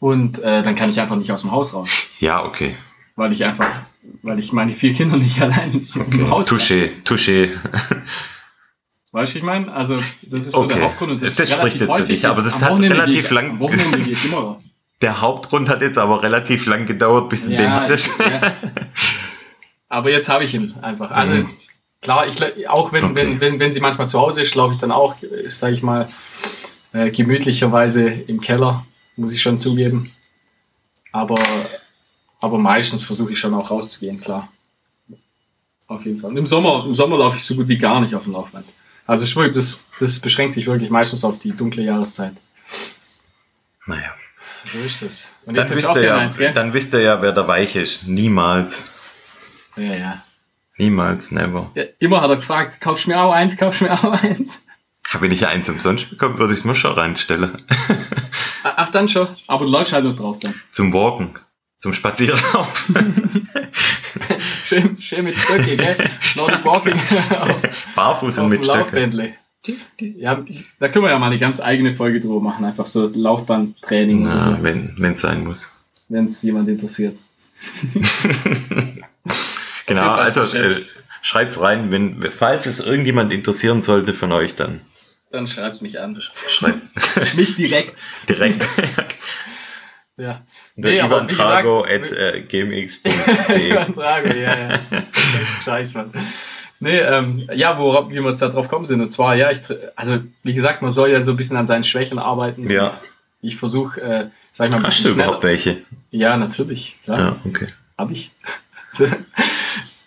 Und 0.00 0.40
äh, 0.40 0.64
dann 0.64 0.74
kann 0.74 0.90
ich 0.90 1.00
einfach 1.00 1.14
nicht 1.14 1.30
aus 1.30 1.42
dem 1.42 1.52
Haus 1.52 1.72
raus. 1.72 1.88
Ja, 2.18 2.44
okay. 2.44 2.74
Weil 3.14 3.32
ich 3.32 3.44
einfach, 3.44 3.70
weil 4.22 4.40
ich 4.40 4.52
meine 4.52 4.74
vier 4.74 4.92
Kinder 4.92 5.16
nicht 5.16 5.40
allein 5.42 5.86
okay. 5.94 6.18
im 6.18 6.30
Haus 6.30 6.48
Touché, 6.48 6.90
touché. 7.04 7.50
Weißt 9.12 9.34
du, 9.34 9.38
ich 9.38 9.44
meine? 9.44 9.72
Also, 9.72 10.02
das 10.22 10.46
ist 10.46 10.54
okay. 10.54 10.72
so 10.72 10.74
der 10.74 10.84
Hauptgrund. 10.84 11.12
Und 11.12 11.22
das, 11.22 11.36
das 11.36 11.50
spricht 11.50 11.80
jetzt 11.80 11.94
für 11.94 12.04
dich, 12.04 12.26
aber 12.26 12.42
das 12.42 12.62
hat 12.62 12.80
relativ 12.80 13.30
lang. 13.30 13.60
Der 15.02 15.20
Hauptgrund 15.20 15.68
hat 15.68 15.82
jetzt 15.82 15.98
aber 15.98 16.22
relativ 16.22 16.64
lang 16.66 16.86
gedauert, 16.86 17.28
bis 17.28 17.44
du 17.44 17.52
ja, 17.52 17.58
den 17.58 17.72
hattest. 17.72 18.10
Ja. 18.18 18.54
Aber 19.90 20.10
jetzt 20.10 20.30
habe 20.30 20.44
ich 20.44 20.54
ihn 20.54 20.74
einfach. 20.80 21.10
Also, 21.10 21.34
mhm. 21.34 21.50
Klar, 22.02 22.26
ich, 22.26 22.68
auch 22.68 22.92
wenn, 22.92 23.04
okay. 23.04 23.16
wenn, 23.16 23.40
wenn, 23.40 23.60
wenn 23.60 23.72
sie 23.72 23.80
manchmal 23.80 24.08
zu 24.08 24.20
Hause 24.20 24.42
ist, 24.42 24.56
laufe 24.56 24.74
ich 24.74 24.80
dann 24.80 24.90
auch, 24.90 25.16
sage 25.46 25.74
ich 25.74 25.82
mal, 25.82 26.08
äh, 26.92 27.10
gemütlicherweise 27.10 28.06
im 28.08 28.40
Keller, 28.40 28.84
muss 29.16 29.32
ich 29.32 29.40
schon 29.40 29.58
zugeben. 29.58 30.12
Aber, 31.12 31.40
aber 32.40 32.58
meistens 32.58 33.04
versuche 33.04 33.32
ich 33.32 33.38
schon 33.38 33.54
auch 33.54 33.70
rauszugehen, 33.70 34.20
klar. 34.20 34.48
Auf 35.86 36.04
jeden 36.04 36.18
Fall. 36.18 36.30
Und 36.30 36.38
im 36.38 36.46
Sommer, 36.46 36.84
im 36.86 36.94
Sommer 36.94 37.18
laufe 37.18 37.36
ich 37.36 37.44
so 37.44 37.54
gut 37.54 37.68
wie 37.68 37.78
gar 37.78 38.00
nicht 38.00 38.14
auf 38.14 38.24
dem 38.24 38.32
Laufband. 38.32 38.66
Also 39.06 39.24
wirklich, 39.36 39.54
das, 39.54 39.80
das 40.00 40.18
beschränkt 40.18 40.54
sich 40.54 40.66
wirklich 40.66 40.90
meistens 40.90 41.24
auf 41.24 41.38
die 41.38 41.56
dunkle 41.56 41.84
Jahreszeit. 41.84 42.34
Naja. 43.86 44.14
So 44.64 44.78
ist 44.78 45.02
das. 45.02 45.32
Und 45.44 45.56
dann 45.56 45.68
wisst, 45.70 45.94
ihr 45.94 46.02
ja, 46.02 46.16
eins, 46.16 46.38
dann 46.38 46.72
wisst 46.72 46.94
ihr 46.94 47.00
ja, 47.00 47.22
wer 47.22 47.32
der 47.32 47.46
Weich 47.46 47.76
ist. 47.76 48.06
Niemals. 48.06 48.90
Ja, 49.76 49.94
ja. 49.94 50.22
Niemals, 50.78 51.30
never. 51.32 51.70
Ja, 51.74 51.84
immer 51.98 52.20
hat 52.20 52.30
er 52.30 52.36
gefragt, 52.36 52.80
kaufst 52.80 53.06
du 53.06 53.10
mir 53.10 53.20
auch 53.20 53.32
eins, 53.32 53.56
kaufst 53.56 53.80
du 53.80 53.84
mir 53.84 53.92
auch 53.92 54.04
eins? 54.04 54.62
Wenn 55.20 55.30
ich 55.30 55.46
eins 55.46 55.68
umsonst 55.68 56.10
bekomme, 56.10 56.38
würde 56.38 56.54
ich 56.54 56.60
es 56.60 56.64
mir 56.64 56.74
schon 56.74 56.92
reinstellen. 56.92 57.62
Ach, 58.62 58.90
dann 58.90 59.08
schon. 59.08 59.28
Aber 59.46 59.66
du 59.66 59.70
läufst 59.70 59.92
halt 59.92 60.04
noch 60.04 60.16
drauf 60.16 60.38
dann. 60.38 60.54
Zum 60.70 60.92
Walken. 60.92 61.30
Zum 61.78 61.92
Spazierlaufen. 61.92 63.48
schön, 64.64 65.02
schön 65.02 65.24
mit 65.24 65.36
Stöcki, 65.36 65.76
gell? 65.76 65.96
Nordic 66.36 66.64
Walking. 66.64 66.98
Barfuß 67.94 68.38
und 68.38 68.48
mit 68.50 68.64
Stöcki. 68.64 69.34
Ja, 69.98 70.42
da 70.78 70.88
können 70.88 71.04
wir 71.04 71.10
ja 71.10 71.18
mal 71.18 71.26
eine 71.26 71.38
ganz 71.38 71.60
eigene 71.60 71.94
Folge 71.94 72.20
drüber 72.20 72.40
machen. 72.40 72.64
Einfach 72.64 72.86
so 72.86 73.08
Laufbahntraining. 73.08 74.22
Na, 74.22 74.38
so. 74.38 74.62
Wenn 74.62 75.12
es 75.12 75.20
sein 75.20 75.44
muss. 75.44 75.84
Wenn 76.08 76.26
es 76.26 76.40
jemand 76.42 76.68
interessiert. 76.68 77.18
Genau, 79.94 80.12
also 80.14 80.56
äh, 80.56 80.84
schreibt's 81.22 81.60
rein, 81.60 81.92
wenn, 81.92 82.22
falls 82.30 82.66
es 82.66 82.80
irgendjemand 82.80 83.32
interessieren 83.32 83.82
sollte 83.82 84.14
von 84.14 84.32
euch, 84.32 84.54
dann. 84.54 84.80
Dann 85.30 85.46
schreibt 85.46 85.80
mich 85.80 86.00
an. 86.00 86.20
Schreibt. 86.48 86.82
mich 87.36 87.56
direkt. 87.56 87.98
direkt. 88.28 88.66
ja. 90.16 90.42
Nee, 90.76 90.98
Ivan 90.98 91.28
Trago 91.28 91.84
at 91.84 92.12
äh, 92.12 92.42
gmx.de. 92.42 93.12
Ivan 93.70 93.94
Trago, 93.94 94.28
ja, 94.28 94.58
ja. 94.58 94.80
Scheiß, 95.64 95.94
Mann. 95.94 96.10
Nee, 96.80 96.98
ähm, 96.98 97.48
ja, 97.54 97.78
worauf, 97.78 98.10
wie 98.10 98.14
wir 98.14 98.28
jetzt 98.28 98.42
da 98.42 98.48
drauf 98.48 98.68
kommen 98.68 98.84
sind. 98.84 99.00
Und 99.00 99.12
zwar, 99.12 99.36
ja, 99.36 99.50
ich, 99.50 99.60
also, 99.94 100.18
wie 100.42 100.52
gesagt, 100.52 100.82
man 100.82 100.90
soll 100.90 101.10
ja 101.10 101.22
so 101.22 101.30
ein 101.30 101.36
bisschen 101.36 101.56
an 101.56 101.66
seinen 101.66 101.84
Schwächen 101.84 102.18
arbeiten. 102.18 102.68
Ja. 102.68 102.94
Ich 103.40 103.56
versuche, 103.56 104.00
äh, 104.00 104.26
sag 104.52 104.66
ich 104.66 104.72
mal, 104.72 104.78
ein 104.78 104.84
Hast 104.84 105.04
du 105.04 105.10
überhaupt 105.10 105.44
welche? 105.44 105.78
Ja, 106.10 106.36
natürlich. 106.36 106.96
Klar. 107.04 107.18
Ja, 107.18 107.36
okay. 107.44 107.68
Hab 107.96 108.10
ich. 108.10 108.32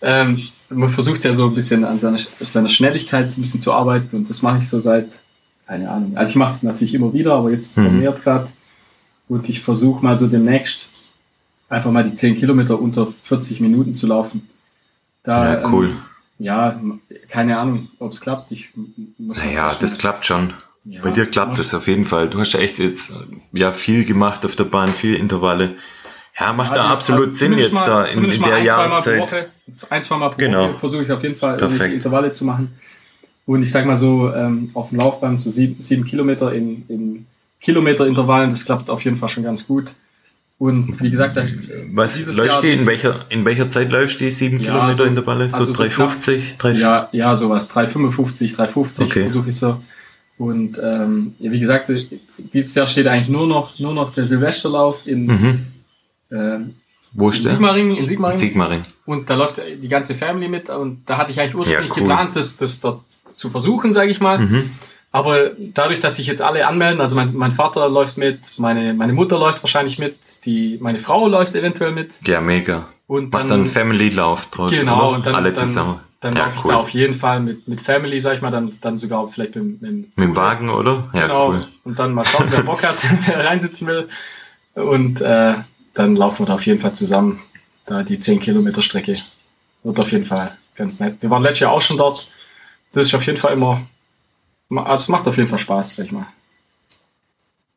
Ähm, 0.02 0.48
man 0.68 0.88
versucht 0.88 1.24
ja 1.24 1.32
so 1.32 1.46
ein 1.46 1.54
bisschen 1.54 1.84
an 1.84 2.00
seiner, 2.00 2.18
seiner 2.40 2.68
Schnelligkeit 2.68 3.36
ein 3.36 3.40
bisschen 3.40 3.60
zu 3.60 3.72
arbeiten 3.72 4.16
und 4.16 4.28
das 4.28 4.42
mache 4.42 4.58
ich 4.58 4.68
so 4.68 4.80
seit, 4.80 5.20
keine 5.66 5.90
Ahnung. 5.90 6.16
Also 6.16 6.30
ich 6.30 6.36
mache 6.36 6.52
es 6.52 6.62
natürlich 6.62 6.94
immer 6.94 7.12
wieder, 7.12 7.34
aber 7.34 7.50
jetzt 7.50 7.76
mhm. 7.76 7.84
vermehrt 7.84 8.22
gerade. 8.22 8.48
Und 9.28 9.48
ich 9.48 9.60
versuche 9.60 10.04
mal 10.04 10.16
so 10.16 10.28
demnächst 10.28 10.90
einfach 11.68 11.90
mal 11.90 12.04
die 12.04 12.14
10 12.14 12.36
Kilometer 12.36 12.80
unter 12.80 13.12
40 13.24 13.60
Minuten 13.60 13.94
zu 13.94 14.06
laufen. 14.06 14.48
Da, 15.22 15.54
ja, 15.54 15.68
cool. 15.70 15.88
Ähm, 15.88 15.98
ja, 16.38 16.80
keine 17.28 17.58
Ahnung, 17.58 17.88
ob 17.98 18.12
es 18.12 18.20
klappt. 18.20 18.52
Ich 18.52 18.70
muss 19.18 19.38
naja, 19.38 19.74
das 19.80 19.98
klappt 19.98 20.24
schon. 20.24 20.52
Ja, 20.84 21.02
Bei 21.02 21.10
dir 21.10 21.26
klappt 21.26 21.58
das 21.58 21.74
auf 21.74 21.88
jeden 21.88 22.04
Fall. 22.04 22.28
Du 22.28 22.38
hast 22.38 22.52
ja 22.52 22.60
echt 22.60 22.78
jetzt 22.78 23.14
ja 23.52 23.72
viel 23.72 24.04
gemacht 24.04 24.44
auf 24.44 24.54
der 24.54 24.64
Bahn, 24.64 24.88
viel 24.88 25.16
Intervalle. 25.16 25.74
Ja, 26.38 26.52
macht 26.52 26.70
ja, 26.70 26.76
da 26.76 26.90
absolut 26.90 27.34
Sinn 27.34 27.56
jetzt 27.56 27.72
mal, 27.72 27.86
da 27.86 28.04
in, 28.04 28.24
in 28.24 28.42
der 28.42 28.56
ein, 28.56 28.64
Jahreszeit. 28.64 29.20
Woche, 29.20 29.46
ein, 29.88 30.02
zwei 30.02 30.16
Mal 30.18 30.28
pro 30.28 30.36
genau. 30.36 30.68
Woche 30.68 30.78
versuche 30.78 31.02
ich 31.02 31.10
auf 31.10 31.22
jeden 31.22 31.36
Fall 31.36 31.58
Intervalle 31.92 32.32
zu 32.32 32.44
machen. 32.44 32.74
Und 33.46 33.62
ich 33.62 33.70
sag 33.70 33.86
mal 33.86 33.96
so, 33.96 34.32
ähm, 34.34 34.70
auf 34.74 34.90
dem 34.90 34.98
Laufband 34.98 35.40
so 35.40 35.50
sieben, 35.50 35.80
sieben 35.80 36.04
Kilometer 36.04 36.52
in, 36.52 36.84
in 36.88 37.26
Kilometerintervallen, 37.60 38.50
das 38.50 38.64
klappt 38.64 38.90
auf 38.90 39.02
jeden 39.04 39.16
Fall 39.16 39.28
schon 39.28 39.44
ganz 39.44 39.66
gut. 39.66 39.86
Und 40.58 41.00
wie 41.02 41.10
gesagt, 41.10 41.38
was 41.92 42.34
läuft 42.34 42.62
die? 42.62 42.72
In 42.72 42.86
welcher, 42.86 43.26
in 43.28 43.44
welcher 43.44 43.68
Zeit 43.68 43.90
läuft 43.90 44.20
die 44.20 44.30
sieben 44.30 44.58
ja, 44.60 44.72
Kilometer 44.72 44.96
so, 44.96 45.04
Intervalle? 45.04 45.48
So 45.48 45.58
also 45.58 45.72
350? 45.72 46.56
So 46.60 46.68
ja, 46.68 47.08
ja, 47.12 47.36
sowas. 47.36 47.68
355, 47.68 48.54
350 48.54 49.06
okay. 49.06 49.22
versuche 49.24 49.50
ich 49.50 49.56
so. 49.56 49.78
Und 50.38 50.80
ähm, 50.82 51.34
ja, 51.38 51.50
wie 51.50 51.60
gesagt, 51.60 51.90
dieses 52.52 52.74
Jahr 52.74 52.86
steht 52.86 53.06
eigentlich 53.06 53.28
nur 53.28 53.46
noch, 53.46 53.78
nur 53.78 53.94
noch 53.94 54.14
der 54.14 54.26
Silvesterlauf 54.26 55.06
in, 55.06 55.26
mhm. 55.26 55.66
Ähm, 56.30 56.74
Wo 57.12 57.28
ist 57.30 57.38
in 57.38 57.44
der? 57.44 57.52
Sigmaring, 57.54 57.96
in 57.96 58.06
Sigmaring. 58.06 58.36
Sigmaring. 58.36 58.82
Und 59.04 59.30
da 59.30 59.34
läuft 59.34 59.60
die 59.64 59.88
ganze 59.88 60.14
Family 60.14 60.48
mit 60.48 60.70
und 60.70 61.02
da 61.06 61.18
hatte 61.18 61.30
ich 61.30 61.40
eigentlich 61.40 61.54
ursprünglich 61.54 61.90
ja, 61.90 61.96
cool. 61.96 62.08
geplant, 62.08 62.36
das, 62.36 62.56
das 62.56 62.80
dort 62.80 63.02
zu 63.36 63.50
versuchen, 63.50 63.92
sage 63.92 64.10
ich 64.10 64.20
mal. 64.20 64.38
Mhm. 64.38 64.70
Aber 65.12 65.52
dadurch, 65.58 66.00
dass 66.00 66.16
sich 66.16 66.26
jetzt 66.26 66.42
alle 66.42 66.66
anmelden, 66.66 67.00
also 67.00 67.16
mein, 67.16 67.34
mein 67.34 67.52
Vater 67.52 67.88
läuft 67.88 68.18
mit, 68.18 68.58
meine, 68.58 68.92
meine 68.92 69.14
Mutter 69.14 69.38
läuft 69.38 69.62
wahrscheinlich 69.62 69.98
mit, 69.98 70.16
die, 70.44 70.78
meine 70.80 70.98
Frau 70.98 71.26
läuft 71.26 71.54
eventuell 71.54 71.92
mit. 71.92 72.18
Ja, 72.26 72.42
mega. 72.42 72.86
Und 73.06 73.32
dann, 73.32 73.40
Macht 73.40 73.50
dann 73.50 73.66
Family-Lauf 73.66 74.50
draus. 74.50 74.78
Genau, 74.78 75.08
oder? 75.08 75.16
und 75.16 75.26
dann, 75.26 75.34
alle 75.34 75.54
zusammen. 75.54 76.00
Dann, 76.20 76.34
dann 76.34 76.36
ja, 76.36 76.44
laufe 76.44 76.58
cool. 76.58 76.64
ich 76.64 76.70
da 76.70 76.76
auf 76.76 76.90
jeden 76.90 77.14
Fall 77.14 77.40
mit, 77.40 77.66
mit 77.66 77.80
Family, 77.80 78.20
sag 78.20 78.34
ich 78.34 78.42
mal, 78.42 78.50
dann, 78.50 78.70
dann 78.82 78.98
sogar 78.98 79.26
vielleicht 79.28 79.56
mit, 79.56 79.80
mit, 79.80 79.92
mit 79.92 80.18
dem 80.18 80.36
Wagen, 80.36 80.68
oder? 80.68 81.08
Ja, 81.14 81.22
genau. 81.22 81.50
cool. 81.50 81.66
Und 81.84 81.98
dann 81.98 82.12
mal 82.12 82.24
schauen, 82.26 82.48
wer 82.50 82.62
Bock 82.62 82.82
hat, 82.84 82.96
wer 83.26 83.42
reinsitzen 83.42 83.86
will. 83.86 84.08
Und 84.74 85.22
äh, 85.22 85.54
dann 85.96 86.14
laufen 86.14 86.42
wir 86.42 86.46
da 86.46 86.54
auf 86.54 86.66
jeden 86.66 86.78
Fall 86.80 86.94
zusammen. 86.94 87.42
Da 87.86 88.02
die 88.02 88.18
10 88.18 88.40
Kilometer 88.40 88.82
Strecke. 88.82 89.16
Wird 89.82 89.98
auf 89.98 90.12
jeden 90.12 90.24
Fall 90.24 90.56
ganz 90.74 91.00
nett. 91.00 91.16
Wir 91.20 91.30
waren 91.30 91.42
letztes 91.42 91.60
Jahr 91.60 91.72
auch 91.72 91.80
schon 91.80 91.96
dort. 91.96 92.30
Das 92.92 93.06
ist 93.06 93.14
auf 93.14 93.24
jeden 93.26 93.38
Fall 93.38 93.52
immer, 93.52 93.86
also 94.70 95.02
es 95.02 95.08
macht 95.08 95.26
auf 95.26 95.36
jeden 95.36 95.48
Fall 95.48 95.58
Spaß, 95.58 95.96
sag 95.96 96.06
ich 96.06 96.12
mal. 96.12 96.26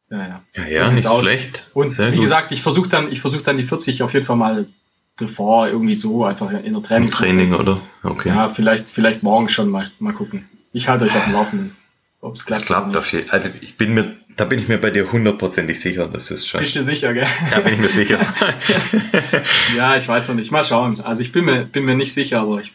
Ja, 0.10 0.18
ja. 0.18 0.44
Ja, 0.56 0.68
ja 0.68 0.88
so 0.88 0.94
nicht 0.94 1.08
aus. 1.08 1.26
schlecht. 1.26 1.70
Und 1.74 1.88
Sehr 1.88 2.12
wie 2.12 2.18
gut. 2.18 2.24
gesagt, 2.24 2.52
ich 2.52 2.62
versuche 2.62 2.90
dann, 2.90 3.12
ich 3.12 3.22
versuche 3.22 3.44
dann 3.44 3.58
die 3.58 3.64
40 3.64 4.04
auf 4.04 4.14
jeden 4.14 4.26
Fall 4.26 4.36
mal 4.36 4.68
bevor 5.16 5.68
irgendwie 5.68 5.96
so 5.96 6.26
einfach 6.26 6.50
in 6.52 6.74
der 6.74 6.84
Training. 6.84 7.10
Im 7.10 7.14
Training, 7.14 7.54
oder? 7.54 7.80
Okay. 8.04 8.30
Ja, 8.30 8.50
vielleicht, 8.50 8.90
vielleicht 8.90 9.22
morgen 9.22 9.50
schon 9.50 9.70
mal, 9.70 9.90
mal 10.00 10.14
gucken. 10.14 10.50
Ich 10.74 10.88
halte 10.88 11.06
euch 11.06 11.16
auf 11.16 11.26
dem 11.26 11.34
Laufenden. 11.34 11.76
Ob 12.22 12.36
es 12.36 12.46
klappt. 12.46 12.62
Es 12.62 12.68
klappt 12.68 12.98
auf 12.98 13.12
jeden 13.12 13.30
Also 13.30 13.50
ich 13.62 13.78
bin 13.78 13.94
mir, 13.94 14.16
da 14.40 14.46
bin 14.46 14.58
ich 14.60 14.70
mir 14.70 14.78
bei 14.78 14.90
dir 14.90 15.12
hundertprozentig 15.12 15.78
sicher, 15.80 16.08
dass 16.08 16.32
es 16.32 16.48
schon. 16.48 16.62
Bist 16.62 16.76
du 16.76 16.84
sicher, 16.84 17.14
gell? 17.14 17.28
Ja, 17.52 17.60
bin 17.60 17.74
ich 17.74 17.80
mir 17.80 17.90
sicher. 17.90 18.20
ja, 19.76 19.98
ich 19.98 20.08
weiß 20.08 20.30
noch 20.30 20.36
nicht. 20.36 20.50
Mal 20.50 20.64
schauen. 20.64 21.02
Also 21.02 21.22
ich 21.22 21.34
bin 21.34 21.44
mir, 21.44 21.66
bin 21.66 21.84
mir 21.84 21.96
nicht 21.96 22.14
sicher, 22.14 22.40
aber 22.40 22.62
ich, 22.62 22.74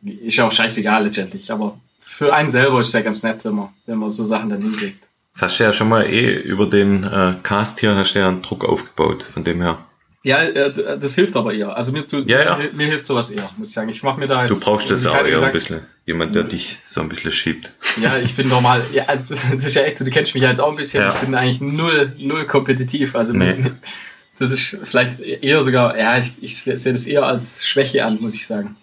ist 0.00 0.36
ja 0.36 0.46
auch 0.46 0.52
scheißegal 0.52 1.04
letztendlich. 1.04 1.50
Aber 1.50 1.78
für 2.00 2.32
einen 2.32 2.48
selber 2.48 2.80
ist 2.80 2.86
es 2.86 2.92
ja 2.94 3.02
ganz 3.02 3.22
nett, 3.22 3.44
wenn 3.44 3.54
man, 3.54 3.68
wenn 3.84 3.98
man 3.98 4.08
so 4.08 4.24
Sachen 4.24 4.48
dann 4.48 4.62
hinkriegt. 4.62 5.06
Das 5.34 5.42
hast 5.42 5.60
du 5.60 5.64
ja 5.64 5.72
schon 5.74 5.90
mal 5.90 6.06
eh 6.06 6.32
über 6.40 6.66
den 6.66 7.04
äh, 7.04 7.34
Cast 7.42 7.80
hier 7.80 7.94
hast 7.96 8.14
du 8.14 8.20
ja 8.20 8.28
einen 8.28 8.40
Druck 8.40 8.64
aufgebaut, 8.64 9.24
von 9.24 9.44
dem 9.44 9.60
her. 9.60 9.78
Ja, 10.24 10.42
äh, 10.42 10.98
das 10.98 11.14
hilft 11.14 11.36
aber 11.36 11.52
eher. 11.52 11.76
Also 11.76 11.92
mir, 11.92 12.06
tut, 12.06 12.28
ja, 12.30 12.42
ja. 12.42 12.56
Mir, 12.56 12.72
mir, 12.72 12.86
hilft 12.86 13.04
sowas 13.04 13.30
eher, 13.30 13.50
muss 13.58 13.68
ich 13.68 13.74
sagen. 13.74 13.90
Ich 13.90 14.02
mache 14.02 14.18
mir 14.18 14.26
da 14.26 14.46
jetzt. 14.46 14.58
Du 14.58 14.64
brauchst 14.64 14.90
das 14.90 15.04
auch 15.04 15.22
eher 15.22 15.42
ein 15.42 15.52
bisschen. 15.52 15.80
Jemand, 16.06 16.34
der 16.34 16.44
dich 16.44 16.78
so 16.86 17.02
ein 17.02 17.10
bisschen 17.10 17.30
schiebt. 17.30 17.72
Ja, 18.00 18.16
ich 18.16 18.34
bin 18.34 18.48
normal. 18.48 18.82
Ja, 18.90 19.04
also, 19.04 19.34
das 19.54 19.64
ist 19.66 19.74
ja 19.74 19.82
echt 19.82 19.98
so. 19.98 20.04
Du 20.04 20.10
kennst 20.10 20.34
mich 20.34 20.42
ja 20.42 20.48
jetzt 20.48 20.60
auch 20.60 20.70
ein 20.70 20.76
bisschen. 20.76 21.02
Ja. 21.02 21.12
Ich 21.12 21.20
bin 21.20 21.34
eigentlich 21.34 21.60
null, 21.60 22.14
null 22.18 22.46
kompetitiv. 22.46 23.14
Also 23.14 23.34
nee. 23.34 23.64
das 24.38 24.50
ist 24.50 24.80
vielleicht 24.84 25.20
eher 25.20 25.62
sogar. 25.62 25.96
Ja, 25.98 26.16
ich, 26.16 26.32
ich 26.40 26.56
sehe 26.56 26.74
das 26.74 27.06
eher 27.06 27.26
als 27.26 27.66
Schwäche 27.66 28.06
an, 28.06 28.18
muss 28.22 28.34
ich 28.34 28.46
sagen. 28.46 28.76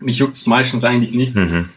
Mich 0.00 0.18
juckt's 0.18 0.46
meistens 0.46 0.82
eigentlich 0.82 1.12
nicht. 1.12 1.36
Mhm. 1.36 1.68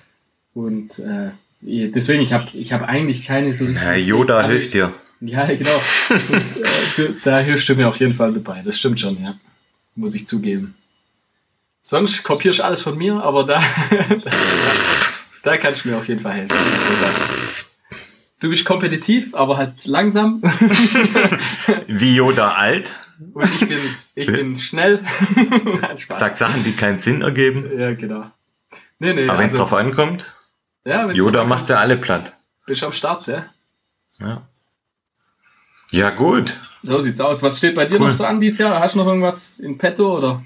Und 0.55 0.97
äh, 0.97 1.29
deswegen, 1.61 2.23
ich 2.23 2.33
habe 2.33 2.45
ich 2.53 2.73
hab 2.73 2.81
eigentlich 2.81 3.23
keine 3.23 3.53
so. 3.53 3.65
Ja, 3.65 3.93
Yoda 3.93 4.37
also, 4.37 4.49
hilft 4.49 4.73
dir. 4.73 4.91
Ja, 5.21 5.45
genau. 5.45 5.81
Und, 6.09 6.21
äh, 6.21 6.63
du, 6.97 7.15
da 7.23 7.39
hilfst 7.39 7.67
du 7.69 7.75
mir 7.75 7.87
auf 7.87 7.97
jeden 7.97 8.13
Fall 8.13 8.33
dabei. 8.33 8.61
Das 8.63 8.77
stimmt 8.77 8.99
schon, 8.99 9.21
ja. 9.23 9.35
Muss 9.95 10.13
ich 10.13 10.27
zugeben. 10.27 10.75
Sonst 11.81 12.23
kopierst 12.23 12.59
du 12.59 12.63
alles 12.63 12.81
von 12.81 12.97
mir, 12.97 13.23
aber 13.23 13.45
da, 13.45 13.59
da, 13.89 14.31
da 15.43 15.57
kannst 15.57 15.85
du 15.85 15.89
mir 15.89 15.97
auf 15.97 16.07
jeden 16.07 16.19
Fall 16.19 16.33
helfen. 16.33 16.57
Du 18.39 18.49
bist 18.49 18.65
kompetitiv, 18.65 19.33
aber 19.33 19.57
halt 19.57 19.85
langsam. 19.85 20.41
Wie 21.87 22.15
Yoda 22.15 22.53
alt. 22.53 22.93
Und 23.33 23.49
ich 23.49 23.67
bin, 23.67 23.79
ich 24.15 24.27
bin 24.27 24.55
schnell. 24.57 24.99
Sag 26.09 26.35
Sachen, 26.35 26.63
die 26.63 26.73
keinen 26.73 26.99
Sinn 26.99 27.21
ergeben. 27.21 27.69
Ja, 27.79 27.93
genau. 27.93 28.31
Nee, 28.99 29.13
nee, 29.13 29.29
aber 29.29 29.39
wenn 29.39 29.45
es 29.45 29.53
also, 29.53 29.63
drauf 29.63 29.73
ankommt, 29.73 30.25
ja, 30.85 31.09
Yoda 31.11 31.43
macht 31.45 31.69
ja 31.69 31.77
alle 31.77 31.97
platt. 31.97 32.37
Bist 32.65 32.83
am 32.83 32.91
Start, 32.91 33.27
ja? 33.27 33.45
Ja. 34.19 34.47
Ja, 35.95 36.09
gut. 36.09 36.53
So 36.83 36.99
sieht's 36.99 37.21
aus. 37.21 37.41
Was 37.41 37.57
steht 37.57 37.73
bei 37.75 37.85
dir 37.85 38.01
cool. 38.01 38.07
noch 38.07 38.13
so 38.13 38.25
an 38.25 38.41
dieses 38.41 38.59
Jahr? 38.59 38.81
Hast 38.81 38.95
du 38.95 38.99
noch 38.99 39.07
irgendwas 39.07 39.55
in 39.59 39.77
petto 39.77 40.17
oder? 40.17 40.43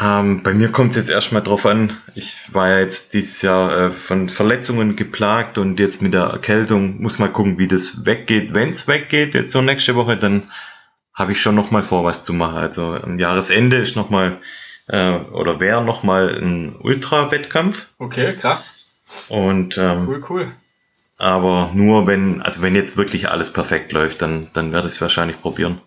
Ähm, 0.00 0.42
bei 0.42 0.54
mir 0.54 0.72
kommt 0.72 0.92
es 0.92 0.96
jetzt 0.96 1.10
erstmal 1.10 1.42
drauf 1.42 1.66
an. 1.66 1.94
Ich 2.14 2.38
war 2.52 2.70
ja 2.70 2.78
jetzt 2.78 3.12
dieses 3.12 3.42
Jahr 3.42 3.76
äh, 3.76 3.90
von 3.90 4.30
Verletzungen 4.30 4.96
geplagt 4.96 5.58
und 5.58 5.78
jetzt 5.78 6.00
mit 6.00 6.14
der 6.14 6.22
Erkältung 6.22 7.02
muss 7.02 7.18
mal 7.18 7.28
gucken, 7.28 7.58
wie 7.58 7.68
das 7.68 8.06
weggeht. 8.06 8.54
Wenn 8.54 8.70
es 8.70 8.88
weggeht, 8.88 9.34
jetzt 9.34 9.52
so 9.52 9.60
nächste 9.60 9.94
Woche, 9.94 10.16
dann 10.16 10.44
habe 11.12 11.32
ich 11.32 11.40
schon 11.42 11.54
nochmal 11.54 11.82
vor, 11.82 12.04
was 12.04 12.24
zu 12.24 12.32
machen. 12.32 12.56
Also 12.56 12.94
am 12.94 13.18
Jahresende 13.18 13.76
ist 13.76 13.94
nochmal 13.94 14.38
äh, 14.88 15.16
oder 15.32 15.60
wäre 15.60 15.84
nochmal 15.84 16.34
ein 16.34 16.76
Ultra-Wettkampf. 16.80 17.88
Okay, 17.98 18.34
krass. 18.34 18.72
Und 19.28 19.76
ähm, 19.76 20.08
cool, 20.08 20.24
cool. 20.30 20.52
Aber 21.18 21.70
nur 21.74 22.06
wenn, 22.06 22.42
also 22.42 22.62
wenn 22.62 22.74
jetzt 22.74 22.96
wirklich 22.96 23.30
alles 23.30 23.52
perfekt 23.52 23.92
läuft, 23.92 24.22
dann, 24.22 24.48
dann 24.52 24.72
werde 24.72 24.86
ich 24.88 24.94
es 24.94 25.00
wahrscheinlich 25.00 25.40
probieren. 25.40 25.80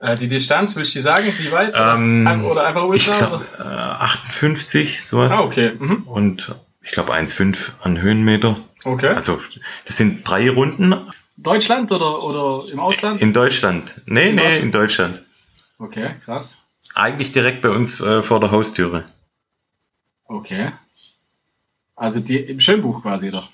Äh, 0.00 0.16
die 0.16 0.28
Distanz, 0.28 0.76
willst 0.76 0.94
du 0.94 1.00
sagen, 1.00 1.32
wie 1.38 1.52
weit? 1.52 1.74
Ähm, 1.76 2.44
oder 2.44 2.66
einfach 2.66 2.84
Ultra? 2.84 3.12
Ich 3.12 3.18
glaub, 3.18 3.42
äh, 3.58 3.62
58, 3.62 5.04
sowas. 5.04 5.32
Ah, 5.32 5.42
okay. 5.42 5.72
Mhm. 5.78 6.02
Und 6.04 6.54
ich 6.82 6.90
glaube 6.92 7.12
1,5 7.14 7.70
an 7.82 8.00
Höhenmeter. 8.00 8.56
Okay. 8.84 9.08
Also 9.08 9.40
das 9.86 9.96
sind 9.96 10.28
drei 10.28 10.50
Runden. 10.50 10.94
Deutschland 11.36 11.92
oder, 11.92 12.22
oder 12.24 12.70
im 12.72 12.80
Ausland? 12.80 13.20
In 13.20 13.32
Deutschland. 13.32 14.00
Nee, 14.06 14.30
in 14.30 14.36
nee, 14.36 14.42
Deutschland? 14.42 14.64
in 14.64 14.72
Deutschland. 14.72 15.22
Okay, 15.78 16.14
krass. 16.24 16.58
Eigentlich 16.94 17.30
direkt 17.30 17.62
bei 17.62 17.70
uns 17.70 18.00
äh, 18.00 18.22
vor 18.22 18.40
der 18.40 18.50
Haustüre. 18.50 19.04
Okay. 20.24 20.72
Also 21.94 22.20
die, 22.20 22.38
im 22.38 22.60
Schönbuch 22.60 23.02
quasi, 23.02 23.30
doch. 23.30 23.50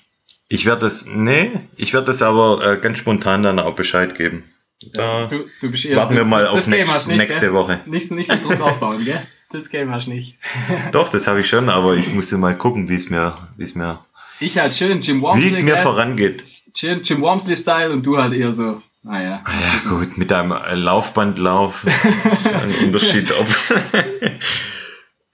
Ich 0.55 0.65
werde 0.65 0.79
das, 0.79 1.05
nee, 1.05 1.51
ich 1.75 1.93
werde 1.93 2.07
das 2.07 2.21
aber 2.21 2.65
äh, 2.65 2.77
ganz 2.77 2.97
spontan 2.97 3.43
dann 3.43 3.59
auch 3.59 3.75
Bescheid 3.75 4.15
geben. 4.15 4.45
Ja, 4.79 5.27
du, 5.27 5.43
du 5.59 5.69
bist 5.69 5.83
eher, 5.83 5.97
warten 5.97 6.15
wir 6.15 6.23
mal 6.23 6.47
auf 6.47 6.65
nächst, 6.67 7.09
nicht, 7.09 7.17
nächste 7.17 7.47
gell? 7.47 7.53
Woche. 7.53 7.81
Nicht, 7.85 8.09
nicht 8.11 8.31
so 8.31 8.37
Druck 8.37 8.61
aufbauen, 8.61 9.03
gell? 9.03 9.21
Das 9.51 9.69
Game 9.69 9.91
hast 9.91 10.07
du 10.07 10.11
nicht. 10.11 10.37
Doch, 10.93 11.09
das 11.09 11.27
habe 11.27 11.41
ich 11.41 11.49
schon, 11.49 11.67
aber 11.67 11.95
ich 11.95 12.13
musste 12.13 12.37
mal 12.37 12.57
gucken, 12.57 12.87
wie 12.87 12.95
es 12.95 13.09
mir, 13.09 13.37
wie 13.57 13.63
es 13.63 13.75
mir. 13.75 14.05
Ich 14.39 14.57
halt 14.57 14.73
schön 14.73 15.01
Jim 15.01 15.21
Wormsley. 15.21 15.45
Wie 15.45 15.51
es 15.51 15.59
mir 15.61 15.73
gell? 15.73 15.77
vorangeht. 15.77 16.45
Schön 16.73 17.03
Jim 17.03 17.19
Wormsley 17.19 17.57
Style 17.57 17.91
und 17.91 18.05
du 18.05 18.17
halt 18.17 18.31
eher 18.31 18.53
so, 18.53 18.81
naja. 19.03 19.41
Ah 19.43 19.51
ja, 19.51 19.89
gut, 19.89 20.17
mit 20.17 20.31
deinem 20.31 20.51
Laufbandlauf. 20.51 21.85
ein 22.53 22.73
Unterschied 22.85 23.29
ob. 23.33 23.47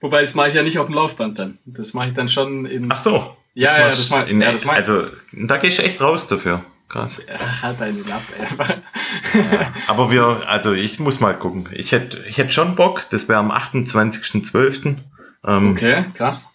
Wobei, 0.00 0.22
das 0.22 0.34
mache 0.34 0.48
ich 0.48 0.54
ja 0.56 0.64
nicht 0.64 0.80
auf 0.80 0.86
dem 0.86 0.96
Laufband 0.96 1.38
dann. 1.38 1.58
Das 1.64 1.94
mache 1.94 2.08
ich 2.08 2.14
dann 2.14 2.28
schon 2.28 2.66
in. 2.66 2.90
Ach 2.90 2.98
so. 2.98 3.36
Ja, 3.54 3.78
ja, 3.78 3.88
das 3.90 4.10
mal, 4.10 4.28
in, 4.28 4.40
ja, 4.40 4.52
das 4.52 4.64
mal. 4.64 4.76
Also, 4.76 5.06
da 5.32 5.58
gehst 5.58 5.78
du 5.78 5.82
echt 5.82 6.00
raus 6.00 6.26
dafür. 6.26 6.62
Krass. 6.88 7.26
Ach, 7.38 7.62
halt 7.62 7.80
deine 7.80 8.02
Lappe. 8.02 8.82
ja, 9.34 9.72
aber 9.88 10.10
wir, 10.10 10.46
also 10.46 10.72
ich 10.74 10.98
muss 10.98 11.20
mal 11.20 11.38
gucken. 11.38 11.68
Ich 11.72 11.92
hätte 11.92 12.22
ich 12.28 12.36
hätt 12.36 12.52
schon 12.52 12.76
Bock, 12.76 13.06
das 13.10 13.28
wäre 13.30 13.38
am 13.38 13.50
28.12. 13.50 14.96
Ähm, 15.44 15.70
okay, 15.70 16.04
krass. 16.12 16.50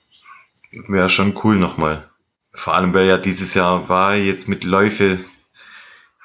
Wäre 0.87 1.09
schon 1.09 1.35
cool 1.43 1.55
nochmal. 1.55 2.07
Vor 2.53 2.75
allem, 2.75 2.93
weil 2.93 3.07
ja 3.07 3.17
dieses 3.17 3.55
Jahr 3.55 3.89
war 3.89 4.15
jetzt 4.15 4.47
mit 4.47 4.63
Läufe, 4.63 5.17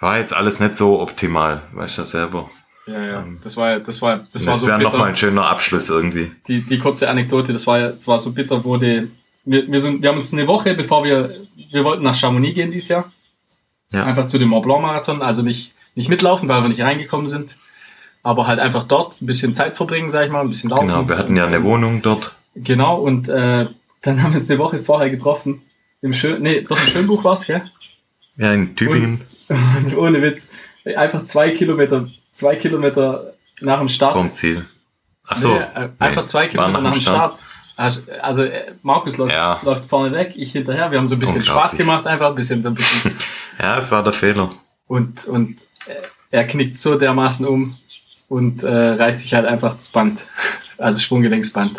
war 0.01 0.19
jetzt 0.19 0.35
alles 0.35 0.61
nicht 0.61 0.77
so 0.77 1.01
optimal, 1.01 1.63
weißt 1.73 1.99
du 1.99 2.05
selber. 2.05 2.51
Ja, 2.87 3.03
ja, 3.03 3.25
das 3.43 3.57
war, 3.57 3.79
das 3.81 4.03
war, 4.03 4.17
das, 4.17 4.31
das 4.31 4.47
war 4.47 4.57
so. 4.57 4.67
Das 4.67 4.81
wäre 4.81 4.91
nochmal 4.91 5.11
ein 5.11 5.17
schöner 5.17 5.47
Abschluss 5.47 5.89
irgendwie. 5.89 6.33
Die, 6.49 6.63
die 6.63 6.79
kurze 6.79 7.09
Anekdote, 7.09 7.53
das 7.53 7.67
war, 7.67 7.79
das 7.81 8.09
war 8.09 8.19
so 8.19 8.33
bitter, 8.33 8.65
wo 8.65 8.77
die, 8.77 9.09
wir, 9.45 9.71
wir, 9.71 9.81
sind, 9.81 10.03
wir 10.03 10.09
haben 10.09 10.17
uns 10.17 10.33
eine 10.33 10.47
Woche, 10.47 10.75
bevor 10.75 11.05
wir, 11.05 11.35
wir 11.71 11.85
wollten 11.85 12.03
nach 12.03 12.15
Chamonix 12.15 12.55
gehen 12.55 12.71
dieses 12.71 12.89
Jahr. 12.89 13.11
Ja. 13.93 14.05
Einfach 14.05 14.27
zu 14.27 14.39
dem 14.39 14.49
Mont 14.49 14.65
Blanc 14.65 14.83
Marathon, 14.83 15.23
also 15.23 15.43
nicht, 15.43 15.75
nicht 15.95 16.09
mitlaufen, 16.09 16.49
weil 16.49 16.63
wir 16.63 16.69
nicht 16.69 16.81
reingekommen 16.81 17.27
sind. 17.27 17.57
Aber 18.23 18.47
halt 18.47 18.61
einfach 18.61 18.85
dort 18.85 19.21
ein 19.21 19.27
bisschen 19.27 19.55
Zeit 19.55 19.77
verbringen, 19.77 20.09
sag 20.09 20.27
ich 20.27 20.33
mal, 20.33 20.41
ein 20.41 20.49
bisschen 20.49 20.71
laufen. 20.71 20.87
Genau, 20.87 21.09
wir 21.09 21.19
hatten 21.19 21.37
ja 21.37 21.47
eine 21.47 21.63
Wohnung 21.65 22.03
dort. 22.03 22.37
Genau, 22.55 23.01
und 23.01 23.29
äh, 23.29 23.67
dann 24.03 24.23
haben 24.23 24.33
wir 24.33 24.41
uns 24.41 24.51
eine 24.51 24.61
Woche 24.61 24.79
vorher 24.79 25.11
getroffen. 25.11 25.63
Im 26.03 26.15
Schön, 26.15 26.43
nee, 26.43 26.63
doch 26.63 26.79
im 26.81 26.91
Schönbuch 26.91 27.25
war's, 27.25 27.47
gell? 27.47 27.71
Ja, 28.37 28.53
in 28.53 28.77
Tübingen. 28.77 29.25
Und, 29.49 29.59
und 29.93 29.97
ohne 29.99 30.23
Witz. 30.23 30.51
Einfach 30.97 31.25
zwei 31.25 31.51
Kilometer, 31.51 32.09
zwei 32.33 32.57
Kilometer 32.57 33.35
nach 33.61 33.79
dem 33.79 33.89
Start. 33.89 34.15
Vom 34.15 34.33
Ziel. 34.33 34.65
Ach 35.27 35.37
so. 35.37 35.55
Nee, 35.55 35.89
einfach 35.99 36.27
zwei 36.27 36.49
Kilometer 36.49 36.73
nach, 36.73 36.83
nach 36.83 36.93
dem 36.93 37.01
Start. 37.01 37.39
Start 37.39 37.53
also 38.21 38.43
äh, 38.43 38.75
Markus 38.83 39.17
läuft, 39.17 39.33
ja. 39.33 39.61
läuft 39.63 39.87
vorne 39.87 40.13
weg, 40.17 40.35
ich 40.37 40.53
hinterher. 40.53 40.91
Wir 40.91 40.99
haben 40.99 41.07
so 41.07 41.17
ein 41.17 41.21
bisschen 41.21 41.45
Spaß 41.45 41.77
gemacht, 41.77 42.07
einfach 42.07 42.31
ein 42.31 42.35
bisschen 42.35 42.63
so 42.63 42.69
ein 42.69 42.75
bisschen. 42.75 43.13
ja, 43.59 43.77
es 43.77 43.91
war 43.91 44.03
der 44.03 44.13
Fehler. 44.13 44.51
Und 44.87 45.27
und 45.27 45.61
äh, 45.87 45.95
er 46.31 46.47
knickt 46.47 46.77
so 46.77 46.97
dermaßen 46.97 47.47
um 47.47 47.77
und 48.29 48.63
äh, 48.63 48.71
reißt 48.71 49.21
sich 49.21 49.35
halt 49.35 49.47
einfach 49.47 49.75
das 49.75 49.89
Band, 49.89 50.27
also 50.79 51.01
Sprunggelenksband. 51.01 51.77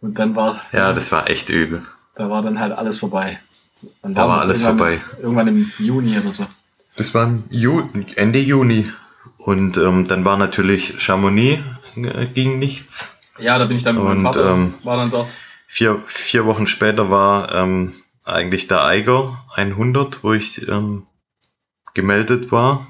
Und 0.00 0.18
dann 0.18 0.36
war 0.36 0.60
ja, 0.72 0.92
das 0.92 1.10
war 1.10 1.28
echt 1.28 1.48
übel. 1.48 1.82
Da 2.14 2.30
war 2.30 2.42
dann 2.42 2.58
halt 2.58 2.72
alles 2.72 2.98
vorbei. 2.98 3.40
Und 4.02 4.16
da 4.16 4.28
war 4.28 4.40
alles 4.40 4.62
vorbei. 4.62 5.00
Irgendwann 5.22 5.48
im 5.48 5.72
Juni 5.78 6.18
oder 6.18 6.32
so. 6.32 6.46
Das 6.96 7.14
war 7.14 7.32
Ende 8.16 8.38
Juni. 8.40 8.90
Und 9.38 9.76
ähm, 9.76 10.06
dann 10.06 10.24
war 10.24 10.36
natürlich 10.36 11.00
Chamonix, 11.00 11.62
äh, 11.96 12.26
ging 12.26 12.58
nichts. 12.58 13.17
Ja, 13.38 13.58
da 13.58 13.64
bin 13.66 13.76
ich 13.76 13.82
dann 13.82 13.96
mit 13.96 14.04
meinem 14.04 14.22
Vater, 14.22 14.52
ähm, 14.52 14.74
war 14.82 14.96
dann 14.96 15.10
dort. 15.10 15.28
Vier, 15.66 16.02
vier 16.06 16.46
Wochen 16.46 16.66
später 16.66 17.10
war 17.10 17.54
ähm, 17.54 17.94
eigentlich 18.24 18.68
der 18.68 18.84
Eiger 18.84 19.44
100, 19.54 20.24
wo 20.24 20.32
ich 20.32 20.66
ähm, 20.68 21.06
gemeldet 21.94 22.50
war. 22.52 22.86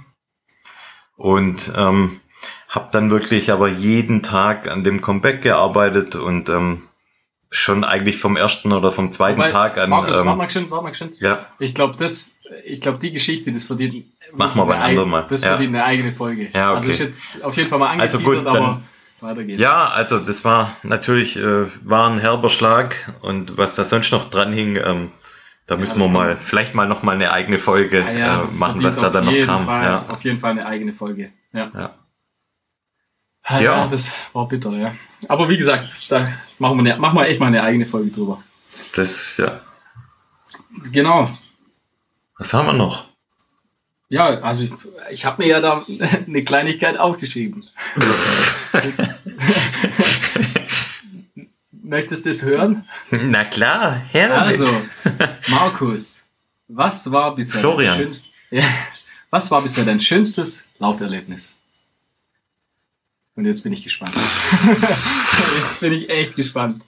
Und 1.16 1.72
ähm, 1.76 2.20
habe 2.68 2.88
dann 2.92 3.10
wirklich 3.10 3.50
aber 3.50 3.68
jeden 3.68 4.22
Tag 4.22 4.70
an 4.70 4.84
dem 4.84 5.00
Comeback 5.00 5.42
gearbeitet 5.42 6.14
und 6.14 6.48
ähm, 6.48 6.82
schon 7.50 7.82
eigentlich 7.82 8.18
vom 8.18 8.36
ersten 8.36 8.72
oder 8.72 8.92
vom 8.92 9.10
zweiten 9.10 9.38
Wobei, 9.38 9.50
Tag 9.50 9.78
an. 9.78 9.90
Markus, 9.90 10.18
ähm, 10.18 10.26
warte 10.26 10.38
mal 10.38 10.50
schön, 10.50 10.70
warte 10.70 10.84
mal 10.84 10.94
schön. 10.94 11.12
Ja. 11.18 11.46
Ich 11.58 11.74
glaube, 11.74 11.96
das, 11.96 12.36
ich 12.64 12.80
glaube, 12.80 12.98
die 12.98 13.10
Geschichte, 13.10 13.50
das 13.52 13.64
verdient. 13.64 14.06
Machen 14.34 14.60
wir 14.60 14.66
beim 14.66 14.82
anderen 14.82 15.10
Mal. 15.10 15.26
Das 15.28 15.42
verdient 15.42 15.74
ja. 15.74 15.80
eine 15.80 15.84
eigene 15.86 16.12
Folge. 16.12 16.50
Ja, 16.54 16.72
also 16.72 16.88
okay. 16.88 16.90
Also 16.90 16.90
ist 16.90 16.98
jetzt 16.98 17.44
auf 17.44 17.56
jeden 17.56 17.68
Fall 17.68 17.78
mal 17.78 17.88
angeteasert, 17.88 18.20
also 18.20 18.36
gut, 18.36 18.46
dann, 18.46 18.56
aber 18.56 18.82
weiter 19.20 19.44
geht's. 19.44 19.58
Ja, 19.58 19.88
also 19.88 20.18
das 20.18 20.44
war 20.44 20.76
natürlich 20.82 21.36
äh, 21.36 21.66
war 21.84 22.10
ein 22.10 22.18
herber 22.18 22.50
Schlag 22.50 22.96
und 23.22 23.56
was 23.56 23.74
da 23.74 23.84
sonst 23.84 24.12
noch 24.12 24.30
dran 24.30 24.52
hing, 24.52 24.76
ähm, 24.76 25.10
Da 25.66 25.74
ja, 25.74 25.80
müssen 25.80 25.98
wir 25.98 26.08
mal, 26.08 26.36
vielleicht 26.36 26.74
mal 26.74 26.88
noch 26.88 27.02
mal 27.02 27.12
eine 27.12 27.30
eigene 27.32 27.58
Folge 27.58 28.00
ja, 28.00 28.10
ja, 28.10 28.42
äh, 28.42 28.58
machen, 28.58 28.82
was 28.82 29.00
da 29.00 29.10
dann 29.10 29.26
noch 29.26 29.46
kam. 29.46 29.66
Fall. 29.66 30.04
Auf 30.08 30.24
jeden 30.24 30.38
Fall 30.38 30.52
eine 30.52 30.66
eigene 30.66 30.94
Folge. 30.94 31.32
Ja. 31.52 31.70
ja. 31.74 31.94
Ja, 33.50 33.60
ja, 33.60 33.86
das 33.86 34.12
war 34.34 34.46
bitter, 34.46 34.72
ja. 34.72 34.94
Aber 35.26 35.48
wie 35.48 35.56
gesagt, 35.56 35.90
da 36.12 36.28
machen 36.58 36.84
wir, 36.84 36.92
eine, 36.92 37.00
machen 37.00 37.16
wir 37.16 37.26
echt 37.26 37.40
mal 37.40 37.46
eine 37.46 37.62
eigene 37.62 37.86
Folge 37.86 38.10
drüber. 38.10 38.42
Das, 38.94 39.38
ja. 39.38 39.60
Genau. 40.92 41.30
Was 42.36 42.52
haben 42.52 42.66
wir 42.66 42.74
noch? 42.74 43.06
Ja, 44.10 44.40
also 44.40 44.64
ich, 44.64 44.70
ich 45.10 45.24
habe 45.26 45.42
mir 45.42 45.48
ja 45.48 45.60
da 45.60 45.84
eine 46.26 46.42
Kleinigkeit 46.44 46.98
aufgeschrieben. 46.98 47.68
Möchtest 51.70 52.26
du 52.26 52.30
es 52.30 52.42
hören? 52.42 52.86
Na 53.10 53.44
klar, 53.44 53.94
her 54.10 54.42
Also, 54.42 54.66
Markus, 55.48 56.26
was 56.68 57.10
war 57.10 57.34
bisher 57.34 57.60
Florian. 57.60 57.96
dein 57.96 58.04
schönstes, 58.04 58.30
ja, 58.50 58.64
was 59.30 59.50
war 59.50 59.62
bisher 59.62 59.84
dein 59.84 60.00
schönstes 60.00 60.66
Lauferlebnis? 60.78 61.56
Und 63.34 63.44
jetzt 63.46 63.62
bin 63.62 63.72
ich 63.72 63.84
gespannt. 63.84 64.14
jetzt 65.62 65.80
bin 65.80 65.92
ich 65.92 66.10
echt 66.10 66.34
gespannt. 66.34 66.82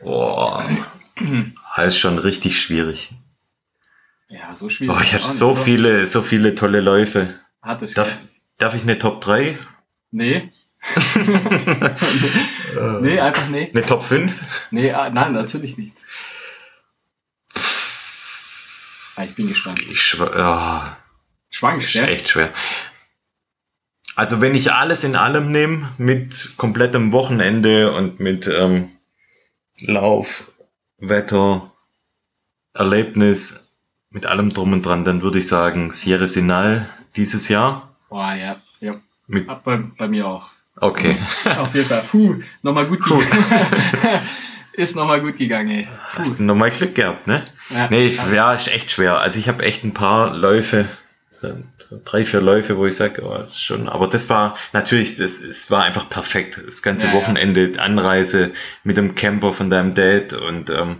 Boah, 0.00 0.68
das 1.76 1.86
ist 1.94 1.98
schon 1.98 2.18
richtig 2.18 2.60
schwierig. 2.60 3.12
Ja, 4.34 4.54
so 4.54 4.68
schwierig. 4.68 4.96
Boah, 4.96 5.02
ich 5.02 5.14
hatte 5.14 5.28
so 5.28 5.54
viele, 5.54 6.08
so 6.08 6.20
viele 6.20 6.56
tolle 6.56 6.80
Läufe. 6.80 7.32
Hat 7.62 7.82
es 7.82 7.94
darf, 7.94 8.18
darf 8.58 8.74
ich 8.74 8.82
eine 8.82 8.98
Top 8.98 9.20
3? 9.20 9.56
Nee. 10.10 10.52
nee, 13.00 13.20
einfach 13.20 13.48
nee. 13.48 13.70
Eine 13.72 13.86
Top 13.86 14.02
5? 14.02 14.68
Nee, 14.72 14.90
ah, 14.90 15.08
nein, 15.10 15.32
natürlich 15.32 15.78
nicht. 15.78 15.96
Ah, 19.14 19.22
ich 19.22 19.36
bin 19.36 19.46
gespannt. 19.46 19.80
Ich 19.82 20.02
schw 20.02 20.24
ja. 20.24 20.96
Schwank, 21.50 21.84
schwer. 21.84 22.10
Echt 22.10 22.28
schwer. 22.28 22.52
Also 24.16 24.40
wenn 24.40 24.56
ich 24.56 24.72
alles 24.72 25.04
in 25.04 25.14
allem 25.14 25.46
nehme, 25.46 25.92
mit 25.98 26.54
komplettem 26.56 27.12
Wochenende 27.12 27.92
und 27.92 28.18
mit 28.18 28.48
ähm, 28.48 28.90
Lauf, 29.80 30.50
Wetter, 30.98 31.72
Erlebnis, 32.72 33.63
mit 34.14 34.26
allem 34.26 34.54
drum 34.54 34.72
und 34.72 34.86
dran, 34.86 35.04
dann 35.04 35.22
würde 35.22 35.40
ich 35.40 35.48
sagen 35.48 35.90
Sierra 35.90 36.28
Sinal 36.28 36.88
dieses 37.16 37.48
Jahr. 37.48 37.94
Boah, 38.08 38.32
ja, 38.32 38.62
ja. 38.78 39.00
Mit 39.26 39.48
bei, 39.64 39.76
bei 39.98 40.08
mir 40.08 40.28
auch. 40.28 40.50
Okay. 40.76 41.16
Auf 41.58 41.74
jeden 41.74 41.88
Fall. 41.88 42.04
Puh, 42.10 42.36
nochmal 42.62 42.86
gut 42.86 43.02
gegangen. 43.02 43.26
ist 44.72 44.94
nochmal 44.94 45.20
gut 45.20 45.36
gegangen, 45.36 45.70
ey. 45.70 45.84
Puh. 45.84 46.18
Hast 46.20 46.38
du 46.38 46.44
nochmal 46.44 46.70
Glück 46.70 46.94
gehabt, 46.94 47.26
ne? 47.26 47.44
Ja, 47.70 47.88
nee, 47.90 48.06
ich, 48.06 48.20
ja, 48.32 48.54
ist 48.54 48.68
echt 48.68 48.92
schwer. 48.92 49.18
Also 49.18 49.40
ich 49.40 49.48
habe 49.48 49.64
echt 49.64 49.82
ein 49.82 49.94
paar 49.94 50.36
Läufe, 50.36 50.88
so 51.32 51.48
drei, 52.04 52.24
vier 52.24 52.40
Läufe, 52.40 52.76
wo 52.76 52.86
ich 52.86 52.94
sage, 52.94 53.22
oh, 53.24 53.34
ist 53.42 53.64
schon, 53.64 53.88
aber 53.88 54.06
das 54.06 54.30
war 54.30 54.56
natürlich, 54.72 55.16
das, 55.16 55.40
es 55.40 55.72
war 55.72 55.82
einfach 55.82 56.08
perfekt. 56.08 56.60
Das 56.64 56.82
ganze 56.82 57.08
ja, 57.08 57.14
Wochenende, 57.14 57.72
ja. 57.74 57.82
Anreise 57.82 58.52
mit 58.84 58.96
dem 58.96 59.16
Camper 59.16 59.52
von 59.52 59.70
deinem 59.70 59.94
Dad 59.94 60.34
und 60.34 60.70
ähm, 60.70 60.98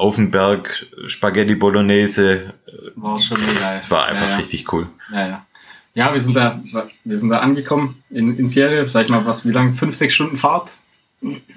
auf 0.00 0.16
dem 0.16 0.30
Berg 0.30 0.86
Spaghetti 1.06 1.54
Bolognese. 1.54 2.54
War 2.96 3.18
schon 3.18 3.36
geil. 3.36 3.56
Das 3.60 3.90
war 3.90 4.06
einfach 4.06 4.38
richtig 4.38 4.72
cool. 4.72 4.88
Ja, 5.12 5.28
ja. 5.28 5.46
Ja, 5.92 6.12
wir 6.12 6.20
sind 6.20 6.34
da, 6.34 6.62
wir 7.04 7.18
sind 7.18 7.30
da 7.30 7.40
angekommen 7.40 8.02
in, 8.10 8.36
in 8.36 8.46
Serie, 8.46 8.88
sag 8.88 9.06
ich 9.06 9.10
mal, 9.10 9.26
was, 9.26 9.44
wie 9.44 9.50
lange? 9.50 9.72
Fünf, 9.74 9.96
sechs 9.96 10.14
Stunden 10.14 10.36
Fahrt 10.36 10.74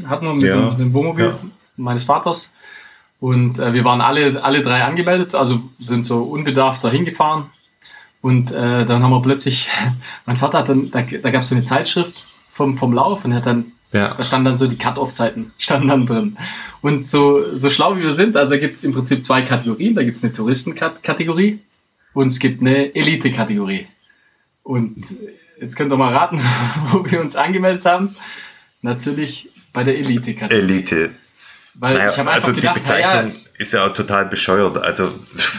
hatten 0.08 0.26
wir 0.26 0.34
mit 0.34 0.46
ja. 0.46 0.70
dem, 0.70 0.78
dem 0.78 0.94
Wohnmobil 0.94 1.26
ja. 1.26 1.40
meines 1.78 2.04
Vaters. 2.04 2.52
Und 3.20 3.60
äh, 3.60 3.74
wir 3.74 3.86
waren 3.86 4.02
alle, 4.02 4.44
alle 4.44 4.62
drei 4.62 4.84
angemeldet, 4.84 5.36
also 5.36 5.62
sind 5.80 6.06
so 6.06 6.24
unbedarft 6.24 6.84
dahin 6.84 7.06
gefahren. 7.06 7.52
Und 8.22 8.52
äh, 8.52 8.86
dann 8.86 9.04
haben 9.04 9.12
wir 9.12 9.22
plötzlich, 9.22 9.70
mein 10.26 10.36
Vater 10.36 10.60
hat 10.60 10.70
dann, 10.70 10.92
da, 10.92 11.02
da 11.02 11.32
gab 11.32 11.44
es 11.44 11.50
so 11.50 11.56
eine 11.56 11.64
Zeitschrift 11.64 12.26
vom, 12.50 12.78
vom 12.78 12.94
Lauf 12.94 13.24
und 13.24 13.32
er 13.32 13.38
hat 13.38 13.46
dann, 13.46 13.73
ja. 13.94 14.14
da 14.16 14.24
standen 14.24 14.46
dann 14.46 14.58
so 14.58 14.68
die 14.68 14.78
Cut-Off-Zeiten, 14.78 15.54
standen 15.58 15.88
dann 15.88 16.06
drin. 16.06 16.38
Und 16.82 17.08
so, 17.08 17.56
so 17.56 17.70
schlau 17.70 17.96
wie 17.98 18.04
wir 18.04 18.14
sind, 18.14 18.36
also 18.36 18.58
gibt 18.58 18.74
es 18.74 18.84
im 18.84 18.94
Prinzip 18.94 19.24
zwei 19.24 19.44
Kategorien. 19.44 19.96
Da 19.96 20.04
gibt 20.04 20.18
es 20.18 20.24
eine 20.24 20.34
Touristenkategorie 20.34 21.60
und 22.14 22.28
es 22.28 22.40
gibt 22.40 22.62
eine 22.62 22.94
Elite-Kategorie. 22.96 23.88
Und 24.64 25.04
jetzt 25.60 25.76
könnt 25.76 25.92
ihr 25.92 25.98
mal 25.98 26.14
raten, 26.14 26.40
wo 26.92 27.10
wir 27.10 27.22
uns 27.22 27.36
angemeldet 27.36 27.86
haben. 27.86 28.16
Natürlich 28.82 29.50
bei 29.72 29.84
der 29.84 29.98
Elite-Kategorie. 29.98 30.62
Elite. 30.62 31.12
Weil 31.76 31.96
naja, 31.96 32.12
ich 32.12 32.18
habe 32.18 32.30
einfach 32.30 32.50
also 32.50 32.60
gedacht, 32.60 32.78
die 32.78 32.82
Bezeichnung 32.82 33.36
ja, 33.36 33.42
ist 33.58 33.74
ja 33.74 33.86
auch 33.86 33.94
total 33.94 34.26
bescheuert. 34.26 34.78
Also 34.78 35.12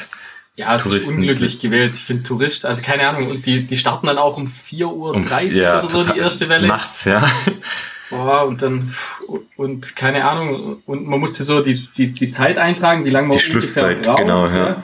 ja, 0.57 0.75
es 0.75 0.85
Touristen. 0.85 1.13
ist 1.13 1.19
unglücklich 1.19 1.59
gewählt. 1.59 1.95
Ich 1.95 2.05
finde 2.05 2.23
Tourist, 2.23 2.67
also 2.67 2.83
keine 2.83 3.09
Ahnung, 3.09 3.31
und 3.31 3.47
die, 3.47 3.67
die 3.67 3.77
starten 3.77 4.07
dann 4.07 4.19
auch 4.19 4.37
um 4.37 4.47
4.30 4.47 4.85
Uhr 4.85 5.15
um, 5.15 5.27
ja, 5.51 5.79
oder 5.79 5.89
so, 5.89 6.05
die 6.05 6.19
erste 6.19 6.49
Welle. 6.49 6.69
Nachts, 6.69 7.05
ja. 7.05 7.29
Boah, 8.11 8.47
und 8.47 8.63
dann, 8.63 8.93
und 9.57 9.97
keine 9.97 10.25
Ahnung, 10.25 10.83
und 10.87 11.07
man 11.07 11.21
musste 11.21 11.43
so 11.43 11.63
die, 11.63 11.89
die, 11.97 12.13
die 12.13 12.31
Zeit 12.31 12.59
eintragen, 12.59 13.05
wie 13.05 13.11
lange 13.11 13.29
man 13.29 13.39
die 13.39 13.43
Schlusszeit, 13.43 14.03
braucht, 14.03 14.19
genau, 14.19 14.47
ja. 14.49 14.57
ja. 14.57 14.83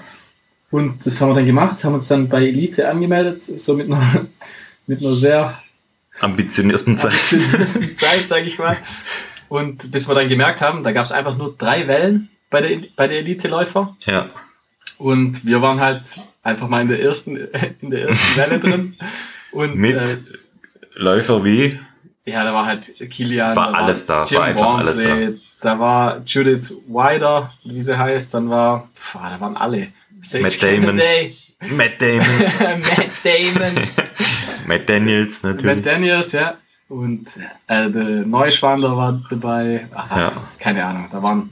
Und 0.71 1.05
das 1.05 1.21
haben 1.21 1.31
wir 1.31 1.35
dann 1.35 1.47
gemacht, 1.47 1.83
haben 1.85 1.95
uns 1.95 2.09
dann 2.09 2.29
bei 2.29 2.47
Elite 2.47 2.89
angemeldet, 2.89 3.45
so 3.61 3.75
mit 3.75 3.87
einer, 3.87 4.27
mit 4.87 5.01
einer 5.01 5.15
sehr 5.15 5.61
ambitionierten 6.21 6.97
Zeit, 6.97 7.13
ambitionierten 7.13 7.97
Zeit 7.97 8.29
sage 8.29 8.45
ich 8.45 8.59
mal. 8.59 8.77
Und 9.49 9.91
bis 9.91 10.09
wir 10.09 10.15
dann 10.15 10.29
gemerkt 10.29 10.61
haben, 10.61 10.85
da 10.85 10.93
gab 10.93 11.05
es 11.05 11.13
einfach 11.13 11.37
nur 11.37 11.57
drei 11.57 11.89
Wellen 11.89 12.31
bei 12.51 12.61
der, 12.61 12.81
bei 12.95 13.09
der 13.09 13.19
Elite-Läufer. 13.19 13.97
Ja. 14.07 14.31
Und 14.99 15.45
wir 15.45 15.61
waren 15.63 15.81
halt 15.81 16.21
einfach 16.43 16.69
mal 16.69 16.83
in 16.83 16.89
der 16.89 17.03
ersten, 17.03 17.37
in 17.81 17.91
der 17.91 18.09
ersten 18.09 18.41
Welle 18.41 18.59
drin. 18.61 18.97
Und, 19.53 19.75
mit 19.75 19.97
äh, 19.97 20.17
Läufer 20.95 21.45
wie? 21.45 21.81
Ja, 22.27 22.45
da 22.45 22.53
war 22.53 22.67
halt 22.67 22.93
Kilian. 23.11 23.49
Es 23.49 23.57
war 23.57 23.75
alles 23.75 24.07
da, 24.07 24.25
Jim 24.25 24.39
war 24.39 24.47
einfach 24.47 24.65
Wormsley, 24.65 25.11
alles 25.11 25.41
da. 25.61 25.73
Da 25.73 25.79
war 25.79 26.23
Judith 26.27 26.75
Wider, 26.87 27.53
wie 27.65 27.81
sie 27.81 27.99
heißt, 27.99 28.35
dann 28.35 28.51
war, 28.51 28.89
pf, 28.95 29.15
da 29.15 29.41
waren 29.41 29.57
alle. 29.57 29.89
Sage 30.23 30.45
Matt 30.45 30.63
Damon. 30.63 30.97
Matt 31.77 32.01
Damon. 32.01 32.81
Matt 32.81 33.11
Damon. 33.25 33.89
Matt 34.67 34.89
Daniels 34.89 35.43
natürlich. 35.43 35.77
Matt 35.77 35.87
Daniels, 35.87 36.33
ja. 36.33 36.55
Und 36.89 37.37
äh, 37.69 37.91
der 37.91 38.27
Neuschwander 38.27 38.97
war 38.97 39.23
dabei. 39.31 39.89
Ach, 39.95 40.17
ja. 40.17 40.33
keine 40.59 40.85
Ahnung. 40.85 41.09
Da 41.11 41.23
waren. 41.23 41.51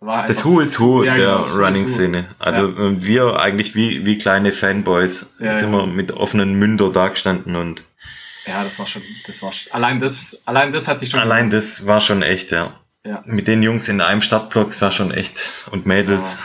War 0.00 0.26
das 0.26 0.44
Who 0.44 0.60
is 0.60 0.78
Who 0.78 1.02
ja, 1.02 1.16
der 1.16 1.26
genau, 1.26 1.64
Running-Szene. 1.64 2.24
Also 2.38 2.68
ja. 2.68 3.04
Wir 3.04 3.40
eigentlich 3.40 3.74
wie, 3.74 4.06
wie 4.06 4.16
kleine 4.16 4.52
Fanboys 4.52 5.36
ja, 5.40 5.54
sind 5.54 5.72
wir 5.72 5.86
mit 5.86 6.12
offenen 6.12 6.54
Münder 6.54 6.90
da 6.90 7.08
gestanden 7.08 7.56
und. 7.56 7.82
Ja, 8.48 8.64
das 8.64 8.78
war 8.78 8.86
schon, 8.86 9.02
das 9.26 9.42
war 9.42 9.52
schon, 9.52 9.72
allein 9.72 10.00
das, 10.00 10.38
allein 10.46 10.72
das 10.72 10.88
hat 10.88 10.98
sich 10.98 11.10
schon. 11.10 11.20
Allein 11.20 11.50
gemacht. 11.50 11.56
das 11.68 11.86
war 11.86 12.00
schon 12.00 12.22
echt, 12.22 12.50
ja. 12.50 12.72
ja. 13.04 13.22
Mit 13.26 13.46
den 13.46 13.62
Jungs 13.62 13.88
in 13.88 14.00
einem 14.00 14.22
Stadtblock, 14.22 14.68
das 14.68 14.80
war 14.80 14.90
schon 14.90 15.10
echt. 15.10 15.68
Und 15.70 15.86
Mädels. 15.86 16.38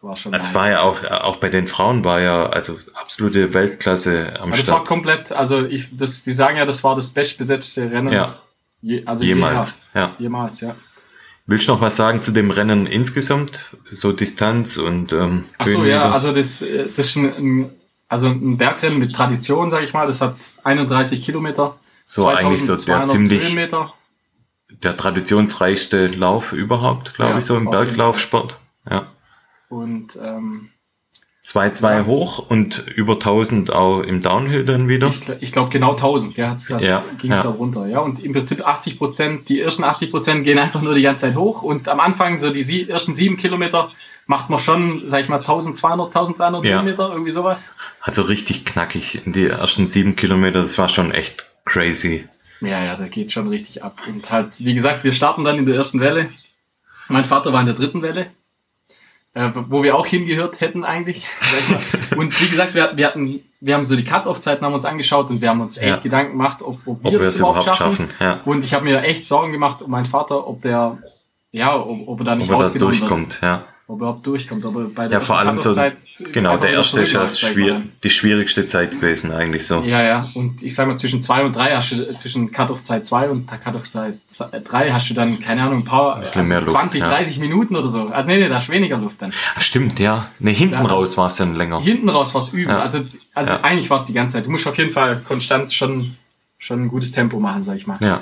War 0.00 0.16
schon 0.16 0.32
es 0.34 0.44
nice. 0.44 0.54
war 0.54 0.70
ja 0.70 0.80
auch, 0.80 1.04
auch 1.04 1.36
bei 1.36 1.48
den 1.48 1.66
Frauen 1.68 2.04
war 2.04 2.20
ja 2.20 2.46
also 2.46 2.78
absolute 2.94 3.54
Weltklasse 3.54 4.34
am 4.36 4.48
Aber 4.48 4.56
Start. 4.56 4.58
Das 4.58 4.68
war 4.68 4.84
komplett, 4.84 5.32
also 5.32 5.64
ich, 5.64 5.96
das, 5.96 6.22
die 6.22 6.32
sagen 6.32 6.58
ja, 6.58 6.64
das 6.64 6.84
war 6.84 6.94
das 6.94 7.10
bestbesetzte 7.10 7.90
Rennen. 7.90 8.12
Ja. 8.12 8.40
Je, 8.82 9.04
also 9.04 9.24
jemals, 9.24 9.82
jeher. 9.94 10.04
ja. 10.04 10.16
Jemals, 10.18 10.60
ja. 10.60 10.76
Willst 11.46 11.68
du 11.68 11.72
noch 11.72 11.80
was 11.80 11.96
sagen 11.96 12.22
zu 12.22 12.32
dem 12.32 12.50
Rennen 12.50 12.86
insgesamt? 12.86 13.58
So 13.90 14.12
Distanz 14.12 14.76
und 14.76 15.12
ähm, 15.12 15.44
Ach 15.58 15.66
so, 15.66 15.84
ja, 15.84 16.10
also 16.10 16.32
das, 16.32 16.62
äh, 16.62 16.86
das 16.96 17.06
ist 17.06 17.16
ein, 17.16 17.70
also 18.08 18.28
ein 18.28 18.56
Bergrennen 18.56 18.98
mit 18.98 19.14
Tradition, 19.14 19.70
sage 19.70 19.84
ich 19.84 19.92
mal. 19.92 20.06
Das 20.06 20.20
hat 20.20 20.36
31 20.64 21.22
Kilometer. 21.22 21.76
So 22.04 22.28
eigentlich 22.28 22.64
so 22.64 22.76
der 22.76 23.06
ziemlich 23.06 23.42
Höhenmeter. 23.42 23.92
der 24.68 24.96
traditionsreichste 24.96 26.06
Lauf 26.06 26.52
überhaupt, 26.52 27.14
glaube 27.14 27.32
ja, 27.32 27.38
ich, 27.38 27.44
so 27.44 27.56
im 27.56 27.68
Berglaufsport. 27.68 28.58
Ja. 28.88 29.08
Und 29.68 30.16
ähm, 30.22 30.70
2-2 31.44 31.82
ja. 31.82 32.06
hoch 32.06 32.50
und 32.50 32.86
über 32.94 33.14
1000 33.14 33.72
auch 33.72 34.00
im 34.00 34.20
Downhill 34.20 34.64
dann 34.64 34.88
wieder. 34.88 35.08
Ich, 35.08 35.28
ich 35.40 35.52
glaube 35.52 35.70
genau 35.70 35.92
1000, 35.92 36.36
ja, 36.36 36.50
hat's, 36.50 36.68
ja, 36.68 37.04
ging 37.18 37.30
es 37.30 37.38
ja. 37.38 37.42
da 37.42 37.48
runter, 37.50 37.86
ja. 37.86 38.00
Und 38.00 38.22
im 38.22 38.32
Prinzip 38.32 38.66
80 38.66 38.98
Prozent, 38.98 39.48
die 39.48 39.60
ersten 39.60 39.84
80 39.84 40.10
Prozent 40.10 40.44
gehen 40.44 40.58
einfach 40.58 40.82
nur 40.82 40.94
die 40.94 41.02
ganze 41.02 41.26
Zeit 41.26 41.36
hoch 41.36 41.62
und 41.62 41.88
am 41.88 42.00
Anfang 42.00 42.38
so 42.38 42.50
die 42.50 42.62
sie 42.62 42.88
ersten 42.88 43.14
sieben 43.14 43.36
Kilometer 43.36 43.92
macht 44.26 44.50
man 44.50 44.58
schon, 44.58 45.08
sag 45.08 45.20
ich 45.20 45.28
mal, 45.28 45.38
1200, 45.38 46.06
1300 46.08 46.64
ja. 46.64 46.70
Kilometer, 46.72 47.10
irgendwie 47.10 47.30
sowas. 47.30 47.74
Also 48.00 48.22
richtig 48.22 48.64
knackig 48.64 49.26
in 49.26 49.32
die 49.32 49.46
ersten 49.46 49.86
sieben 49.86 50.16
Kilometer, 50.16 50.60
das 50.60 50.78
war 50.78 50.88
schon 50.88 51.12
echt 51.12 51.46
crazy. 51.64 52.28
Ja, 52.60 52.82
ja, 52.82 52.96
da 52.96 53.08
geht 53.08 53.32
schon 53.32 53.48
richtig 53.48 53.84
ab. 53.84 54.00
Und 54.08 54.30
halt, 54.32 54.64
wie 54.64 54.74
gesagt, 54.74 55.04
wir 55.04 55.12
starten 55.12 55.44
dann 55.44 55.58
in 55.58 55.66
der 55.66 55.76
ersten 55.76 56.00
Welle. 56.00 56.30
Mein 57.08 57.24
Vater 57.24 57.52
war 57.52 57.60
in 57.60 57.66
der 57.66 57.74
dritten 57.74 58.02
Welle 58.02 58.30
äh, 59.36 59.50
wo 59.68 59.82
wir 59.82 59.94
auch 59.96 60.06
hingehört 60.06 60.62
hätten 60.62 60.82
eigentlich. 60.82 61.26
und 62.16 62.40
wie 62.40 62.48
gesagt, 62.48 62.74
wir, 62.74 62.92
wir 62.94 63.06
hatten, 63.06 63.42
wir 63.60 63.74
haben 63.74 63.84
so 63.84 63.94
die 63.94 64.04
Cut-Off-Zeiten 64.04 64.64
haben 64.64 64.72
uns 64.72 64.86
angeschaut 64.86 65.28
und 65.28 65.42
wir 65.42 65.50
haben 65.50 65.60
uns 65.60 65.76
echt 65.76 65.88
ja. 65.88 65.96
Gedanken 65.98 66.32
gemacht, 66.32 66.62
ob, 66.62 66.78
ob 66.86 67.04
wir 67.04 67.18
ob 67.18 67.20
das 67.20 67.38
überhaupt 67.38 67.62
schaffen. 67.62 67.76
schaffen. 67.76 68.08
Ja. 68.18 68.40
Und 68.46 68.64
ich 68.64 68.72
habe 68.72 68.84
mir 68.84 69.02
echt 69.02 69.26
Sorgen 69.26 69.52
gemacht 69.52 69.82
um 69.82 69.90
meinen 69.90 70.06
Vater, 70.06 70.48
ob 70.48 70.62
der, 70.62 70.96
ja, 71.52 71.78
ob, 71.78 72.08
ob 72.08 72.20
er 72.20 72.24
da 72.24 72.34
nicht 72.34 72.50
ob 72.50 72.62
er 72.62 72.70
da 72.70 72.78
durchkommt, 72.78 73.34
wird. 73.34 73.42
ja. 73.42 73.64
Ob 73.88 73.94
er 73.94 73.94
überhaupt 73.94 74.26
durchkommt. 74.26 74.64
Aber 74.64 74.88
bei 74.88 75.08
der 75.08 75.20
ja, 75.20 75.24
vor 75.24 75.38
allem 75.38 75.58
so, 75.58 75.72
genau, 76.32 76.56
der 76.56 76.70
erste 76.70 77.02
ist 77.02 77.12
ja 77.12 77.28
schwier 77.28 77.82
die 78.02 78.10
schwierigste 78.10 78.66
Zeit 78.66 78.92
gewesen, 78.92 79.32
eigentlich 79.32 79.66
so. 79.66 79.80
Ja, 79.82 80.02
ja, 80.02 80.30
und 80.34 80.62
ich 80.62 80.74
sag 80.74 80.88
mal, 80.88 80.96
zwischen 80.96 81.22
zwei 81.22 81.44
und 81.44 81.54
drei 81.54 81.70
hast 81.70 81.92
du, 81.92 82.16
zwischen 82.16 82.50
Cut-Off-Zeit 82.50 83.06
zwei 83.06 83.28
und 83.30 83.46
Cut-Off-Zeit 83.46 84.18
drei 84.64 84.90
hast 84.90 85.08
du 85.10 85.14
dann, 85.14 85.38
keine 85.40 85.62
Ahnung, 85.62 85.80
ein 85.80 85.84
paar, 85.84 86.16
ein 86.16 86.22
also 86.22 86.42
mehr 86.42 86.60
Luft, 86.60 86.72
20, 86.72 87.00
ja. 87.00 87.08
30 87.08 87.38
Minuten 87.38 87.76
oder 87.76 87.88
so. 87.88 88.08
Also 88.08 88.26
nee, 88.26 88.38
nee, 88.38 88.48
da 88.48 88.56
hast 88.56 88.68
du 88.68 88.72
weniger 88.72 88.98
Luft 88.98 89.22
dann. 89.22 89.32
Ach, 89.54 89.60
stimmt, 89.60 90.00
ja. 90.00 90.26
Nee, 90.40 90.54
hinten 90.54 90.74
da, 90.74 90.82
raus 90.82 91.16
war 91.16 91.28
es 91.28 91.36
dann 91.36 91.54
länger. 91.54 91.80
Hinten 91.80 92.08
raus 92.08 92.34
war 92.34 92.40
es 92.40 92.52
übel. 92.52 92.74
Ja. 92.74 92.80
Also, 92.80 93.04
also 93.34 93.52
ja. 93.52 93.60
eigentlich 93.60 93.88
war 93.88 94.00
es 94.00 94.06
die 94.06 94.14
ganze 94.14 94.34
Zeit. 94.34 94.46
Du 94.46 94.50
musst 94.50 94.66
auf 94.66 94.76
jeden 94.78 94.90
Fall 94.90 95.22
konstant 95.22 95.72
schon, 95.72 96.16
schon 96.58 96.82
ein 96.82 96.88
gutes 96.88 97.12
Tempo 97.12 97.38
machen, 97.38 97.62
sag 97.62 97.76
ich 97.76 97.86
mal. 97.86 97.98
Ja. 98.00 98.20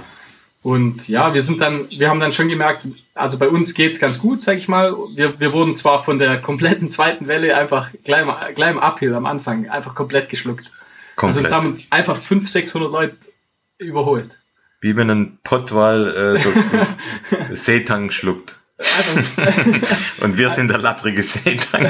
Und 0.65 1.09
ja, 1.09 1.35
wir 1.35 1.43
sind 1.43 1.61
dann, 1.61 1.91
wir 1.91 2.09
haben 2.09 2.21
dann 2.21 2.33
schon 2.33 2.49
gemerkt, 2.49 2.89
also 3.13 3.39
bei 3.39 3.51
uns 3.51 3.75
geht's 3.75 4.01
ganz 4.01 4.19
gut, 4.19 4.41
sag 4.41 4.57
ich 4.57 4.67
mal. 4.67 4.97
Wir, 5.15 5.39
wir 5.39 5.53
wurden 5.53 5.77
zwar 5.77 6.03
von 6.03 6.19
der 6.19 6.41
kompletten 6.41 6.89
zweiten 6.89 7.27
Welle 7.27 7.55
einfach 7.55 7.93
gleich, 8.03 8.25
gleich 8.55 8.71
im 8.71 8.79
Uphill 8.79 9.15
am 9.15 9.27
Anfang 9.27 9.69
einfach 9.69 9.95
komplett 9.95 10.31
geschluckt. 10.31 10.73
Komplett. 11.17 11.37
Also 11.37 11.41
uns 11.41 11.53
haben 11.53 11.67
uns 11.67 11.85
einfach 11.91 12.17
500, 12.17 12.49
600 12.51 12.91
Leute 12.91 13.17
überholt. 13.77 14.39
Wie 14.81 14.97
wenn 14.97 15.11
ein 15.11 15.39
Pottwal 15.45 16.35
äh, 16.35 16.39
so 16.39 16.49
Seetang 17.55 18.09
schluckt. 18.11 18.59
Und 20.23 20.39
wir 20.39 20.49
sind 20.49 20.69
der 20.69 20.79
lapprige 20.79 21.23
Seetang. 21.23 21.87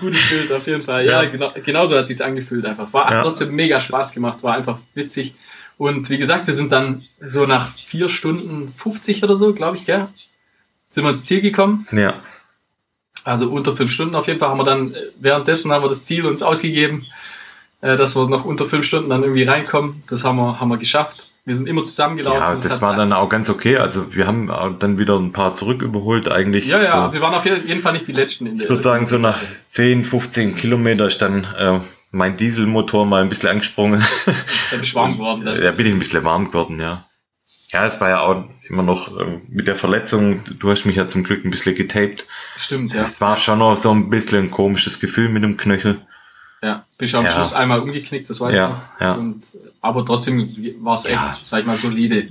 Gutes 0.00 0.28
Bild 0.30 0.50
auf 0.50 0.66
jeden 0.66 0.80
Fall. 0.80 1.04
Ja, 1.04 1.24
ja. 1.24 1.28
Genau, 1.28 1.52
genauso 1.62 1.94
hat 1.98 2.06
sich's 2.06 2.22
angefühlt 2.22 2.64
einfach. 2.64 2.90
War 2.94 3.12
ja. 3.12 3.22
trotzdem 3.22 3.54
mega 3.54 3.78
Spaß 3.78 4.12
gemacht, 4.12 4.42
war 4.42 4.54
einfach 4.54 4.78
witzig. 4.94 5.34
Und 5.78 6.10
wie 6.10 6.18
gesagt, 6.18 6.46
wir 6.46 6.54
sind 6.54 6.72
dann 6.72 7.04
so 7.20 7.46
nach 7.46 7.68
vier 7.86 8.08
Stunden 8.08 8.72
50 8.76 9.24
oder 9.24 9.36
so, 9.36 9.52
glaube 9.52 9.76
ich, 9.76 9.86
gell? 9.86 10.08
Sind 10.90 11.04
wir 11.04 11.10
ins 11.10 11.24
Ziel 11.24 11.40
gekommen. 11.40 11.86
Ja. 11.90 12.14
Also 13.24 13.50
unter 13.50 13.74
fünf 13.76 13.92
Stunden 13.92 14.14
auf 14.14 14.26
jeden 14.26 14.38
Fall 14.38 14.48
haben 14.48 14.58
wir 14.58 14.64
dann, 14.64 14.94
währenddessen 15.18 15.72
haben 15.72 15.82
wir 15.82 15.88
das 15.88 16.04
Ziel 16.04 16.26
uns 16.26 16.42
ausgegeben, 16.42 17.06
äh, 17.80 17.96
dass 17.96 18.16
wir 18.16 18.28
noch 18.28 18.44
unter 18.44 18.66
fünf 18.66 18.84
Stunden 18.84 19.10
dann 19.10 19.22
irgendwie 19.22 19.44
reinkommen. 19.44 20.02
Das 20.08 20.24
haben 20.24 20.36
wir, 20.36 20.60
haben 20.60 20.68
wir 20.68 20.78
geschafft. 20.78 21.28
Wir 21.44 21.54
sind 21.54 21.66
immer 21.66 21.82
zusammengelaufen. 21.82 22.40
Ja, 22.40 22.54
das, 22.54 22.80
war 22.82 22.96
dann 22.96 23.12
auch 23.12 23.28
ganz 23.28 23.50
okay. 23.50 23.76
Also 23.76 24.14
wir 24.14 24.28
haben 24.28 24.48
dann 24.78 24.98
wieder 24.98 25.18
ein 25.18 25.32
paar 25.32 25.52
zurück 25.52 25.82
überholt 25.82 26.30
eigentlich. 26.30 26.68
Ja, 26.68 26.80
ja, 26.80 27.06
so. 27.06 27.12
wir 27.12 27.20
waren 27.20 27.34
auf 27.34 27.44
jeden 27.44 27.82
Fall 27.82 27.94
nicht 27.94 28.06
die 28.06 28.12
Letzten 28.12 28.46
in 28.46 28.58
der 28.58 28.66
Ich 28.66 28.70
würde 28.70 28.82
sagen, 28.82 29.04
so 29.06 29.18
nach 29.18 29.40
10, 29.68 30.04
15 30.04 30.54
Kilometer 30.54 31.06
ist 31.06 31.20
dann 31.20 31.44
äh, 31.58 31.80
mein 32.12 32.36
Dieselmotor 32.36 33.06
mal 33.06 33.22
ein 33.22 33.28
bisschen 33.28 33.48
angesprungen. 33.48 34.04
Da 34.70 34.76
bist 34.78 34.92
du 34.92 34.96
warm 34.96 35.12
geworden. 35.12 35.44
Dann. 35.44 35.62
Ja, 35.62 35.72
bin 35.72 35.86
ich 35.86 35.92
ein 35.92 35.98
bisschen 35.98 36.22
warm 36.22 36.46
geworden, 36.46 36.78
ja. 36.78 37.04
Ja, 37.72 37.86
es 37.86 38.00
war 38.02 38.10
ja 38.10 38.20
auch 38.20 38.44
immer 38.68 38.82
noch 38.82 39.18
äh, 39.18 39.40
mit 39.48 39.66
der 39.66 39.76
Verletzung, 39.76 40.42
du 40.58 40.70
hast 40.70 40.84
mich 40.84 40.96
ja 40.96 41.08
zum 41.08 41.24
Glück 41.24 41.44
ein 41.44 41.50
bisschen 41.50 41.74
getaped. 41.74 42.26
Stimmt, 42.56 42.92
ja. 42.92 43.00
Es 43.00 43.20
war 43.22 43.36
schon 43.38 43.58
noch 43.58 43.76
so 43.76 43.90
ein 43.90 44.10
bisschen 44.10 44.44
ein 44.44 44.50
komisches 44.50 45.00
Gefühl 45.00 45.30
mit 45.30 45.42
dem 45.42 45.56
Knöchel. 45.56 46.02
Ja, 46.62 46.84
bist 46.98 47.14
du 47.14 47.18
am 47.18 47.24
ja. 47.24 47.32
Schluss 47.32 47.54
einmal 47.54 47.80
umgeknickt, 47.80 48.28
das 48.28 48.40
weiß 48.40 48.54
ja, 48.54 48.68
ich 48.68 49.00
noch. 49.00 49.00
Ja. 49.00 49.12
Und, 49.14 49.52
aber 49.80 50.04
trotzdem 50.04 50.46
war 50.84 50.94
es 50.94 51.06
echt, 51.06 51.14
ja. 51.14 51.36
sag 51.42 51.60
ich 51.60 51.66
mal, 51.66 51.76
solide. 51.76 52.28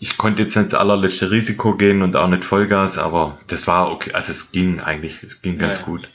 Ich 0.00 0.16
konnte 0.16 0.42
jetzt 0.42 0.56
ins 0.56 0.74
allerletzte 0.74 1.30
Risiko 1.30 1.76
gehen 1.76 2.02
und 2.02 2.16
auch 2.16 2.28
nicht 2.28 2.44
Vollgas, 2.44 2.98
aber 2.98 3.38
das 3.48 3.66
war 3.66 3.92
okay, 3.92 4.12
also 4.12 4.32
es 4.32 4.50
ging 4.50 4.80
eigentlich, 4.80 5.22
es 5.22 5.42
ging 5.42 5.58
ganz 5.58 5.82
gut. 5.82 6.08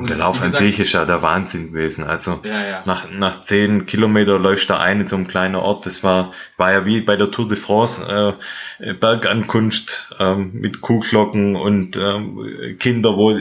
Und 0.00 0.08
der 0.08 0.16
Lauf 0.16 0.40
an 0.40 0.48
sich 0.48 0.80
ist 0.80 0.92
ja 0.92 1.04
der 1.04 1.20
Wahnsinn 1.20 1.72
gewesen. 1.72 2.04
Also 2.04 2.40
ja, 2.42 2.66
ja. 2.66 2.82
nach 2.86 3.10
nach 3.10 3.42
zehn 3.42 3.84
Kilometer 3.84 4.38
läuft 4.38 4.70
da 4.70 4.78
ein 4.78 5.02
in 5.02 5.06
so 5.06 5.14
einem 5.14 5.28
kleinen 5.28 5.56
Ort. 5.56 5.84
Das 5.84 6.02
war 6.02 6.32
war 6.56 6.72
ja 6.72 6.86
wie 6.86 7.02
bei 7.02 7.16
der 7.16 7.30
Tour 7.30 7.46
de 7.46 7.58
France 7.58 8.38
äh, 8.78 8.94
Bergankunft 8.94 10.14
ähm, 10.18 10.52
mit 10.54 10.80
Kuhglocken 10.80 11.54
und 11.54 11.98
ähm, 11.98 12.76
Kinder, 12.78 13.18
wo 13.18 13.38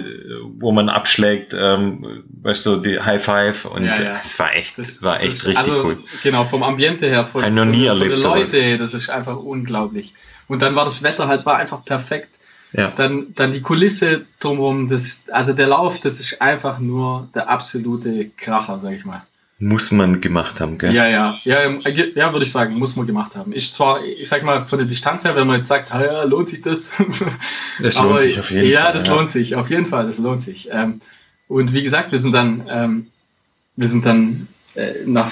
wo 0.60 0.74
man 0.74 0.90
abschlägt, 0.90 1.56
ähm, 1.58 2.26
weißt 2.44 2.66
du, 2.66 2.76
die 2.76 3.00
High 3.00 3.24
Five 3.24 3.64
und 3.64 3.86
ja, 3.86 4.20
das 4.22 4.38
war 4.38 4.54
echt, 4.54 4.78
das 4.80 5.02
war 5.02 5.22
echt 5.22 5.40
das, 5.40 5.48
richtig 5.48 5.60
also, 5.60 5.84
cool. 5.86 6.04
Genau 6.24 6.44
vom 6.44 6.64
Ambiente 6.64 7.08
her, 7.08 7.24
von, 7.24 7.42
von, 7.42 7.56
von, 7.56 7.72
den 7.72 8.22
Leute, 8.22 8.78
das 8.78 8.94
ist 8.94 9.10
einfach 9.10 9.38
unglaublich. 9.38 10.14
Und 10.50 10.62
dann 10.62 10.76
war 10.76 10.84
das 10.84 11.04
Wetter 11.04 11.30
halt 11.30 11.46
war 11.46 11.56
einfach 11.56 11.86
perfekt 11.86 12.39
ja. 12.74 12.92
Dann, 12.92 13.34
dann 13.36 13.52
die 13.52 13.62
Kulisse 13.62 14.22
drumherum, 14.40 14.88
das 14.88 15.06
ist, 15.06 15.32
also 15.32 15.54
der 15.54 15.68
Lauf, 15.68 16.00
das 16.00 16.20
ist 16.20 16.42
einfach 16.42 16.80
nur 16.80 17.30
der 17.34 17.50
absolute 17.50 18.30
Kracher, 18.38 18.78
sag 18.80 18.94
ich 18.94 19.06
mal. 19.06 19.24
Muss 19.62 19.92
man 19.92 20.22
gemacht 20.22 20.62
haben, 20.62 20.78
gell? 20.78 20.94
Ja, 20.94 21.08
ja, 21.08 21.38
ja, 21.44 21.70
ja, 22.16 22.32
würde 22.32 22.46
ich 22.46 22.52
sagen, 22.52 22.76
muss 22.76 22.96
man 22.96 23.06
gemacht 23.06 23.36
haben. 23.36 23.52
Ich 23.52 23.74
zwar, 23.74 24.02
ich 24.06 24.30
sag 24.30 24.44
mal, 24.44 24.62
von 24.62 24.80
der 24.80 24.88
Distanz 24.88 25.26
her, 25.26 25.36
wenn 25.36 25.48
man 25.48 25.58
jetzt 25.58 25.68
sagt, 25.68 25.90
ja, 25.90 26.24
lohnt 26.24 26.50
sich 26.50 26.62
das? 26.62 26.94
Das 27.82 27.96
lohnt 27.96 28.10
Aber, 28.10 28.20
sich 28.20 28.40
auf 28.40 28.52
jeden 28.52 28.70
ja, 28.70 28.84
Fall. 28.84 28.94
Das 28.94 29.06
ja, 29.06 29.10
das 29.10 29.18
lohnt 29.18 29.30
sich, 29.32 29.56
auf 29.56 29.70
jeden 29.70 29.86
Fall, 29.86 30.06
das 30.06 30.18
lohnt 30.18 30.42
sich. 30.42 30.70
Ähm, 30.72 31.02
und 31.48 31.74
wie 31.74 31.82
gesagt, 31.82 32.12
wir 32.12 32.20
sind 32.20 32.34
dann, 32.34 32.66
ähm, 32.70 33.08
wir 33.76 33.88
sind 33.88 34.06
dann 34.06 34.48
äh, 34.76 34.94
nach 35.06 35.32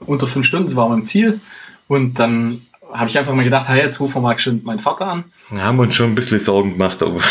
unter 0.00 0.26
fünf 0.26 0.46
Stunden 0.46 0.74
waren 0.76 0.90
wir 0.90 0.94
im 0.96 1.06
Ziel 1.06 1.40
und 1.88 2.18
dann 2.18 2.66
habe 2.94 3.10
ich 3.10 3.18
einfach 3.18 3.34
mal 3.34 3.44
gedacht, 3.44 3.68
hey, 3.68 3.80
jetzt 3.80 4.00
rufen 4.00 4.16
wir 4.16 4.20
mal 4.22 4.38
schon 4.38 4.62
meinen 4.62 4.78
Vater 4.78 5.08
an. 5.08 5.24
Ja, 5.50 5.62
haben 5.62 5.78
uns 5.80 5.94
schon 5.94 6.12
ein 6.12 6.14
bisschen 6.14 6.38
Sorgen 6.38 6.72
gemacht, 6.72 7.02
ob, 7.02 7.22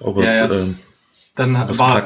ob 0.00 0.16
ja, 0.18 0.24
es. 0.24 0.40
Ja. 0.40 0.50
Ähm, 0.50 0.78
Dann 1.34 1.54
war, 1.54 2.02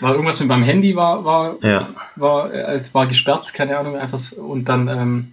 war 0.00 0.12
irgendwas 0.12 0.38
mit 0.38 0.48
meinem 0.48 0.62
Handy, 0.62 0.94
war, 0.94 1.24
war, 1.24 1.56
ja. 1.62 1.88
war, 2.14 2.52
es 2.52 2.94
war 2.94 3.06
gesperrt, 3.08 3.52
keine 3.52 3.76
Ahnung, 3.76 3.96
einfach 3.96 4.18
so. 4.18 4.36
Und 4.36 4.68
dann 4.68 4.86
ähm, 4.88 5.32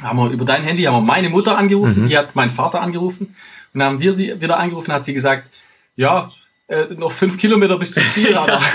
haben 0.00 0.18
wir 0.18 0.30
über 0.30 0.44
dein 0.44 0.62
Handy 0.62 0.84
haben 0.84 0.94
wir 0.94 1.00
meine 1.00 1.30
Mutter 1.30 1.58
angerufen, 1.58 2.04
mhm. 2.04 2.08
die 2.08 2.16
hat 2.16 2.36
meinen 2.36 2.50
Vater 2.50 2.80
angerufen. 2.80 3.34
Und 3.74 3.80
dann 3.80 3.88
haben 3.88 4.00
wir 4.00 4.14
sie 4.14 4.40
wieder 4.40 4.58
angerufen, 4.58 4.92
hat 4.92 5.04
sie 5.04 5.14
gesagt, 5.14 5.50
ja, 5.96 6.30
äh, 6.68 6.86
noch 6.94 7.12
fünf 7.12 7.38
Kilometer 7.38 7.78
bis 7.78 7.92
zum 7.92 8.02
Ziel, 8.10 8.36
aber. 8.36 8.60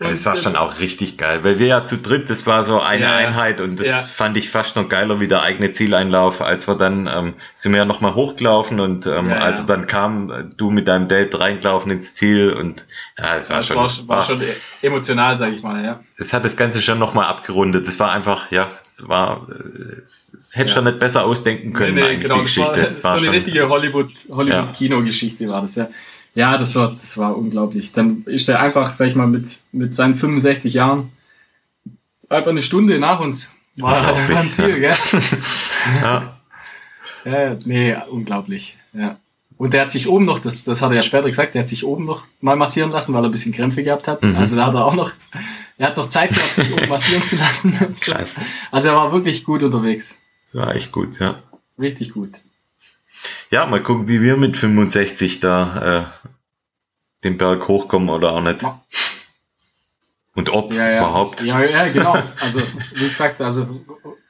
Das 0.00 0.26
war 0.26 0.36
schon 0.36 0.56
auch 0.56 0.80
richtig 0.80 1.18
geil, 1.18 1.44
weil 1.44 1.60
wir 1.60 1.68
ja 1.68 1.84
zu 1.84 1.96
dritt, 1.96 2.28
das 2.28 2.46
war 2.46 2.64
so 2.64 2.80
eine 2.80 3.04
ja, 3.04 3.14
Einheit 3.14 3.60
und 3.60 3.78
das 3.78 3.90
ja. 3.90 4.02
fand 4.02 4.36
ich 4.36 4.50
fast 4.50 4.74
noch 4.74 4.88
geiler 4.88 5.20
wie 5.20 5.28
der 5.28 5.42
eigene 5.42 5.70
Zieleinlauf, 5.70 6.40
als 6.42 6.66
wir 6.66 6.74
dann 6.74 7.06
ähm, 7.06 7.34
sind 7.54 7.72
wir 7.72 7.78
ja 7.78 7.84
nochmal 7.84 8.14
hochgelaufen 8.14 8.80
und 8.80 9.06
ähm, 9.06 9.30
ja, 9.30 9.38
also 9.38 9.64
dann 9.66 9.86
kam 9.86 10.30
äh, 10.30 10.44
du 10.56 10.70
mit 10.70 10.88
deinem 10.88 11.06
Date 11.06 11.38
reingelaufen 11.38 11.92
ins 11.92 12.14
Ziel 12.14 12.52
und 12.52 12.86
ja, 13.18 13.36
es 13.36 13.50
war 13.50 13.58
das 13.58 13.68
schon 13.68 13.76
war, 13.76 14.16
war 14.16 14.22
schon 14.22 14.42
emotional, 14.82 15.36
sag 15.36 15.52
ich 15.52 15.62
mal, 15.62 15.84
ja. 15.84 16.00
Es 16.16 16.32
hat 16.32 16.44
das 16.44 16.56
Ganze 16.56 16.82
schon 16.82 16.98
nochmal 16.98 17.26
abgerundet. 17.26 17.86
Das 17.86 17.98
war 18.00 18.10
einfach, 18.10 18.50
ja, 18.50 18.68
war, 18.98 19.46
es, 20.02 20.34
es 20.38 20.56
hätte 20.56 20.70
ja. 20.70 20.74
schon 20.74 20.84
nicht 20.84 20.98
besser 20.98 21.24
ausdenken 21.24 21.72
können, 21.72 21.94
nee, 21.94 22.02
nee, 22.02 22.16
genau, 22.16 22.36
die 22.36 22.42
Geschichte. 22.42 22.72
War, 22.72 22.82
das 22.82 23.04
war 23.04 23.18
so 23.18 23.26
eine 23.26 23.36
richtige 23.36 23.68
Hollywood, 23.68 24.12
Hollywood-Kino-Geschichte 24.28 25.48
war 25.48 25.62
das, 25.62 25.76
ja. 25.76 25.88
Ja, 26.34 26.58
das 26.58 26.74
war, 26.74 26.90
das 26.90 27.16
war 27.16 27.36
unglaublich. 27.36 27.92
Dann 27.92 28.24
ist 28.26 28.48
er 28.48 28.60
einfach, 28.60 28.92
sag 28.92 29.08
ich 29.08 29.14
mal, 29.14 29.26
mit, 29.26 29.60
mit 29.72 29.94
seinen 29.94 30.16
65 30.16 30.74
Jahren 30.74 31.12
einfach 32.28 32.50
eine 32.50 32.62
Stunde 32.62 32.98
nach 32.98 33.20
uns. 33.20 33.54
War 33.76 34.02
ja, 34.02 34.10
er 34.10 34.34
beim 34.34 34.46
Ziel, 34.46 34.80
gell? 34.80 34.94
ja. 36.02 36.40
ja, 37.24 37.56
nee, 37.64 37.96
unglaublich. 38.10 38.78
Ja. 38.92 39.18
Und 39.56 39.72
der 39.72 39.82
hat 39.82 39.90
sich 39.90 40.08
oben 40.08 40.24
noch, 40.24 40.40
das, 40.40 40.64
das 40.64 40.82
hat 40.82 40.90
er 40.90 40.96
ja 40.96 41.02
später 41.02 41.28
gesagt, 41.28 41.54
der 41.54 41.62
hat 41.62 41.68
sich 41.68 41.84
oben 41.84 42.04
noch 42.04 42.26
mal 42.40 42.56
massieren 42.56 42.90
lassen, 42.90 43.14
weil 43.14 43.22
er 43.22 43.28
ein 43.28 43.32
bisschen 43.32 43.52
Krämpfe 43.52 43.82
gehabt 43.82 44.08
hat. 44.08 44.22
Mhm. 44.22 44.36
Also 44.36 44.56
da 44.56 44.66
hat 44.66 44.74
er 44.74 44.84
auch 44.84 44.94
noch, 44.94 45.12
er 45.78 45.88
hat 45.88 45.96
noch 45.96 46.06
Zeit 46.06 46.30
gehabt, 46.30 46.54
sich 46.54 46.72
oben 46.72 46.88
massieren 46.88 47.24
zu 47.24 47.36
lassen. 47.36 47.72
Krass. 48.00 48.40
Also 48.72 48.88
er 48.88 48.96
war 48.96 49.12
wirklich 49.12 49.44
gut 49.44 49.62
unterwegs. 49.62 50.18
Das 50.46 50.54
war 50.60 50.74
echt 50.74 50.90
gut, 50.90 51.20
ja. 51.20 51.36
Richtig 51.78 52.12
gut. 52.12 52.40
Ja, 53.50 53.66
mal 53.66 53.82
gucken, 53.82 54.08
wie 54.08 54.20
wir 54.20 54.36
mit 54.36 54.56
65 54.56 55.40
da 55.40 56.08
äh, 56.22 56.28
den 57.24 57.38
Berg 57.38 57.68
hochkommen 57.68 58.10
oder 58.10 58.32
auch 58.32 58.42
nicht. 58.42 58.64
Und 60.34 60.50
ob 60.50 60.72
ja, 60.72 60.90
ja. 60.90 60.98
überhaupt. 60.98 61.42
Ja, 61.42 61.62
ja, 61.62 61.88
genau. 61.88 62.14
Also, 62.40 62.60
wie 62.94 63.08
gesagt, 63.08 63.40
also 63.40 63.84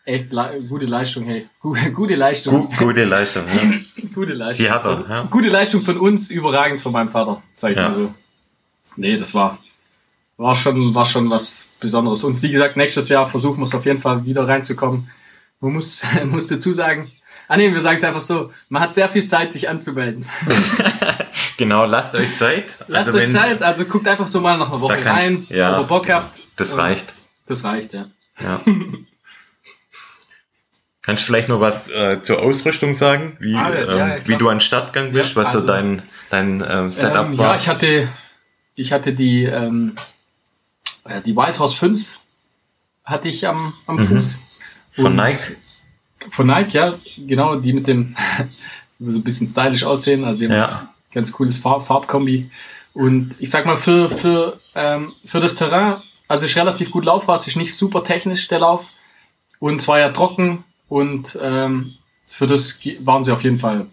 echt 0.04 0.30
gute 0.68 0.86
Leistung, 0.86 1.24
hey. 1.24 1.48
Gute 1.60 2.14
Leistung. 2.14 2.68
Gu 2.68 2.84
gute 2.86 3.04
Leistung, 3.04 3.44
ja. 3.48 4.04
gute 4.14 4.34
Leistung. 4.34 4.66
Die 4.66 4.70
hat 4.70 4.84
er, 4.84 5.04
ja. 5.08 5.22
Gute 5.24 5.48
Leistung 5.48 5.84
von 5.84 5.96
uns, 5.96 6.30
überragend 6.30 6.80
von 6.80 6.92
meinem 6.92 7.08
Vater, 7.08 7.42
sag 7.54 7.72
ich 7.72 7.76
mal 7.76 7.92
so. 7.92 8.14
Nee, 8.96 9.16
das 9.16 9.34
war, 9.34 9.58
war 10.36 10.54
schon, 10.54 10.94
war 10.94 11.06
schon 11.06 11.30
was 11.30 11.78
Besonderes. 11.80 12.22
Und 12.22 12.42
wie 12.42 12.50
gesagt, 12.50 12.76
nächstes 12.76 13.08
Jahr 13.08 13.26
versuchen 13.26 13.58
wir 13.58 13.64
es 13.64 13.74
auf 13.74 13.86
jeden 13.86 14.00
Fall 14.00 14.24
wieder 14.24 14.46
reinzukommen. 14.46 15.10
Man 15.60 15.72
muss, 15.72 16.04
muss 16.26 16.46
dazu 16.46 16.72
sagen, 16.72 17.10
Ah 17.48 17.56
nee, 17.56 17.72
wir 17.72 17.80
sagen 17.80 17.96
es 17.96 18.04
einfach 18.04 18.20
so, 18.20 18.50
man 18.68 18.82
hat 18.82 18.94
sehr 18.94 19.08
viel 19.08 19.26
Zeit, 19.26 19.52
sich 19.52 19.68
anzumelden. 19.68 20.26
genau, 21.56 21.84
lasst 21.84 22.14
euch 22.14 22.36
Zeit. 22.38 22.76
Lasst 22.88 23.08
also 23.08 23.18
euch 23.18 23.32
Zeit, 23.32 23.62
also 23.62 23.84
guckt 23.84 24.08
einfach 24.08 24.26
so 24.26 24.40
mal 24.40 24.56
nach 24.56 24.70
einer 24.70 24.80
Woche 24.80 25.04
rein, 25.04 25.46
ich, 25.48 25.56
ja, 25.56 25.78
ob 25.78 25.84
ihr 25.84 25.88
Bock 25.88 26.08
habt. 26.08 26.40
Das 26.56 26.78
reicht. 26.78 27.14
Das 27.46 27.64
reicht, 27.64 27.92
ja. 27.92 28.06
ja. 28.42 28.60
Kannst 31.02 31.24
du 31.24 31.26
vielleicht 31.26 31.50
noch 31.50 31.60
was 31.60 31.90
äh, 31.90 32.22
zur 32.22 32.40
Ausrüstung 32.40 32.94
sagen, 32.94 33.36
wie, 33.38 33.54
ah, 33.56 33.70
ja, 33.74 34.14
ähm, 34.16 34.22
wie 34.24 34.36
du 34.36 34.48
an 34.48 34.56
den 34.56 34.60
Start 34.62 34.94
gegangen 34.94 35.12
bist, 35.12 35.36
was 35.36 35.48
also, 35.48 35.60
so 35.60 35.66
dein, 35.66 36.02
dein 36.30 36.62
äh, 36.62 36.90
Setup 36.90 37.26
ähm, 37.26 37.36
war? 37.36 37.50
Ja, 37.50 37.56
ich 37.56 37.68
hatte, 37.68 38.08
ich 38.74 38.90
hatte 38.90 39.12
die, 39.12 39.44
ähm, 39.44 39.96
äh, 41.04 41.20
die 41.20 41.36
Wild 41.36 41.58
Horse 41.58 41.76
5 41.76 42.06
hatte 43.04 43.28
ich 43.28 43.46
am, 43.46 43.74
am 43.86 43.96
mhm. 43.96 44.06
Fuß. 44.06 44.40
Von 44.92 45.14
Nike? 45.14 45.56
Von 46.30 46.46
Nike, 46.46 46.74
ja, 46.74 46.94
genau, 47.16 47.56
die 47.56 47.72
mit 47.72 47.86
dem, 47.86 48.16
so 48.98 49.18
ein 49.18 49.24
bisschen 49.24 49.46
stylisch 49.46 49.84
aussehen. 49.84 50.24
Also 50.24 50.44
ja. 50.44 50.88
ganz 51.12 51.32
cooles 51.32 51.58
Farb 51.58 51.82
Farbkombi. 51.82 52.50
Und 52.92 53.36
ich 53.40 53.50
sag 53.50 53.66
mal, 53.66 53.76
für, 53.76 54.08
für, 54.08 54.60
ähm, 54.74 55.12
für 55.24 55.40
das 55.40 55.54
Terrain, 55.54 56.02
also 56.28 56.46
ist 56.46 56.56
relativ 56.56 56.90
gut 56.90 57.04
laufbar, 57.04 57.36
es 57.36 57.46
ist 57.46 57.56
nicht 57.56 57.74
super 57.74 58.04
technisch, 58.04 58.48
der 58.48 58.60
Lauf. 58.60 58.86
Und 59.58 59.80
es 59.80 59.88
war 59.88 59.98
ja 59.98 60.10
trocken 60.10 60.64
und 60.88 61.38
ähm, 61.40 61.94
für 62.26 62.46
das 62.46 62.78
waren 63.04 63.24
sie 63.24 63.32
auf 63.32 63.44
jeden 63.44 63.58
Fall 63.58 63.86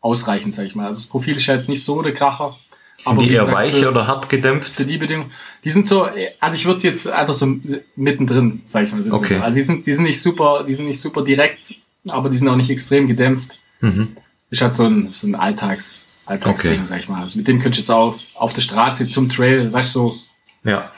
ausreichend, 0.00 0.54
sag 0.54 0.66
ich 0.66 0.74
mal. 0.74 0.86
Also 0.86 1.00
das 1.00 1.08
Profil 1.08 1.36
ist 1.36 1.46
ja 1.46 1.54
jetzt 1.54 1.68
nicht 1.68 1.84
so 1.84 2.02
der 2.02 2.14
Kracher. 2.14 2.56
Sind 3.00 3.12
aber 3.12 3.22
die 3.22 3.30
eher 3.30 3.44
gesagt, 3.44 3.56
weich 3.56 3.74
für, 3.76 3.88
oder 3.88 4.08
hart 4.08 4.28
gedämpft? 4.28 4.72
Für 4.74 4.84
die 4.84 4.98
Bedingungen. 4.98 5.30
Die 5.62 5.70
sind 5.70 5.86
so, 5.86 6.08
also 6.40 6.56
ich 6.56 6.66
würde 6.66 6.80
sie 6.80 6.88
jetzt 6.88 7.08
einfach 7.08 7.32
so 7.32 7.46
mittendrin, 7.94 8.62
sag 8.66 8.82
ich 8.82 8.92
mal. 8.92 9.00
Sind 9.00 9.12
okay. 9.12 9.38
So. 9.38 9.42
Also 9.44 9.56
die 9.56 9.62
sind, 9.62 9.86
die 9.86 9.92
sind 9.92 10.04
nicht 10.04 10.20
super, 10.20 10.64
die 10.66 10.74
sind 10.74 10.86
nicht 10.86 11.00
super 11.00 11.22
direkt, 11.22 11.74
aber 12.08 12.28
die 12.28 12.36
sind 12.36 12.48
auch 12.48 12.56
nicht 12.56 12.70
extrem 12.70 13.06
gedämpft. 13.06 13.56
Mhm. 13.80 14.16
Ist 14.50 14.62
halt 14.62 14.74
so 14.74 14.84
ein, 14.84 15.04
so 15.04 15.28
ein 15.28 15.36
Alltags, 15.36 16.24
Alltagsding, 16.26 16.72
okay. 16.72 16.84
sag 16.84 17.00
ich 17.00 17.08
mal. 17.08 17.20
Also 17.20 17.38
mit 17.38 17.46
dem 17.46 17.60
könntest 17.60 17.88
du 17.88 17.92
jetzt 17.92 17.96
auch 17.96 18.18
auf 18.34 18.52
der 18.52 18.62
Straße 18.62 19.06
zum 19.06 19.28
Trail, 19.28 19.72
weißt 19.72 19.94
du, 19.94 20.10
so. 20.10 20.18
Ja. 20.64 20.90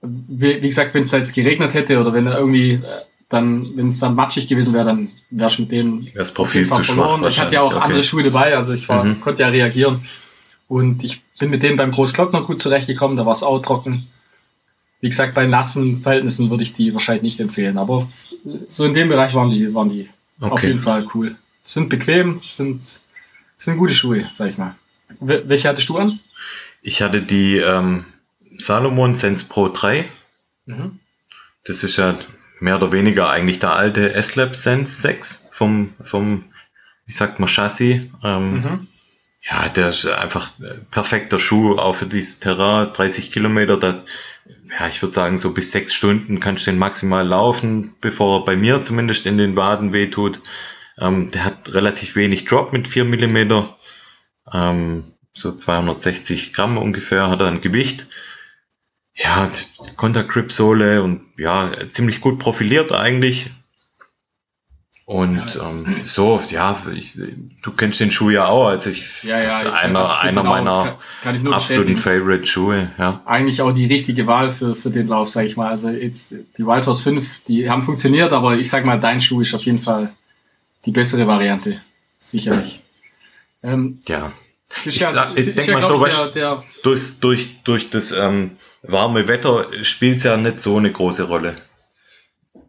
Wie, 0.00 0.62
wie 0.62 0.68
gesagt, 0.68 0.94
wenn 0.94 1.02
es 1.02 1.12
jetzt 1.12 1.34
geregnet 1.34 1.74
hätte 1.74 2.00
oder 2.00 2.14
wenn 2.14 2.26
er 2.26 2.38
irgendwie 2.38 2.74
äh, 2.74 2.80
dann, 3.28 3.76
wenn 3.76 3.88
es 3.88 3.98
dann 3.98 4.14
matschig 4.14 4.46
gewesen 4.46 4.72
wäre, 4.72 4.86
dann 4.86 5.10
wärst 5.30 5.58
du 5.58 5.62
mit 5.62 5.72
denen 5.72 6.08
das 6.14 6.32
Profil 6.32 6.66
zu 6.70 6.82
verloren. 6.82 7.20
Schwach 7.20 7.28
ich 7.28 7.40
hatte 7.40 7.54
ja 7.54 7.60
auch 7.60 7.74
okay. 7.74 7.84
andere 7.84 8.02
Schuhe 8.02 8.22
dabei, 8.22 8.56
also 8.56 8.72
ich 8.72 8.88
war, 8.88 9.04
mhm. 9.04 9.20
konnte 9.20 9.42
ja 9.42 9.48
reagieren. 9.48 10.06
Und 10.68 11.04
ich 11.04 11.22
bin 11.38 11.50
mit 11.50 11.62
denen 11.62 11.76
beim 11.76 11.92
Großglockner 11.92 12.42
gut 12.42 12.62
zurechtgekommen, 12.62 13.16
da 13.16 13.26
war 13.26 13.32
es 13.32 13.42
auch 13.42 13.60
trocken. 13.60 14.06
Wie 15.00 15.08
gesagt, 15.08 15.34
bei 15.34 15.46
nassen 15.46 15.96
Verhältnissen 15.96 16.50
würde 16.50 16.62
ich 16.62 16.72
die 16.72 16.94
wahrscheinlich 16.94 17.22
nicht 17.22 17.40
empfehlen, 17.40 17.78
aber 17.78 18.08
so 18.68 18.84
in 18.84 18.94
dem 18.94 19.08
Bereich 19.08 19.34
waren 19.34 19.50
die, 19.50 19.74
waren 19.74 19.90
die 19.90 20.08
okay. 20.40 20.52
auf 20.52 20.62
jeden 20.62 20.78
Fall 20.78 21.06
cool. 21.14 21.36
Sind 21.64 21.90
bequem, 21.90 22.40
sind, 22.42 23.02
sind 23.58 23.76
gute 23.76 23.94
Schuhe, 23.94 24.24
sag 24.32 24.48
ich 24.48 24.58
mal. 24.58 24.76
Welche 25.20 25.68
hattest 25.68 25.88
du 25.88 25.98
an? 25.98 26.20
Ich 26.82 27.02
hatte 27.02 27.22
die 27.22 27.58
ähm, 27.58 28.04
Salomon 28.58 29.14
Sense 29.14 29.44
Pro 29.48 29.68
3. 29.68 30.06
Mhm. 30.66 31.00
Das 31.64 31.82
ist 31.82 31.96
ja 31.96 32.16
mehr 32.60 32.76
oder 32.76 32.92
weniger 32.92 33.30
eigentlich 33.30 33.58
der 33.58 33.72
alte 33.72 34.14
S-Lab 34.14 34.54
Sense 34.54 35.00
6 35.00 35.48
vom, 35.52 35.92
vom, 36.00 36.44
wie 37.04 37.12
sagt 37.12 37.38
man, 37.38 37.48
Chassis. 37.48 38.06
Ähm, 38.22 38.52
mhm. 38.52 38.88
Ja, 39.48 39.68
der 39.68 39.90
ist 39.90 40.06
einfach 40.06 40.50
perfekter 40.90 41.38
Schuh, 41.38 41.78
auch 41.78 41.94
für 41.94 42.06
dieses 42.06 42.40
Terrain, 42.40 42.92
30 42.92 43.30
Kilometer, 43.30 43.76
da, 43.76 44.02
ja, 44.78 44.88
ich 44.88 45.02
würde 45.02 45.14
sagen, 45.14 45.38
so 45.38 45.52
bis 45.52 45.70
sechs 45.70 45.94
Stunden 45.94 46.40
kannst 46.40 46.66
du 46.66 46.70
den 46.72 46.78
maximal 46.78 47.26
laufen, 47.26 47.94
bevor 48.00 48.40
er 48.40 48.44
bei 48.44 48.56
mir 48.56 48.82
zumindest 48.82 49.24
in 49.26 49.38
den 49.38 49.54
Waden 49.54 49.92
wehtut. 49.92 50.40
Ähm, 50.98 51.30
der 51.30 51.44
hat 51.44 51.72
relativ 51.74 52.16
wenig 52.16 52.44
Drop 52.46 52.72
mit 52.72 52.88
4 52.88 53.04
Millimeter, 53.04 53.76
ähm, 54.52 55.04
so 55.32 55.52
260 55.52 56.52
Gramm 56.52 56.78
ungefähr 56.78 57.28
hat 57.28 57.40
er 57.40 57.48
ein 57.48 57.60
Gewicht 57.60 58.06
ja, 59.16 59.48
Contact 59.96 60.28
Grip 60.28 60.52
Sohle 60.52 61.02
und 61.02 61.22
ja, 61.38 61.70
ziemlich 61.88 62.20
gut 62.20 62.38
profiliert 62.38 62.92
eigentlich. 62.92 63.50
Und 65.06 65.54
ja, 65.54 65.70
ähm, 65.70 65.86
so, 66.02 66.42
ja, 66.48 66.76
ich, 66.92 67.12
du 67.62 67.70
kennst 67.70 68.00
den 68.00 68.10
Schuh 68.10 68.30
ja 68.30 68.48
auch, 68.48 68.66
also 68.66 68.90
ich, 68.90 69.22
ja, 69.22 69.40
ja, 69.40 69.62
ich 69.62 69.72
einer, 69.72 70.00
also 70.00 70.14
einer 70.14 70.42
meiner 70.42 70.98
kann, 71.22 71.40
kann 71.44 71.52
absoluten 71.52 71.96
Favorite 71.96 72.44
Schuhe, 72.44 72.90
ja. 72.98 73.22
Eigentlich 73.24 73.62
auch 73.62 73.70
die 73.70 73.86
richtige 73.86 74.26
Wahl 74.26 74.50
für, 74.50 74.74
für 74.74 74.90
den 74.90 75.06
Lauf, 75.06 75.28
sag 75.28 75.44
ich 75.44 75.56
mal. 75.56 75.68
Also 75.68 75.90
jetzt 75.90 76.34
die 76.58 76.66
Wildhouse 76.66 77.02
5, 77.02 77.44
die 77.44 77.70
haben 77.70 77.84
funktioniert, 77.84 78.32
aber 78.32 78.56
ich 78.56 78.68
sag 78.68 78.84
mal, 78.84 78.98
dein 78.98 79.20
Schuh 79.20 79.42
ist 79.42 79.54
auf 79.54 79.62
jeden 79.62 79.78
Fall 79.78 80.12
die 80.86 80.90
bessere 80.90 81.24
Variante. 81.28 81.80
Sicherlich. 82.18 82.82
Ähm, 83.62 84.00
ja. 84.08 84.32
Ich, 84.84 84.98
ja, 84.98 85.30
ich 85.36 85.54
denke 85.54 85.72
mal 85.74 85.84
so, 85.84 86.04
der, 86.04 86.26
der, 86.34 86.64
durch, 86.82 87.20
durch, 87.20 87.62
durch 87.62 87.90
das 87.90 88.10
ähm, 88.10 88.56
warme 88.82 89.28
Wetter 89.28 89.68
spielt 89.82 90.24
ja 90.24 90.36
nicht 90.36 90.58
so 90.58 90.76
eine 90.78 90.90
große 90.90 91.28
Rolle. 91.28 91.54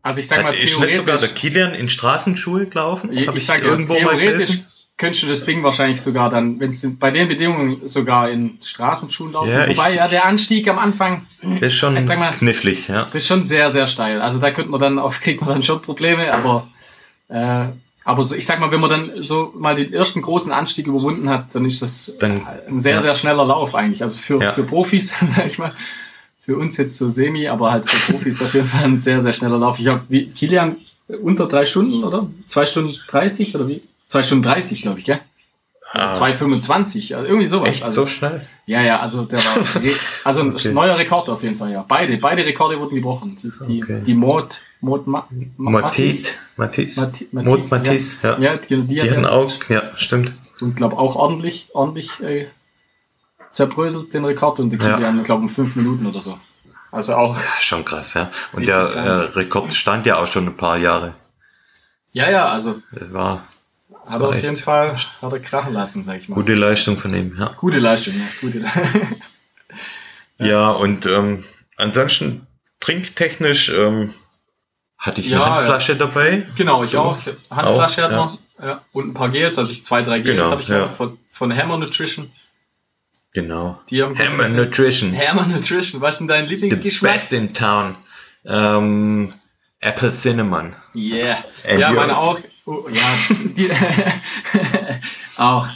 Also 0.08 0.20
ich 0.22 0.28
sag 0.28 0.44
mal, 0.44 0.56
theoretisch... 0.56 0.72
Ist 0.72 0.80
nicht 0.80 0.96
sogar 0.96 1.18
der 1.18 1.30
Kilian 1.30 1.74
in 1.76 1.90
Straßenschuhe 1.90 2.66
gelaufen? 2.68 3.12
Ich, 3.12 3.28
ich 3.28 3.46
sag 3.46 3.64
irgendwo 3.64 3.94
theoretisch 3.96 4.62
könntest 4.98 5.24
du 5.24 5.28
das 5.28 5.46
Ding 5.46 5.64
wahrscheinlich 5.64 6.02
sogar 6.02 6.30
dann, 6.30 6.60
wenn 6.60 6.72
es 6.72 6.86
bei 7.00 7.12
den 7.12 7.28
Bedingungen 7.28 7.88
sogar 7.88 8.30
in 8.30 8.58
Straßenschuhen 8.64 9.32
laufen. 9.32 9.52
Ja, 9.52 9.70
Wobei 9.70 9.92
ich, 9.92 9.98
ja 9.98 10.08
der 10.08 10.26
Anstieg 10.26 10.68
am 10.68 10.80
Anfang. 10.80 11.28
Das 11.42 11.74
ist 11.74 11.76
schon 11.76 11.94
mal, 11.94 12.32
knifflig, 12.32 12.88
ja. 12.88 13.06
Das 13.06 13.16
ist 13.16 13.28
schon 13.28 13.46
sehr, 13.46 13.72
sehr 13.72 13.86
steil. 13.86 14.22
Also 14.22 14.40
da 14.40 14.50
könnte 14.50 14.72
man 14.72 14.80
dann 14.80 14.98
auf, 14.98 15.20
kriegt 15.22 15.42
man 15.42 15.52
dann 15.52 15.64
schon 15.64 15.82
Probleme, 15.82 16.34
aber 16.34 16.68
äh, 17.30 17.68
aber 18.04 18.24
so, 18.24 18.36
ich 18.36 18.46
sag 18.46 18.62
mal, 18.62 18.72
wenn 18.72 18.80
man 18.80 18.90
dann 18.90 19.12
so 19.22 19.52
mal 19.56 19.76
den 19.76 19.92
ersten 19.92 20.22
großen 20.22 20.50
Anstieg 20.52 20.88
überwunden 20.88 21.30
hat, 21.30 21.54
dann 21.54 21.66
ist 21.66 21.82
das 21.82 22.14
dann, 22.20 22.48
ein 22.68 22.80
sehr, 22.80 22.96
ja. 22.96 23.02
sehr 23.02 23.16
schneller 23.16 23.46
Lauf 23.46 23.76
eigentlich. 23.76 24.02
Also 24.02 24.18
für, 24.18 24.42
ja. 24.42 24.54
für 24.54 24.64
Profis, 24.64 25.14
sag 25.30 25.46
ich 25.46 25.60
mal, 25.60 25.74
für 26.48 26.56
uns 26.56 26.78
jetzt 26.78 26.98
so 26.98 27.10
semi, 27.10 27.50
aber 27.50 27.72
halt 27.74 27.90
für 27.90 28.14
Profis 28.14 28.42
auf 28.42 28.54
jeden 28.54 28.68
Fall 28.68 28.86
ein 28.86 29.00
sehr, 29.00 29.22
sehr 29.22 29.34
schneller 29.34 29.58
Lauf. 29.58 29.80
Ich 29.80 29.88
habe 29.88 30.04
wie 30.08 30.30
Kilian 30.30 30.78
unter 31.22 31.46
drei 31.46 31.66
Stunden, 31.66 32.06
oder? 32.06 32.30
Zwei 32.48 32.66
Stunden 32.66 32.96
dreißig 33.10 33.54
oder 33.54 33.68
wie? 33.68 33.84
Zwei 34.08 34.24
Stunden 34.24 34.44
dreißig, 34.44 34.82
glaube 34.82 35.00
ich, 35.00 35.06
gell? 35.06 35.20
Ah. 35.92 36.12
2,25, 36.12 37.16
also 37.16 37.28
irgendwie 37.28 37.48
sowas. 37.48 37.70
Echt 37.70 37.84
also, 37.84 38.02
so 38.02 38.08
schnell? 38.08 38.42
Ja, 38.66 38.82
ja, 38.82 39.00
also 39.00 39.24
der 39.24 39.40
war, 39.40 39.58
also 40.24 40.42
ein 40.42 40.54
okay. 40.54 40.72
neuer 40.72 40.98
Rekord 40.98 41.30
auf 41.30 41.44
jeden 41.44 41.56
Fall, 41.56 41.72
ja. 41.72 41.86
Beide, 41.88 42.18
beide 42.18 42.46
Rekorde 42.46 42.80
wurden 42.80 42.96
gebrochen. 42.96 43.38
Die, 43.42 43.52
die, 43.66 43.84
okay. 43.84 44.02
die 44.06 44.14
Mod, 44.14 44.62
Mod, 44.80 45.08
Ma, 45.08 45.28
Matis, 45.58 46.34
Matis, 46.56 46.98
Matis, 46.98 47.28
Mod 47.32 47.72
Matis, 47.72 48.22
ja. 48.22 48.38
ja. 48.38 48.58
die, 48.58 48.82
die, 48.82 48.96
die 48.96 49.02
hatten 49.02 49.26
auch, 49.26 49.52
ja, 49.70 49.82
stimmt. 49.96 50.32
Und 50.60 50.76
glaube 50.76 50.98
auch 50.98 51.16
ordentlich, 51.16 51.70
ordentlich 51.74 52.20
äh, 52.22 52.48
zerbröselt 53.58 54.14
den 54.14 54.24
Rekord 54.24 54.60
und 54.60 54.70
die 54.70 54.78
ja. 54.78 55.02
haben, 55.02 55.24
glaube 55.24 55.42
ich, 55.42 55.50
um 55.50 55.50
fünf 55.50 55.76
Minuten 55.76 56.06
oder 56.06 56.22
so. 56.22 56.38
Also 56.92 57.16
auch. 57.16 57.36
Schon 57.60 57.84
krass, 57.84 58.14
ja. 58.14 58.30
Und 58.54 58.68
der 58.68 58.78
äh, 58.78 59.10
Rekord 59.38 59.74
stand 59.74 60.06
ja 60.06 60.18
auch 60.18 60.28
schon 60.28 60.46
ein 60.46 60.56
paar 60.56 60.78
Jahre. 60.78 61.16
Ja, 62.14 62.30
ja, 62.30 62.46
also. 62.50 62.82
Das 62.92 63.12
war. 63.12 63.48
Das 64.06 64.14
hat 64.14 64.22
er 64.22 64.30
auf 64.30 64.42
jeden 64.42 64.56
Fall 64.56 64.96
hat 64.96 65.34
er 65.34 65.40
krachen 65.40 65.74
lassen, 65.74 66.04
sag 66.04 66.20
ich 66.20 66.30
mal. 66.30 66.36
Gute 66.36 66.54
Leistung 66.54 66.98
von 66.98 67.14
ihm, 67.14 67.36
ja. 67.38 67.54
Gute 67.58 67.80
Leistung, 67.80 68.14
ja. 68.14 68.26
Gute 68.40 68.60
Le 68.60 68.68
ja. 70.38 70.46
ja, 70.46 70.70
und 70.70 71.08
ähm, 71.08 71.44
ansonsten 71.78 72.46
trinktechnisch 72.80 73.70
ähm, 73.70 74.14
hatte 75.00 75.20
ich 75.20 75.34
eine 75.34 75.42
ja, 75.42 75.56
Handflasche 75.56 75.94
ja. 75.94 75.98
dabei. 75.98 76.46
Genau, 76.56 76.84
ich 76.84 76.96
auch. 76.96 77.18
Ich 77.18 77.34
Handflasche 77.50 78.06
auch, 78.06 78.10
hat 78.10 78.16
noch. 78.16 78.40
Ja. 78.62 78.82
Und 78.94 79.08
ein 79.10 79.14
paar 79.14 79.30
Gels, 79.30 79.58
also 79.58 79.72
ich 79.72 79.84
zwei, 79.84 80.04
drei 80.04 80.20
Gels 80.20 80.38
genau, 80.38 80.52
habe 80.52 80.62
ich 80.62 80.68
ja. 80.68 80.88
von, 80.90 81.18
von 81.32 81.56
Hammer 81.56 81.78
Nutrition. 81.78 82.32
Genau. 83.38 83.80
Die 83.92 84.02
haben 84.02 84.18
Hammer 84.18 84.50
Nutrition. 84.50 85.16
Hammer 85.16 85.46
Nutrition. 85.46 86.02
Was 86.02 86.16
ist 86.16 86.20
denn 86.22 86.28
dein 86.28 86.48
Lieblingsgeschmack? 86.48 87.12
The 87.12 87.18
best 87.18 87.34
in 87.34 87.54
town. 87.54 87.96
Ähm, 88.44 89.32
Apple 89.80 90.10
Cinnamon. 90.10 90.76
Yeah. 90.96 91.44
And 91.70 91.80
ja, 91.80 91.92
yours? 91.92 91.96
meine 91.96 92.18
auch. 92.18 92.40
Oh, 92.66 92.90
ja, 92.92 93.36
die, 93.56 93.70
auch 95.38 95.68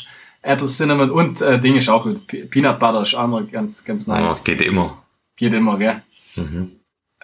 Apple 0.42 0.66
Cinnamon 0.66 1.12
und 1.12 1.40
äh, 1.42 1.60
Ding 1.60 1.76
ist 1.76 1.88
auch 1.88 2.02
gut. 2.02 2.26
Peanut 2.50 2.80
Butter 2.80 3.04
ist 3.04 3.14
auch 3.14 3.26
immer 3.26 3.44
ganz, 3.44 3.86
ganz 3.86 4.08
nice. 4.08 4.40
Oh, 4.40 4.44
geht 4.44 4.62
immer. 4.62 4.98
Geht 5.36 5.54
immer, 5.54 5.78
gell? 5.78 6.02
Mhm. 6.38 6.72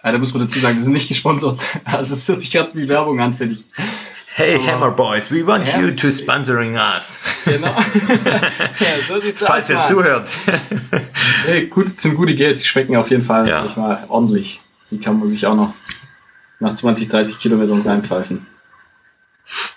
Ja, 0.04 0.12
da 0.12 0.18
muss 0.18 0.32
man 0.32 0.44
dazu 0.44 0.60
sagen, 0.60 0.76
wir 0.76 0.82
sind 0.84 0.92
nicht 0.92 1.08
gesponsert. 1.08 1.60
Also 1.84 2.14
es 2.14 2.28
hört 2.28 2.42
sich 2.42 2.52
gerade 2.52 2.72
wie 2.74 2.86
Werbung 2.86 3.18
an, 3.18 3.34
finde 3.34 3.56
ich. 3.56 3.64
Hey 4.38 4.56
Hammer 4.56 4.92
Boys, 4.92 5.32
we 5.32 5.42
want 5.42 5.66
Ham 5.66 5.80
you 5.80 5.90
to 5.96 6.12
sponsoring 6.12 6.76
us. 6.76 7.18
Genau. 7.44 7.66
ja, 7.74 9.00
so 9.04 9.20
sieht's 9.20 9.44
Falls 9.44 9.68
aus. 9.68 9.72
Falls 9.72 9.90
ihr 9.90 9.96
zuhört. 9.96 10.30
hey, 11.44 11.66
gut, 11.66 11.98
sind 11.98 12.14
gute 12.14 12.36
Gels, 12.36 12.60
die 12.60 12.68
schmecken 12.68 12.94
auf 12.94 13.10
jeden 13.10 13.24
Fall 13.24 13.48
ja. 13.48 13.66
mal 13.74 14.06
ordentlich. 14.08 14.60
Die 14.92 15.00
kann 15.00 15.18
man 15.18 15.26
sich 15.26 15.44
auch 15.44 15.56
noch 15.56 15.74
nach 16.60 16.72
20, 16.72 17.08
30 17.08 17.40
Kilometern 17.40 17.82
reinpfeifen. 17.82 18.46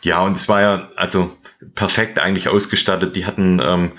Ja, 0.03 0.19
und 0.19 0.35
es 0.35 0.47
war 0.47 0.61
ja 0.61 0.89
also 0.95 1.35
perfekt 1.73 2.19
eigentlich 2.19 2.47
ausgestattet. 2.47 3.15
Die 3.15 3.25
hatten 3.25 3.59
ähm, 3.65 3.93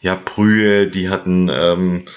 ja 0.00 0.14
Brühe, 0.14 0.86
die 0.86 1.10
hatten 1.10 1.50
ähm, 1.52 2.06
äh, 2.06 2.10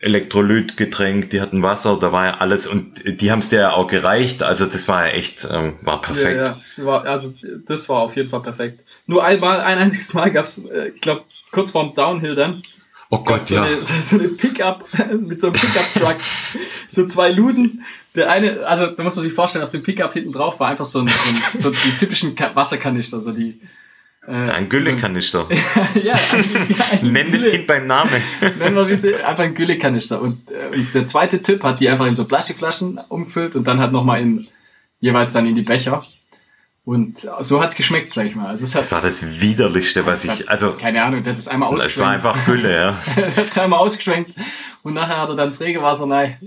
Elektrolytgetränk, 0.00 1.30
die 1.30 1.40
hatten 1.40 1.62
Wasser, 1.62 1.96
da 2.00 2.10
war 2.10 2.26
ja 2.26 2.34
alles 2.38 2.66
und 2.66 3.20
die 3.20 3.30
haben 3.30 3.38
es 3.38 3.50
dir 3.50 3.60
ja 3.60 3.72
auch 3.72 3.86
gereicht. 3.86 4.42
Also 4.42 4.66
das 4.66 4.88
war 4.88 5.06
ja 5.06 5.12
echt, 5.12 5.46
ähm, 5.50 5.74
war 5.82 6.00
perfekt. 6.00 6.36
Ja, 6.36 6.58
ja. 6.76 6.84
War, 6.84 7.04
also 7.04 7.32
das 7.66 7.88
war 7.88 8.00
auf 8.00 8.16
jeden 8.16 8.30
Fall 8.30 8.42
perfekt. 8.42 8.80
Nur 9.06 9.24
einmal, 9.24 9.60
ein 9.60 9.78
einziges 9.78 10.14
Mal 10.14 10.32
gab 10.32 10.46
es, 10.46 10.58
äh, 10.64 10.88
ich 10.94 11.00
glaube, 11.00 11.22
kurz 11.52 11.70
vorm 11.70 11.94
Downhill 11.94 12.34
dann. 12.34 12.62
Oh 13.10 13.18
Gott, 13.18 13.46
so 13.46 13.54
ja. 13.56 13.64
Eine, 13.64 13.82
so 13.82 14.18
eine 14.18 14.28
Pickup, 14.28 14.86
mit 15.20 15.40
so 15.40 15.48
einem 15.48 15.56
Pickup-Truck. 15.56 16.16
so 16.88 17.06
zwei 17.06 17.30
Luden. 17.30 17.84
Der 18.14 18.30
eine, 18.30 18.66
also 18.66 18.86
da 18.86 19.02
muss 19.02 19.14
man 19.14 19.22
sich 19.22 19.32
vorstellen, 19.32 19.64
auf 19.64 19.70
dem 19.70 19.82
Pickup 19.82 20.12
hinten 20.12 20.32
drauf 20.32 20.58
war 20.58 20.68
einfach 20.68 20.86
so 20.86 21.00
ein, 21.00 21.08
so, 21.08 21.58
ein, 21.58 21.60
so 21.60 21.70
die 21.70 21.96
typischen 21.98 22.36
Wasserkanister, 22.54 23.20
so 23.20 23.32
die, 23.32 23.60
äh, 24.26 24.32
ein 24.32 24.68
Güllekanister. 24.68 25.46
So 25.48 25.98
ja, 26.00 26.14
ein, 26.14 27.12
Nenn 27.12 27.32
das 27.32 27.42
Kind 27.42 27.66
beim 27.66 27.86
Namen. 27.86 28.22
Nennen 28.58 28.86
wir 28.86 28.96
sie, 28.96 29.16
einfach 29.16 29.44
ein 29.44 29.54
Güllekanister. 29.54 30.20
Und, 30.20 30.50
äh, 30.50 30.68
und 30.74 30.94
der 30.94 31.06
zweite 31.06 31.42
Typ 31.42 31.64
hat 31.64 31.80
die 31.80 31.88
einfach 31.88 32.06
in 32.06 32.14
so 32.14 32.24
Plastikflaschen 32.24 32.98
umgefüllt 33.08 33.56
und 33.56 33.66
dann 33.66 33.80
halt 33.80 33.92
nochmal 33.92 34.20
in, 34.20 34.46
jeweils 35.00 35.32
dann 35.32 35.46
in 35.46 35.54
die 35.54 35.62
Becher. 35.62 36.04
Und 36.84 37.20
so 37.40 37.62
hat's 37.62 37.76
geschmeckt, 37.76 38.12
sag 38.12 38.26
ich 38.26 38.34
mal. 38.34 38.48
Also 38.48 38.64
es 38.64 38.74
hat, 38.74 38.82
das 38.82 38.92
war 38.92 39.00
das 39.00 39.40
widerlichste, 39.40 40.04
was 40.04 40.24
ich, 40.24 40.48
also. 40.48 40.72
Keine 40.72 41.04
Ahnung, 41.04 41.22
der 41.22 41.32
hat 41.32 41.38
es 41.38 41.46
einmal 41.46 41.68
ausgeschwenkt. 41.68 41.96
Es 41.96 42.00
war 42.00 42.10
einfach 42.10 42.44
Gülle, 42.44 42.74
ja. 42.74 42.98
der 43.16 43.36
hat 43.36 43.46
es 43.46 43.58
einmal 43.58 43.78
ausgeschwenkt 43.78 44.32
und 44.82 44.94
nachher 44.94 45.18
hat 45.18 45.28
er 45.28 45.36
dann 45.36 45.50
das 45.50 45.60
Regenwasser 45.60 46.10
rein. 46.10 46.38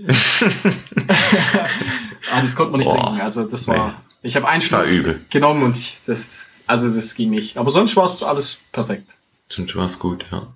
ah, 2.30 2.40
das 2.42 2.54
konnte 2.54 2.72
man 2.72 2.80
nicht 2.80 2.90
Boah, 2.90 3.02
trinken. 3.02 3.20
Also 3.22 3.44
das 3.44 3.66
war, 3.66 3.88
nee. 3.88 3.94
ich 4.28 4.36
habe 4.36 4.46
einen 4.46 4.60
Schluck 4.60 4.84
genommen 5.30 5.62
und 5.62 5.74
ich, 5.78 6.00
das, 6.06 6.48
also 6.66 6.94
das 6.94 7.14
ging 7.14 7.30
nicht. 7.30 7.56
Aber 7.56 7.70
sonst 7.70 7.96
war 7.96 8.04
es 8.04 8.22
alles 8.22 8.58
perfekt. 8.72 9.10
Sonst 9.48 9.74
war 9.76 9.84
es 9.84 9.98
gut, 9.98 10.26
ja. 10.30 10.46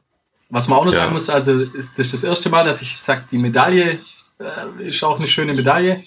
Was 0.49 0.67
man 0.67 0.79
auch 0.79 0.85
noch 0.85 0.93
ja. 0.93 1.01
sagen 1.01 1.13
muss, 1.13 1.31
also 1.31 1.61
ist, 1.61 1.93
das 1.93 2.07
ist 2.07 2.15
das 2.15 2.25
erste 2.25 2.51
Mal, 2.51 2.65
dass 2.65 2.83
ich 2.83 2.97
sag, 2.97 3.29
die 3.29 3.39
Medaille 3.39 4.01
äh, 4.41 4.87
ist 4.87 5.03
auch 5.05 5.19
eine 5.19 5.29
schöne 5.29 5.55
Medaille. 5.55 6.05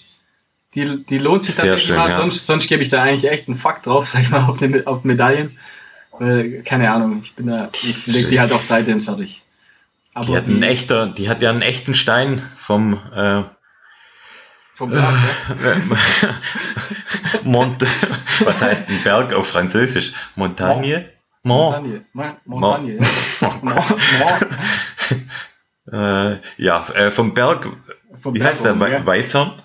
Die, 0.74 1.04
die 1.04 1.18
lohnt 1.18 1.44
sich 1.44 1.54
tatsächlich 1.54 1.84
schön, 1.84 1.96
mal. 1.96 2.10
Ja. 2.10 2.18
Sonst, 2.18 2.46
sonst 2.46 2.68
gebe 2.68 2.82
ich 2.82 2.90
da 2.90 3.02
eigentlich 3.02 3.30
echt 3.30 3.48
einen 3.48 3.56
Fakt 3.56 3.86
drauf, 3.86 4.06
sag 4.08 4.22
ich 4.22 4.30
mal, 4.30 4.44
auf, 4.44 4.60
eine, 4.60 4.86
auf 4.86 5.04
Medaillen. 5.04 5.58
Äh, 6.20 6.62
keine 6.62 6.90
Ahnung, 6.90 7.20
ich 7.22 7.34
bin 7.34 7.46
da, 7.46 7.62
ich 7.72 8.06
leg 8.06 8.28
die 8.28 8.38
halt 8.38 8.52
auf 8.52 8.64
Zeit 8.64 8.86
hin 8.86 9.00
fertig. 9.00 9.42
Aber 10.12 10.26
die 10.26 10.36
hat, 10.36 10.46
die, 10.46 10.52
einen 10.52 10.62
echter, 10.62 11.06
die 11.06 11.28
hat 11.28 11.42
ja 11.42 11.50
einen 11.50 11.62
echten 11.62 11.94
Stein 11.94 12.40
vom 12.54 13.00
äh, 13.14 13.42
vom 14.74 14.90
Berg, 14.90 15.14
äh, 15.62 15.76
Mont 17.44 17.86
was 18.44 18.60
heißt 18.60 18.88
ein 18.88 19.00
Berg 19.04 19.32
auf 19.32 19.46
Französisch? 19.48 20.12
Montagne? 20.34 21.08
Montagne. 21.44 22.04
Montagne. 22.44 22.98
äh, 25.92 26.38
ja, 26.56 26.88
äh, 26.94 27.12
vom 27.12 27.34
Berg. 27.34 27.68
Vom 28.14 28.34
wie 28.34 28.40
Berg 28.40 28.50
heißt 28.50 28.64
der? 28.64 28.74
Ja. 28.74 29.06
Weißhorn? 29.06 29.62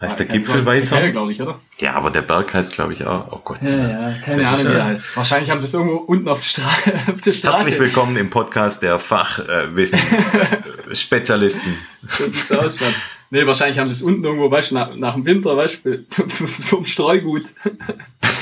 Heißt 0.00 0.20
ah, 0.20 0.24
der 0.24 0.26
Gipfel 0.26 0.66
Weißhorn? 0.66 1.12
glaube 1.12 1.32
ich, 1.32 1.40
oder? 1.40 1.58
Ja, 1.78 1.94
aber 1.94 2.10
der 2.10 2.20
Berg 2.22 2.52
heißt, 2.52 2.74
glaube 2.74 2.92
ich, 2.92 3.06
auch. 3.06 3.28
Oh 3.30 3.40
Gott. 3.42 3.62
Ja, 3.62 4.08
ja, 4.08 4.12
keine 4.22 4.46
Ahnung, 4.46 4.66
wie 4.66 4.72
er 4.72 4.84
heißt. 4.86 5.16
Wahrscheinlich 5.16 5.50
haben 5.50 5.60
sie 5.60 5.66
es 5.66 5.74
irgendwo 5.74 5.96
unten 5.96 6.28
auf, 6.28 6.42
Stra 6.42 6.62
auf 7.14 7.22
der 7.22 7.32
Straße. 7.32 7.58
Herzlich 7.58 7.78
willkommen 7.78 8.16
im 8.16 8.28
Podcast 8.28 8.82
der 8.82 8.98
Fachwissen-Spezialisten. 8.98 11.78
so 12.06 12.28
sieht's 12.28 12.52
aus, 12.52 12.78
Mann. 12.80 12.92
Nee, 13.34 13.46
wahrscheinlich 13.46 13.78
haben 13.78 13.88
sie 13.88 13.94
es 13.94 14.02
unten 14.02 14.22
irgendwo, 14.22 14.50
weißt 14.50 14.72
du, 14.72 14.74
nach, 14.74 14.94
nach 14.94 15.14
dem 15.14 15.24
Winter, 15.24 15.56
weißt 15.56 15.86
du, 15.86 16.04
vom 16.66 16.84
Streugut. 16.84 17.44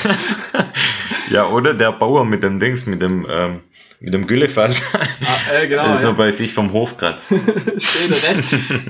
ja, 1.30 1.46
oder 1.46 1.74
der 1.74 1.92
Bauer 1.92 2.24
mit 2.24 2.42
dem 2.42 2.58
Dings, 2.58 2.86
mit 2.86 3.00
dem, 3.00 3.24
ähm, 3.30 3.60
mit 4.00 4.14
dem 4.14 4.26
Güllefass. 4.26 4.82
Ah, 4.92 5.52
äh, 5.52 5.68
genau. 5.68 5.82
Also 5.86 6.08
ja. 6.08 6.12
bei 6.12 6.32
sich 6.32 6.52
vom 6.52 6.72
Hof 6.72 6.96
kratzt. 6.96 7.28
Steht 7.28 8.10
der 8.10 8.30
Rest, 8.30 8.42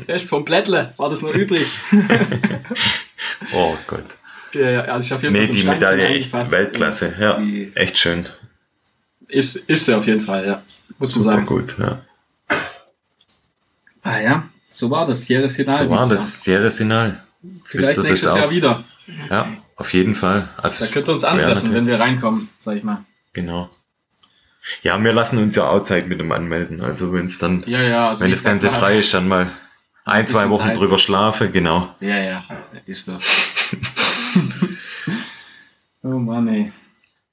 Rest 0.09 0.27
vom 0.27 0.43
Blättle, 0.43 0.95
war 0.97 1.11
das 1.11 1.21
noch 1.21 1.35
übrig. 1.35 1.67
oh 3.53 3.77
Gott. 3.87 4.07
Ja, 4.55 4.71
ja, 4.71 4.81
also 4.85 5.05
ich 5.05 5.13
auf 5.13 5.23
jeden 5.23 5.37
Fall 5.37 5.45
nee, 5.45 5.53
die 5.53 5.65
Medaille 5.65 6.09
echt 6.09 6.33
Weltklasse, 6.33 7.15
ja, 7.21 7.43
echt 7.75 7.99
schön. 7.99 8.27
Ist, 9.29 9.57
ist 9.57 9.85
sie 9.85 9.95
auf 9.95 10.07
jeden 10.07 10.23
Fall, 10.23 10.47
ja, 10.47 10.63
muss 10.99 11.15
man 11.15 11.25
sagen. 11.25 11.45
gut, 11.45 11.77
ja. 11.79 12.01
Ah 14.03 14.19
ja, 14.19 14.50
so 14.71 14.91
war 14.91 15.05
das 15.05 15.27
Sierra 15.27 15.49
Sinal. 15.49 15.79
So 15.79 15.91
war 15.91 16.09
das 16.09 16.45
Sierra 16.45 16.71
Sinal. 16.71 17.23
Jetzt 17.43 17.73
Vielleicht 17.73 17.99
du 17.99 18.03
nächstes 18.03 18.23
das 18.23 18.33
auch. 18.33 18.39
Jahr 18.39 18.51
wieder. 18.51 18.85
Ja, 19.29 19.49
auf 19.77 19.93
jeden 19.93 20.15
Fall. 20.15 20.49
Also, 20.57 20.85
da 20.85 20.91
könnt 20.93 21.09
ihr 21.09 21.13
uns 21.13 21.25
antreffen, 21.25 21.75
wenn 21.75 21.87
wir 21.87 21.99
reinkommen, 21.99 22.49
sag 22.59 22.77
ich 22.77 22.85
mal. 22.85 23.05
Genau. 23.33 23.71
Ja, 24.83 25.03
wir 25.03 25.13
lassen 25.13 25.39
uns 25.39 25.57
ja 25.57 25.69
auch 25.69 25.83
Zeit 25.83 26.07
mit 26.09 26.21
dem 26.21 26.31
anmelden. 26.33 26.81
Also 26.81 27.13
wenn 27.13 27.27
es 27.27 27.39
dann, 27.39 27.65
ja, 27.67 27.83
ja, 27.83 28.09
also 28.11 28.25
wenn 28.25 28.31
das 28.31 28.45
Ganze 28.45 28.71
frei 28.71 28.99
ist, 28.99 29.13
dann 29.15 29.27
mal 29.27 29.51
ein, 30.05 30.27
zwei 30.27 30.49
Wochen 30.51 30.69
Zeit. 30.69 30.77
drüber 30.77 30.99
schlafe, 30.99 31.51
genau. 31.51 31.95
Ja, 32.01 32.19
ja, 32.19 32.45
ist 32.87 33.07
so. 33.07 33.19
oh 36.03 36.09
Mann, 36.09 36.49
ey. 36.49 36.73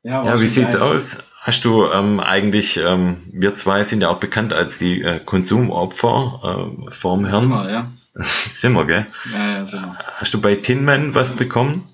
Ja, 0.04 0.24
ja 0.24 0.40
wie 0.40 0.48
sieht's 0.48 0.74
geil. 0.74 0.82
aus? 0.82 1.32
Hast 1.48 1.64
du 1.64 1.86
ähm, 1.86 2.20
eigentlich, 2.20 2.76
ähm, 2.76 3.24
wir 3.32 3.56
zwei 3.56 3.86
sind 3.86 4.02
ja 4.02 4.10
auch 4.10 4.20
bekannt 4.20 4.52
als 4.52 4.80
die 4.80 5.02
äh, 5.02 5.22
Konsumopfer 5.24 6.42
äh, 6.44 6.92
vorm 6.92 7.26
Herrn. 7.26 7.44
Sind 7.44 7.50
wir, 7.52 7.72
ja. 7.72 7.92
sind 8.16 8.74
wir, 8.74 8.86
gell? 8.86 9.08
Ja, 9.32 9.48
ja, 9.52 9.66
sind 9.66 9.82
wir. 9.84 9.98
Hast 10.18 10.34
du 10.34 10.42
bei 10.42 10.56
Tinman 10.56 11.16
was 11.16 11.38
bekommen? 11.38 11.90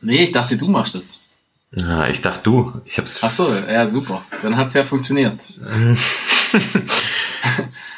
Nee, 0.00 0.22
ich 0.22 0.30
dachte, 0.30 0.56
du 0.56 0.68
machst 0.68 0.94
das. 0.94 1.18
Ja, 1.72 2.06
ich 2.06 2.22
dachte 2.22 2.44
du. 2.44 2.80
Ich 2.84 2.98
hab's. 2.98 3.18
Ach 3.24 3.32
so, 3.32 3.52
ja, 3.52 3.84
super. 3.88 4.22
Dann 4.42 4.56
hat's 4.56 4.74
ja 4.74 4.84
funktioniert. 4.84 5.36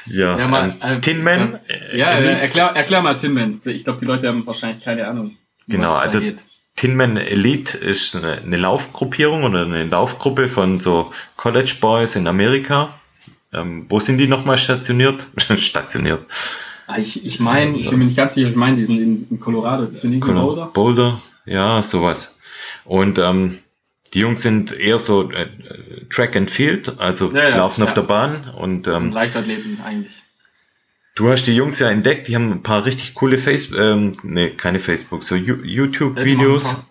ja, 0.07 0.39
ja 0.39 0.49
mal, 0.49 0.77
ähm, 0.81 0.97
äh, 0.97 1.01
Tinman. 1.03 1.61
Äh, 1.69 1.99
ja, 1.99 2.07
erklär, 2.07 2.69
erklär 2.69 3.03
mal 3.03 3.19
Tinman. 3.19 3.61
Ich 3.67 3.85
glaube, 3.85 4.01
die 4.01 4.07
Leute 4.07 4.29
haben 4.29 4.47
wahrscheinlich 4.47 4.83
keine 4.83 5.07
Ahnung. 5.07 5.37
Genau, 5.69 5.93
also 5.93 6.21
Tinman 6.77 7.17
Elite 7.17 7.79
ist 7.79 8.17
eine, 8.17 8.43
eine, 8.43 8.57
Laufgruppierung 8.57 9.45
oder 9.45 9.63
eine 9.63 9.85
Laufgruppe 9.85 10.49
von 10.49 10.81
so 10.81 11.13
College 11.37 11.77
Boys 11.81 12.17
in 12.17 12.27
Amerika. 12.27 12.95
Ähm, 13.53 13.87
wo 13.89 14.01
sind 14.01 14.19
die 14.19 14.27
nochmal 14.27 14.59
stationiert? 14.59 15.29
stationiert. 15.57 16.27
Ah, 16.87 16.99
ich, 16.99 17.25
ich 17.25 17.41
meine, 17.41 17.79
ich 17.79 17.89
bin 17.89 17.99
mir 17.99 18.05
nicht 18.05 18.17
ganz 18.17 18.35
sicher, 18.35 18.49
ich 18.49 18.57
meine, 18.57 18.77
die 18.77 18.85
sind 18.85 19.01
in, 19.01 19.27
in 19.31 19.41
Colorado. 19.41 19.91
Sind 19.93 20.11
die 20.11 20.19
in 20.19 20.35
Boulder? 20.35 20.67
Boulder, 20.67 21.23
ja, 21.47 21.83
sowas. 21.83 22.41
Und 22.85 23.19
ähm, 23.19 23.59
die 24.13 24.21
Jungs 24.21 24.43
sind 24.43 24.73
eher 24.73 24.99
so 24.99 25.31
äh, 25.31 25.47
Track 26.11 26.37
and 26.37 26.51
Field, 26.51 26.99
also 26.99 27.33
ja, 27.33 27.49
ja, 27.49 27.57
laufen 27.57 27.81
ja. 27.81 27.87
auf 27.87 27.95
der 27.95 28.03
Bahn 28.03 28.51
und 28.57 28.87
ähm, 28.87 29.13
Leichtathleten 29.13 29.79
eigentlich. 29.85 30.24
Du 31.15 31.31
hast 31.31 31.45
die 31.45 31.55
Jungs 31.55 31.79
ja 31.79 31.91
entdeckt, 31.91 32.27
die 32.27 32.35
haben 32.35 32.51
ein 32.51 32.63
paar 32.63 32.85
richtig 32.85 33.15
coole 33.15 33.39
Facebook, 33.39 33.79
ähm, 33.79 34.13
nee, 34.25 34.51
keine 34.51 34.81
Facebook, 34.81 35.23
so 35.23 35.37
YouTube-Videos. 35.37 36.87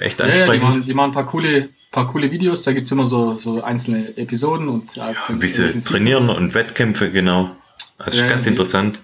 echt 0.00 0.20
ansprechend. 0.20 0.46
Ja, 0.46 0.52
die, 0.52 0.58
machen, 0.58 0.84
die 0.86 0.94
machen 0.94 1.10
ein 1.10 1.14
paar 1.14 1.26
coole, 1.26 1.70
paar 1.90 2.06
coole 2.06 2.30
Videos, 2.30 2.62
da 2.64 2.72
gibt's 2.72 2.92
immer 2.92 3.06
so, 3.06 3.36
so 3.36 3.62
einzelne 3.62 4.16
Episoden 4.18 4.68
und 4.68 4.94
ja, 4.94 5.14
wie 5.30 5.48
sie 5.48 5.78
trainieren 5.80 6.28
und 6.28 6.52
Wettkämpfe, 6.52 7.10
genau. 7.10 7.56
Also 7.98 8.20
ja, 8.20 8.28
ganz 8.28 8.44
die, 8.44 8.50
interessant. 8.50 9.00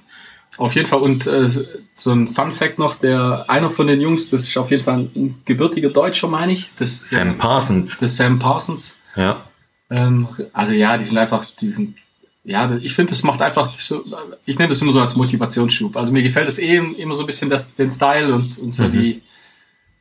Auf 0.58 0.74
jeden 0.74 0.86
Fall. 0.86 1.00
Und 1.00 1.26
äh, 1.26 1.48
so 1.48 2.12
ein 2.12 2.28
Fun 2.28 2.52
Fact 2.52 2.78
noch, 2.78 2.96
der 2.96 3.46
einer 3.48 3.70
von 3.70 3.86
den 3.86 4.00
Jungs, 4.00 4.30
das 4.30 4.42
ist 4.42 4.56
auf 4.58 4.70
jeden 4.70 4.84
Fall 4.84 5.08
ein 5.14 5.40
gebürtiger 5.44 5.88
Deutscher, 5.88 6.28
meine 6.28 6.52
ich. 6.52 6.70
Das, 6.76 7.00
Sam 7.00 7.38
Parsons. 7.38 7.98
Das 7.98 8.16
Sam 8.16 8.38
Parsons. 8.38 8.98
Ja. 9.16 9.44
Ähm, 9.88 10.28
also 10.52 10.72
ja, 10.74 10.98
die 10.98 11.04
sind 11.04 11.16
einfach, 11.16 11.46
die 11.46 11.70
sind, 11.70 11.96
ja, 12.45 12.68
ich 12.76 12.95
finde, 12.95 13.11
das 13.11 13.22
macht 13.22 13.40
einfach 13.40 13.72
so, 13.72 14.03
ich 14.47 14.59
nenne 14.59 14.70
das 14.70 14.82
immer 14.82 14.93
so 14.93 15.01
als 15.01 15.14
Motivationsschub. 15.14 15.97
Also 15.97 16.12
mir 16.12 16.22
gefällt 16.22 16.49
es 16.49 16.59
eh 16.59 16.76
immer 16.76 17.14
so 17.14 17.22
ein 17.22 17.26
bisschen 17.26 17.49
das, 17.49 17.74
den 17.74 17.90
Style 17.90 18.34
und, 18.34 18.59
und 18.59 18.72
so 18.72 18.84
mhm. 18.84 18.93
die, 18.93 19.22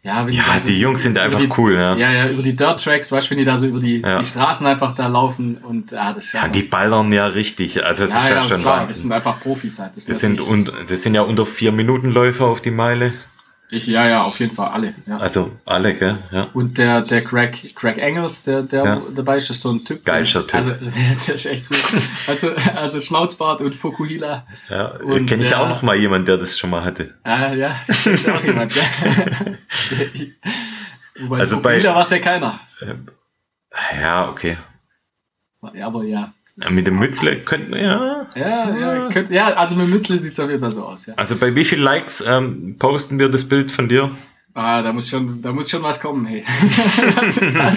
ja, 0.02 0.28
ja 0.28 0.44
die, 0.58 0.72
die 0.72 0.80
Jungs 0.80 1.04
sind 1.04 1.20
einfach 1.20 1.40
die, 1.40 1.50
cool, 1.58 1.76
ja. 1.76 1.96
Ja, 1.96 2.12
ja, 2.12 2.30
über 2.30 2.42
die 2.42 2.56
Dirt 2.56 2.84
Tracks, 2.84 3.12
weißt 3.12 3.28
du, 3.28 3.32
wenn 3.32 3.38
die 3.38 3.46
da 3.46 3.58
so 3.58 3.68
über 3.68 3.80
die, 3.80 4.00
ja. 4.00 4.18
die 4.18 4.26
Straßen 4.26 4.66
einfach 4.66 4.96
da 4.96 5.06
laufen 5.06 5.58
und 5.58 5.92
ja, 5.92 6.14
das 6.14 6.26
ist 6.26 6.34
ja. 6.34 6.46
Ja, 6.46 6.52
die 6.52 6.64
ballern 6.64 7.14
ja 7.14 7.28
richtig. 7.28 7.84
Also 7.86 8.06
das 8.06 8.14
ja, 8.14 8.22
ist 8.22 8.30
ja, 8.30 8.36
ja 8.38 8.42
schon 8.42 8.58
klar, 8.58 8.80
Wahnsinn. 8.80 8.94
Das 8.94 9.02
sind 9.04 9.12
einfach 9.12 9.40
Profis 9.40 9.78
halt. 9.78 9.96
Das, 9.96 10.06
das 10.06 10.20
sind 10.20 10.42
und 10.42 10.74
das 10.90 11.04
sind 11.04 11.14
ja 11.14 11.22
unter 11.22 11.46
vier 11.46 11.72
Minuten 11.72 12.10
Läufer 12.10 12.46
auf 12.46 12.62
die 12.62 12.72
Meile. 12.72 13.14
Ich, 13.74 13.88
ja, 13.88 14.06
ja, 14.06 14.24
auf 14.24 14.38
jeden 14.42 14.54
Fall 14.54 14.68
alle. 14.68 14.94
Ja. 15.06 15.16
Also 15.16 15.58
alle, 15.64 15.96
gell? 15.96 16.18
Ja. 16.30 16.50
Und 16.52 16.78
der, 16.78 17.04
der 17.04 17.24
Craig, 17.24 17.74
Craig 17.74 18.00
Engels, 18.00 18.44
der, 18.44 18.64
der 18.64 18.84
ja. 18.84 19.02
dabei 19.16 19.38
ist, 19.38 19.50
ist 19.50 19.62
so 19.62 19.72
ein 19.72 19.80
Typ. 19.80 20.04
Geilster 20.04 20.46
Typ. 20.46 20.56
Also, 20.56 20.72
der, 20.82 20.90
der 21.26 21.36
ist 21.36 21.46
echt 21.46 21.70
gut. 21.70 22.02
also, 22.28 22.52
also 22.76 23.00
Schnauzbart 23.00 23.62
und 23.62 23.74
Fukuhila. 23.74 24.46
Ja, 24.70 24.98
kenne 25.26 25.44
ich 25.44 25.56
auch 25.56 25.70
noch 25.70 25.84
mal 25.84 25.96
jemanden, 25.96 26.26
der 26.26 26.38
das 26.38 26.60
schon 26.60 26.70
mal 26.70 26.84
hatte. 26.84 27.16
Ah, 27.24 27.54
ja, 27.54 27.74
kenn 28.04 28.16
ich 28.16 28.30
auch 28.30 28.44
jemand, 28.44 28.76
ja. 28.76 28.82
Wobei 31.22 31.40
also 31.40 31.56
Fukuhila 31.56 31.96
war 31.96 32.02
es 32.02 32.10
ja 32.10 32.20
keiner. 32.20 32.60
Äh, 32.82 32.96
ja, 34.02 34.30
okay. 34.30 34.58
Ja, 35.74 35.88
aber 35.88 36.04
ja. 36.04 36.34
Mit 36.70 36.88
dem 36.88 37.00
Mützle 37.00 37.42
könnten 37.46 37.74
wir 37.74 37.82
ja. 37.82 38.21
Ja, 38.36 38.78
ja, 38.78 39.10
könnt, 39.10 39.30
ja 39.30 39.54
also 39.54 39.76
mit 39.76 39.88
Mützle 39.88 40.18
sieht 40.18 40.34
es 40.34 40.40
auf 40.40 40.50
jeden 40.50 40.62
Fall 40.62 40.72
so 40.72 40.86
aus. 40.86 41.06
Ja. 41.06 41.14
Also 41.16 41.36
bei 41.36 41.56
wie 41.56 41.66
vielen 41.66 41.84
Likes 41.84 42.22
ähm, 42.26 42.78
posten 42.78 43.20
wir 43.20 43.30
das 43.30 43.48
Bild 43.48 43.72
von 43.72 43.90
dir? 43.90 44.12
Ah, 44.54 44.82
da 44.82 44.92
muss 44.94 45.10
schon, 45.10 45.42
da 45.42 45.52
muss 45.52 45.70
schon 45.70 45.82
was 45.84 46.00
kommen, 46.00 46.26
hey. 46.26 46.44
da, 46.98 47.74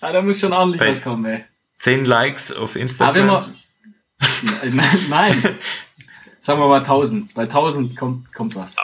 da, 0.00 0.12
da, 0.12 0.22
muss 0.22 0.40
schon 0.40 0.52
ordentlich 0.52 0.80
bei 0.80 0.90
was 0.90 1.02
kommen, 1.02 1.24
hey. 1.24 1.44
Zehn 1.76 2.04
Likes 2.04 2.54
auf 2.54 2.76
Instagram. 2.76 3.30
Aber 3.30 3.48
wenn 4.62 4.74
wir, 4.76 4.84
nein, 5.08 5.58
sagen 6.40 6.60
wir 6.60 6.68
mal 6.68 6.78
1000. 6.78 7.34
Bei 7.34 7.42
1000 7.42 7.96
kommt, 7.96 8.34
kommt 8.34 8.56
was. 8.56 8.76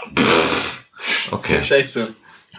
Okay. 1.31 1.57
Das 1.57 1.67
ist 1.67 1.71
echt 1.73 1.93
so. 1.93 2.09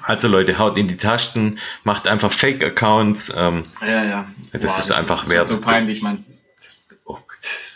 Also 0.03 0.28
Leute, 0.28 0.59
haut 0.59 0.78
in 0.78 0.88
die 0.88 0.97
Tasten, 0.97 1.57
macht 1.84 2.07
einfach 2.07 2.32
Fake-Accounts. 2.32 3.34
Ähm, 3.36 3.63
ja, 3.82 4.03
ja. 4.03 4.28
Das 4.51 4.61
Boah, 4.61 4.67
ist 4.67 4.78
das 4.78 4.91
einfach 4.91 5.23
ist 5.23 5.30
wert. 5.30 5.47
So 5.47 5.59
peinlich, 5.61 6.01
Mann 6.03 6.23
oh, 7.05 7.19
das, 7.41 7.74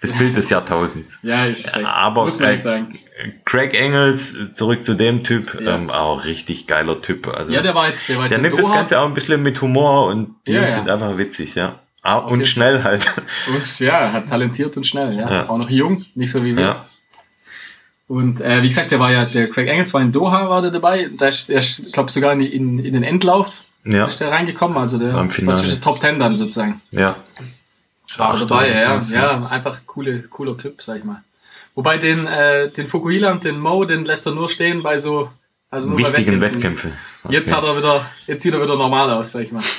das 0.00 0.12
Bild 0.12 0.36
des 0.36 0.50
Jahrtausends. 0.50 1.20
ja, 1.22 1.46
ich 1.46 1.66
echt, 1.66 1.84
aber 1.84 2.24
muss 2.24 2.38
man 2.38 2.54
äh, 2.54 2.56
sagen. 2.58 2.98
Craig 3.44 3.74
Engels, 3.74 4.54
zurück 4.54 4.84
zu 4.84 4.94
dem 4.94 5.24
Typ, 5.24 5.60
ja. 5.60 5.74
ähm, 5.74 5.90
auch 5.90 6.24
richtig 6.24 6.66
geiler 6.68 7.00
Typ. 7.00 7.26
Also, 7.26 7.52
ja, 7.52 7.62
der 7.62 7.74
war 7.74 7.88
jetzt, 7.88 8.08
der 8.08 8.16
war 8.16 8.24
jetzt 8.24 8.32
Der 8.32 8.42
nimmt 8.42 8.54
Doha. 8.54 8.62
das 8.62 8.72
Ganze 8.72 9.00
auch 9.00 9.06
ein 9.06 9.14
bisschen 9.14 9.42
mit 9.42 9.60
Humor 9.60 10.06
und 10.06 10.36
die 10.46 10.52
ja, 10.52 10.60
Jungs 10.60 10.72
ja. 10.72 10.78
sind 10.78 10.90
einfach 10.90 11.18
witzig, 11.18 11.54
ja. 11.56 11.80
Ah, 12.02 12.18
und 12.18 12.46
schnell 12.46 12.84
halt. 12.84 13.10
Und 13.48 13.80
ja, 13.80 14.12
hat 14.12 14.28
talentiert 14.28 14.76
und 14.76 14.86
schnell, 14.86 15.16
ja. 15.16 15.48
Auch 15.48 15.58
noch 15.58 15.68
jung, 15.68 16.06
nicht 16.14 16.30
so 16.30 16.44
wie 16.44 16.56
wir. 16.56 16.86
Und 18.06 18.40
äh, 18.40 18.62
wie 18.62 18.68
gesagt, 18.68 18.90
der 18.90 19.00
war 19.00 19.12
ja, 19.12 19.26
der 19.26 19.50
Craig 19.50 19.68
Engels 19.68 19.92
war 19.92 20.00
in 20.00 20.12
Doha, 20.12 20.48
war 20.48 20.62
der 20.62 20.70
dabei. 20.70 21.10
Da 21.14 21.28
ist, 21.28 21.48
der 21.48 21.58
ist, 21.58 21.92
glaube 21.92 22.10
sogar 22.10 22.32
in, 22.32 22.40
in, 22.40 22.78
in 22.78 22.94
den 22.94 23.02
Endlauf 23.02 23.62
ja. 23.84 24.06
ist 24.06 24.20
der 24.20 24.30
reingekommen. 24.30 24.78
Also 24.78 24.96
der 24.98 25.14
was 25.14 25.62
ist 25.62 25.84
Top 25.84 26.00
Ten 26.00 26.18
dann 26.18 26.34
sozusagen. 26.34 26.80
Ja. 26.92 27.16
War 28.16 28.36
dabei, 28.36 28.70
ja, 28.70 28.98
ja. 28.98 29.46
Einfach 29.46 29.80
coole, 29.86 30.22
cooler 30.22 30.56
Typ, 30.56 30.80
sag 30.82 30.98
ich 30.98 31.04
mal. 31.04 31.22
Wobei 31.74 31.98
den, 31.98 32.26
äh, 32.26 32.70
den 32.70 32.86
Fukuhila 32.86 33.30
und 33.30 33.44
den 33.44 33.60
Mo, 33.60 33.84
den 33.84 34.04
lässt 34.04 34.26
er 34.26 34.32
nur 34.32 34.48
stehen 34.48 34.82
bei 34.82 34.98
so 34.98 35.28
also 35.70 35.90
nur 35.90 35.98
wichtigen 35.98 36.40
Wettkämpfen. 36.40 36.92
Okay. 37.24 37.34
Jetzt 37.34 37.54
hat 37.54 37.62
er 37.62 37.76
wieder, 37.76 38.06
jetzt 38.26 38.42
sieht 38.42 38.54
er 38.54 38.62
wieder 38.62 38.76
normal 38.76 39.10
aus, 39.10 39.32
sag 39.32 39.42
ich 39.42 39.52
mal. 39.52 39.62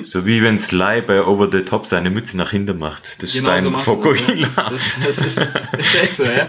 So 0.00 0.26
wie 0.26 0.42
wenn 0.42 0.58
Sly 0.58 1.00
bei 1.00 1.22
Over 1.22 1.48
the 1.50 1.64
Top 1.64 1.86
seine 1.86 2.10
Mütze 2.10 2.36
nach 2.36 2.50
hinten 2.50 2.76
macht. 2.76 3.22
Das 3.22 3.32
genau 3.32 3.54
ist 3.54 3.62
sein 3.62 3.62
so 3.62 3.78
Fokuhila. 3.78 4.48
Das, 4.68 4.82
das, 5.06 5.18
ist, 5.18 5.48
ist 5.78 5.94
echt 5.94 6.16
so, 6.16 6.24
ja. 6.24 6.48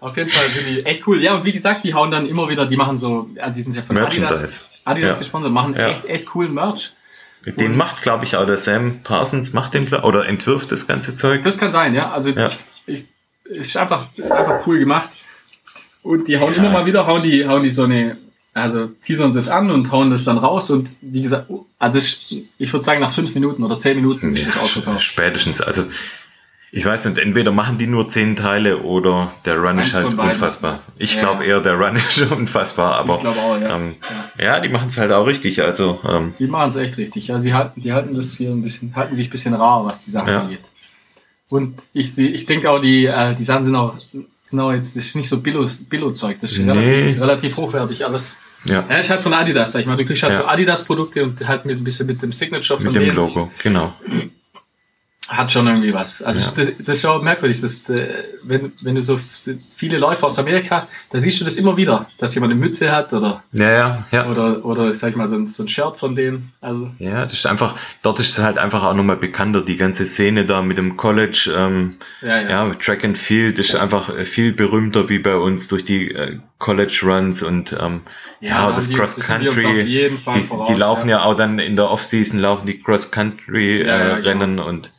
Auf 0.00 0.16
jeden 0.16 0.30
Fall 0.30 0.48
sind 0.48 0.66
die 0.66 0.84
echt 0.86 1.06
cool. 1.06 1.20
Ja, 1.20 1.34
und 1.34 1.44
wie 1.44 1.52
gesagt, 1.52 1.84
die 1.84 1.92
hauen 1.92 2.10
dann 2.10 2.26
immer 2.26 2.48
wieder, 2.48 2.64
die 2.64 2.78
machen 2.78 2.96
so, 2.96 3.26
also 3.38 3.54
die 3.54 3.62
sind 3.62 3.76
ja 3.76 3.82
von 3.82 3.98
Adidas, 3.98 4.70
Adidas 4.82 5.12
ja. 5.12 5.18
gesponsert, 5.18 5.52
machen 5.52 5.74
ja. 5.74 5.88
echt, 5.88 6.06
echt 6.06 6.26
coolen 6.26 6.54
Merch. 6.54 6.94
Den 7.52 7.72
und 7.72 7.76
macht, 7.76 8.02
glaube 8.02 8.24
ich, 8.24 8.36
auch 8.36 8.46
der 8.46 8.58
Sam 8.58 9.00
Parsons, 9.02 9.52
macht 9.52 9.74
den, 9.74 9.86
oder 9.92 10.26
entwirft 10.26 10.72
das 10.72 10.86
ganze 10.86 11.14
Zeug. 11.14 11.42
Das 11.42 11.58
kann 11.58 11.72
sein, 11.72 11.94
ja. 11.94 12.10
Also 12.10 12.30
ja. 12.30 12.50
Ich, 12.86 13.04
ich, 13.46 13.58
ist 13.58 13.76
einfach, 13.76 14.08
einfach 14.18 14.66
cool 14.66 14.78
gemacht. 14.78 15.10
Und 16.02 16.28
die 16.28 16.38
hauen 16.38 16.52
ja. 16.52 16.58
immer 16.58 16.70
mal 16.70 16.86
wieder, 16.86 17.06
hauen 17.06 17.22
die, 17.22 17.46
hauen 17.46 17.62
die 17.62 17.70
so 17.70 17.84
eine, 17.84 18.16
also 18.52 18.88
teasern 19.02 19.32
sie 19.32 19.38
es 19.38 19.48
an 19.48 19.70
und 19.70 19.90
hauen 19.90 20.10
das 20.10 20.24
dann 20.24 20.38
raus 20.38 20.70
und 20.70 20.96
wie 21.00 21.22
gesagt, 21.22 21.50
also 21.78 21.98
ich, 21.98 22.46
ich 22.58 22.72
würde 22.72 22.84
sagen 22.84 23.00
nach 23.00 23.12
fünf 23.12 23.34
Minuten 23.34 23.64
oder 23.64 23.78
zehn 23.78 23.96
Minuten 23.96 24.32
ist 24.32 24.46
das 24.46 24.58
ausverkauft. 24.58 25.02
Spätestens, 25.02 25.60
also 25.60 25.84
ich 26.76 26.84
weiß 26.84 27.06
nicht, 27.06 27.18
entweder 27.18 27.52
machen 27.52 27.78
die 27.78 27.86
nur 27.86 28.08
zehn 28.08 28.34
Teile 28.34 28.82
oder 28.82 29.32
der 29.44 29.58
Run 29.58 29.78
Eins 29.78 29.88
ist 29.88 29.94
halt 29.94 30.06
unfassbar. 30.06 30.82
Ich 30.98 31.14
ja. 31.14 31.20
glaube 31.20 31.44
eher, 31.44 31.60
der 31.60 31.74
Run 31.74 31.94
ist 31.96 32.20
unfassbar, 32.32 32.96
aber 32.96 33.20
ich 33.20 33.26
auch, 33.28 33.60
ja. 33.60 33.76
Ähm, 33.76 33.94
ja. 34.38 34.44
ja. 34.44 34.60
die 34.60 34.68
machen 34.68 34.88
es 34.88 34.98
halt 34.98 35.12
auch 35.12 35.24
richtig. 35.24 35.62
Also 35.62 36.00
ähm, 36.08 36.34
die 36.36 36.48
machen 36.48 36.70
es 36.70 36.76
echt 36.76 36.98
richtig. 36.98 37.28
Ja, 37.28 37.40
sie 37.40 37.54
halten, 37.54 37.80
die 37.80 37.92
halten 37.92 38.14
das 38.14 38.36
hier 38.36 38.50
ein 38.50 38.60
bisschen, 38.60 38.96
halten 38.96 39.14
sich 39.14 39.28
ein 39.28 39.30
bisschen 39.30 39.54
rar, 39.54 39.84
was 39.84 40.04
die 40.04 40.10
Sachen 40.10 40.34
angeht. 40.34 40.62
Und 41.48 41.86
ich, 41.92 42.18
ich 42.18 42.46
denke 42.46 42.68
auch, 42.68 42.80
die, 42.80 43.06
äh, 43.06 43.36
die 43.36 43.44
Sachen 43.44 43.64
sind 43.64 43.76
auch 43.76 43.94
Genau, 44.50 44.70
jetzt 44.70 44.96
das 44.96 45.06
ist 45.06 45.16
nicht 45.16 45.28
so 45.28 45.40
Billo-Zeug, 45.40 46.38
das 46.38 46.52
ist 46.52 46.58
nee. 46.58 46.70
relativ, 46.70 47.20
relativ, 47.20 47.56
hochwertig 47.56 48.04
alles. 48.04 48.36
Ja. 48.66 48.84
ja, 48.88 48.98
ist 48.98 49.10
halt 49.10 49.22
von 49.22 49.32
Adidas, 49.32 49.72
sag 49.72 49.80
ich 49.80 49.86
mal. 49.86 49.96
Du 49.96 50.04
kriegst 50.04 50.22
halt 50.22 50.34
ja. 50.34 50.40
so 50.40 50.46
Adidas-Produkte 50.46 51.24
und 51.24 51.48
halt 51.48 51.64
mit 51.64 51.78
ein 51.78 51.82
bisschen 51.82 52.06
mit 52.06 52.22
dem 52.22 52.30
Signature 52.30 52.78
von 52.78 52.86
Mit 52.86 52.94
dem 52.94 53.04
denen. 53.04 53.16
Logo, 53.16 53.50
genau 53.62 53.94
hat 55.28 55.50
schon 55.50 55.66
irgendwie 55.66 55.94
was. 55.94 56.22
Also 56.22 56.40
ja. 56.40 56.66
das, 56.66 56.84
das, 56.84 56.98
ist 56.98 57.04
auch 57.06 57.22
merkwürdig, 57.22 57.58
dass, 57.58 57.88
äh, 57.88 58.24
wenn, 58.42 58.72
wenn 58.82 58.94
du 58.94 59.00
so 59.00 59.18
viele 59.74 59.96
Läufer 59.96 60.26
aus 60.26 60.38
Amerika, 60.38 60.86
da 61.10 61.18
siehst 61.18 61.40
du 61.40 61.46
das 61.46 61.56
immer 61.56 61.76
wieder, 61.78 62.10
dass 62.18 62.34
jemand 62.34 62.52
eine 62.52 62.60
Mütze 62.60 62.92
hat 62.92 63.12
oder 63.14 63.42
ja, 63.52 63.70
ja, 63.70 64.06
ja. 64.10 64.26
oder 64.26 64.64
oder 64.64 64.92
sag 64.92 65.10
ich 65.10 65.16
mal 65.16 65.26
so 65.26 65.36
ein, 65.36 65.46
so 65.46 65.62
ein 65.62 65.68
Shirt 65.68 65.96
von 65.96 66.14
denen. 66.14 66.52
Also 66.60 66.90
ja, 66.98 67.24
das 67.24 67.32
ist 67.32 67.46
einfach, 67.46 67.74
dort 68.02 68.20
ist 68.20 68.36
es 68.36 68.44
halt 68.44 68.58
einfach 68.58 68.84
auch 68.84 68.94
nochmal 68.94 69.16
bekannter, 69.16 69.62
die 69.62 69.78
ganze 69.78 70.04
Szene 70.04 70.44
da 70.44 70.60
mit 70.60 70.76
dem 70.76 70.96
College, 70.96 71.50
ähm, 71.56 71.96
ja, 72.20 72.40
ja. 72.42 72.66
ja, 72.66 72.74
Track 72.74 73.04
and 73.04 73.16
Field 73.16 73.58
ist 73.58 73.74
einfach 73.74 74.14
viel 74.24 74.52
berühmter 74.52 75.08
wie 75.08 75.20
bei 75.20 75.36
uns 75.36 75.68
durch 75.68 75.86
die 75.86 76.10
äh, 76.12 76.38
College 76.58 77.00
Runs 77.02 77.42
und 77.42 77.74
ähm, 77.80 78.02
ja, 78.40 78.68
ja 78.68 78.72
das 78.72 78.88
die, 78.88 78.94
Cross 78.94 79.20
Country, 79.20 79.84
die, 79.84 80.10
voraus, 80.18 80.66
die, 80.68 80.74
laufen 80.74 81.08
ja. 81.08 81.22
auch 81.22 81.34
dann 81.34 81.58
in 81.58 81.76
der 81.76 81.90
Offseason 81.90 82.40
laufen 82.40 82.66
die 82.66 82.78
Cross 82.78 83.10
Country 83.10 83.80
äh, 83.80 83.84
genau. 83.84 84.14
Rennen 84.16 84.58
und 84.58 84.92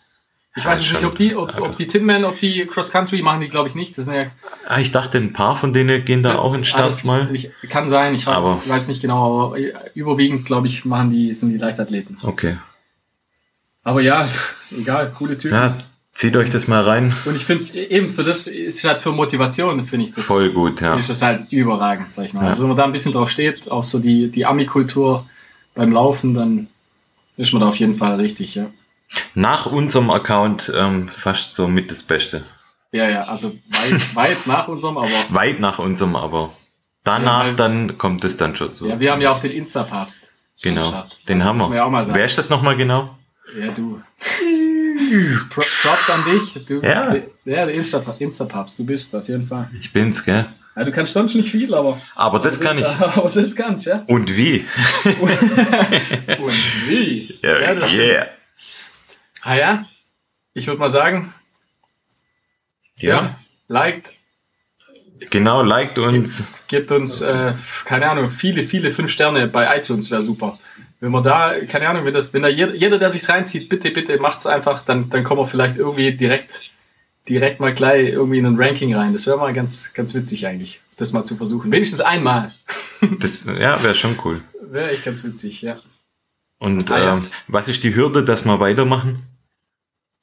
ich 0.58 0.66
weiß 0.66 0.80
nicht, 0.80 1.04
ob 1.04 1.16
die, 1.16 1.36
ob, 1.36 1.60
ob 1.60 1.76
die 1.76 1.86
Tinman, 1.86 2.24
ob 2.24 2.40
die 2.40 2.66
Cross 2.66 2.90
Country 2.90 3.22
machen 3.22 3.42
die, 3.42 3.50
glaube 3.50 3.68
ich, 3.68 3.76
nicht. 3.76 3.98
Das 3.98 4.06
sind 4.06 4.14
ja. 4.14 4.28
Ah, 4.66 4.80
ich 4.80 4.92
dachte, 4.92 5.18
ein 5.18 5.34
paar 5.34 5.58
von 5.58 5.74
denen 5.74 6.06
gehen 6.06 6.24
da 6.24 6.38
auch 6.38 6.54
in 6.54 6.64
Start 6.64 6.94
ah, 7.04 7.08
mal. 7.08 7.30
Ich, 7.34 7.52
kann 7.70 7.90
sein, 7.90 8.16
ich 8.16 8.26
weiß, 8.26 8.70
weiß 8.70 8.88
nicht 8.88 9.02
genau, 9.02 9.48
aber 9.48 9.58
überwiegend, 9.96 10.46
glaube 10.46 10.68
ich, 10.68 10.86
machen 10.86 11.12
die, 11.12 11.34
sind 11.34 11.50
die 11.50 11.58
Leichtathleten. 11.58 12.18
Okay. 12.24 12.56
Aber 13.84 14.02
ja, 14.02 14.30
egal, 14.72 15.12
coole 15.18 15.38
Typen. 15.38 15.56
Ja, 15.56 15.78
zieht 16.14 16.38
euch 16.38 16.50
das 16.50 16.70
mal 16.70 16.84
rein. 16.84 17.14
Und 17.26 17.36
ich 17.36 17.44
finde, 17.44 17.78
eben 17.78 18.12
für 18.12 18.24
das 18.24 18.48
ist 18.48 18.82
halt 18.86 19.00
für 19.00 19.12
Motivation, 19.12 19.86
finde 19.86 20.06
ich 20.06 20.14
das. 20.14 20.24
Voll 20.24 20.52
gut, 20.52 20.80
ja. 20.80 20.96
Ist 20.96 21.10
das 21.10 21.22
halt 21.22 21.52
überragend, 21.52 22.14
sag 22.14 22.28
ich 22.28 22.34
mal. 22.34 22.44
Ja. 22.44 22.48
Also 22.48 22.62
wenn 22.62 22.70
man 22.70 22.78
da 22.78 22.86
ein 22.86 22.94
bisschen 22.94 23.12
drauf 23.12 23.30
steht, 23.30 23.70
auch 23.70 23.84
so 23.84 24.00
die, 24.00 24.32
die 24.32 24.46
Ami-Kultur 24.46 25.30
beim 25.74 25.92
Laufen, 25.92 26.34
dann 26.34 26.68
ist 27.36 27.52
man 27.52 27.60
da 27.62 27.68
auf 27.68 27.76
jeden 27.76 27.98
Fall 27.98 28.16
richtig, 28.16 28.56
ja. 28.56 28.68
Nach 29.34 29.66
unserem 29.66 30.10
Account 30.10 30.72
ähm, 30.76 31.10
fast 31.10 31.56
so 31.56 31.68
mit 31.68 31.92
das 31.92 32.04
Beste. 32.04 32.44
Ja, 32.92 33.10
ja, 33.10 33.24
also 33.24 33.52
weit, 33.52 34.16
weit 34.16 34.48
nach 34.48 34.68
unserem, 34.68 34.98
aber. 34.98 35.10
Weit 35.30 35.60
nach 35.60 35.80
unserem, 35.80 36.16
aber 36.16 36.54
danach 37.04 37.48
ja, 37.48 37.54
dann 37.54 37.98
kommt 37.98 38.24
es 38.24 38.38
dann 38.38 38.56
schon 38.56 38.74
so. 38.74 38.88
Ja, 38.88 39.00
wir 39.00 39.12
haben 39.12 39.22
ja 39.22 39.32
auch 39.32 39.40
den 39.40 39.52
Insta-Papst. 39.52 40.30
Genau, 40.62 41.06
den 41.28 41.44
haben 41.44 41.60
wir. 41.60 41.72
wir 41.72 41.86
auch 41.86 41.90
mal 41.90 42.06
sagen. 42.06 42.18
Wer 42.18 42.26
ist 42.26 42.38
das 42.38 42.50
nochmal 42.50 42.78
genau? 42.78 43.18
Ja, 43.60 43.72
du. 43.72 44.02
Props 45.50 46.10
an 46.10 46.24
dich. 46.24 46.66
Du, 46.66 46.82
ja. 46.82 47.14
Der, 47.46 47.66
der 47.66 47.70
Insta-Papst, 47.70 48.80
du 48.80 48.86
bist 48.86 49.16
auf 49.16 49.28
jeden 49.28 49.48
Fall. 49.48 49.70
Ich 49.78 49.92
bin's, 49.92 50.24
gell? 50.24 50.46
Ja, 50.76 50.84
du 50.84 50.92
kannst 50.92 51.14
sonst 51.14 51.36
nicht 51.36 51.50
viel, 51.50 51.74
aber. 51.74 52.02
Aber 52.16 52.40
das 52.40 52.60
kann 52.60 52.78
ich. 52.78 52.86
Aber 53.00 53.30
das 53.34 53.56
kannst, 53.56 53.86
ja. 53.86 54.04
Und 54.08 54.36
wie? 54.36 54.66
Und 55.06 56.90
wie? 56.90 57.38
Ja, 57.42 57.74
ja 57.74 57.88
yeah. 57.88 58.28
Ah 59.46 59.56
ja, 59.56 59.86
ich 60.56 60.66
würde 60.66 60.80
mal 60.80 60.90
sagen, 60.90 61.32
ja, 62.98 63.10
ja 63.10 63.40
liked. 63.68 64.16
Genau, 65.30 65.62
liked 65.62 66.00
uns. 66.00 66.66
Gebt, 66.68 66.68
gebt 66.68 66.92
uns, 66.92 67.22
äh, 67.22 67.54
keine 67.86 68.10
Ahnung, 68.10 68.32
viele, 68.32 68.64
viele 68.64 68.90
fünf 68.90 69.12
Sterne 69.12 69.48
bei 69.48 69.78
iTunes 69.78 70.10
wäre 70.10 70.24
super. 70.24 70.58
Wenn 71.00 71.12
man 71.12 71.22
da, 71.22 71.64
keine 71.66 71.88
Ahnung, 71.88 72.06
wenn 72.06 72.14
das, 72.14 72.34
wenn 72.34 72.42
da 72.42 72.48
jeder, 72.48 72.74
jeder 72.74 72.98
der 72.98 73.12
sich 73.12 73.30
reinzieht, 73.30 73.70
bitte, 73.70 73.92
bitte 73.92 74.18
macht's 74.18 74.48
einfach, 74.48 74.82
dann, 74.82 75.12
dann 75.12 75.24
kommen 75.24 75.42
wir 75.42 75.46
vielleicht 75.46 75.76
irgendwie 75.78 76.18
direkt, 76.18 76.62
direkt 77.30 77.60
mal 77.60 77.76
gleich 77.76 78.10
irgendwie 78.10 78.40
in 78.40 78.48
ein 78.48 78.58
Ranking 78.58 78.96
rein. 78.96 79.14
Das 79.14 79.28
wäre 79.28 79.38
mal 79.38 79.54
ganz, 79.54 79.94
ganz 79.94 80.16
witzig 80.16 80.48
eigentlich, 80.48 80.82
das 80.98 81.14
mal 81.14 81.24
zu 81.24 81.38
versuchen. 81.38 81.72
Wenigstens 81.72 82.02
einmal. 82.02 82.56
das, 83.20 83.46
ja, 83.46 83.84
wäre 83.84 83.94
schon 83.94 84.18
cool. 84.26 84.42
Wäre 84.60 84.90
echt 84.90 85.06
ganz 85.06 85.24
witzig, 85.24 85.62
ja. 85.62 85.82
Und 86.58 86.90
ah, 86.90 87.00
ja. 87.00 87.18
Ähm, 87.18 87.28
was 87.48 87.68
ist 87.68 87.84
die 87.84 87.94
Hürde, 87.94 88.24
dass 88.24 88.44
wir 88.44 88.60
weitermachen? 88.60 89.22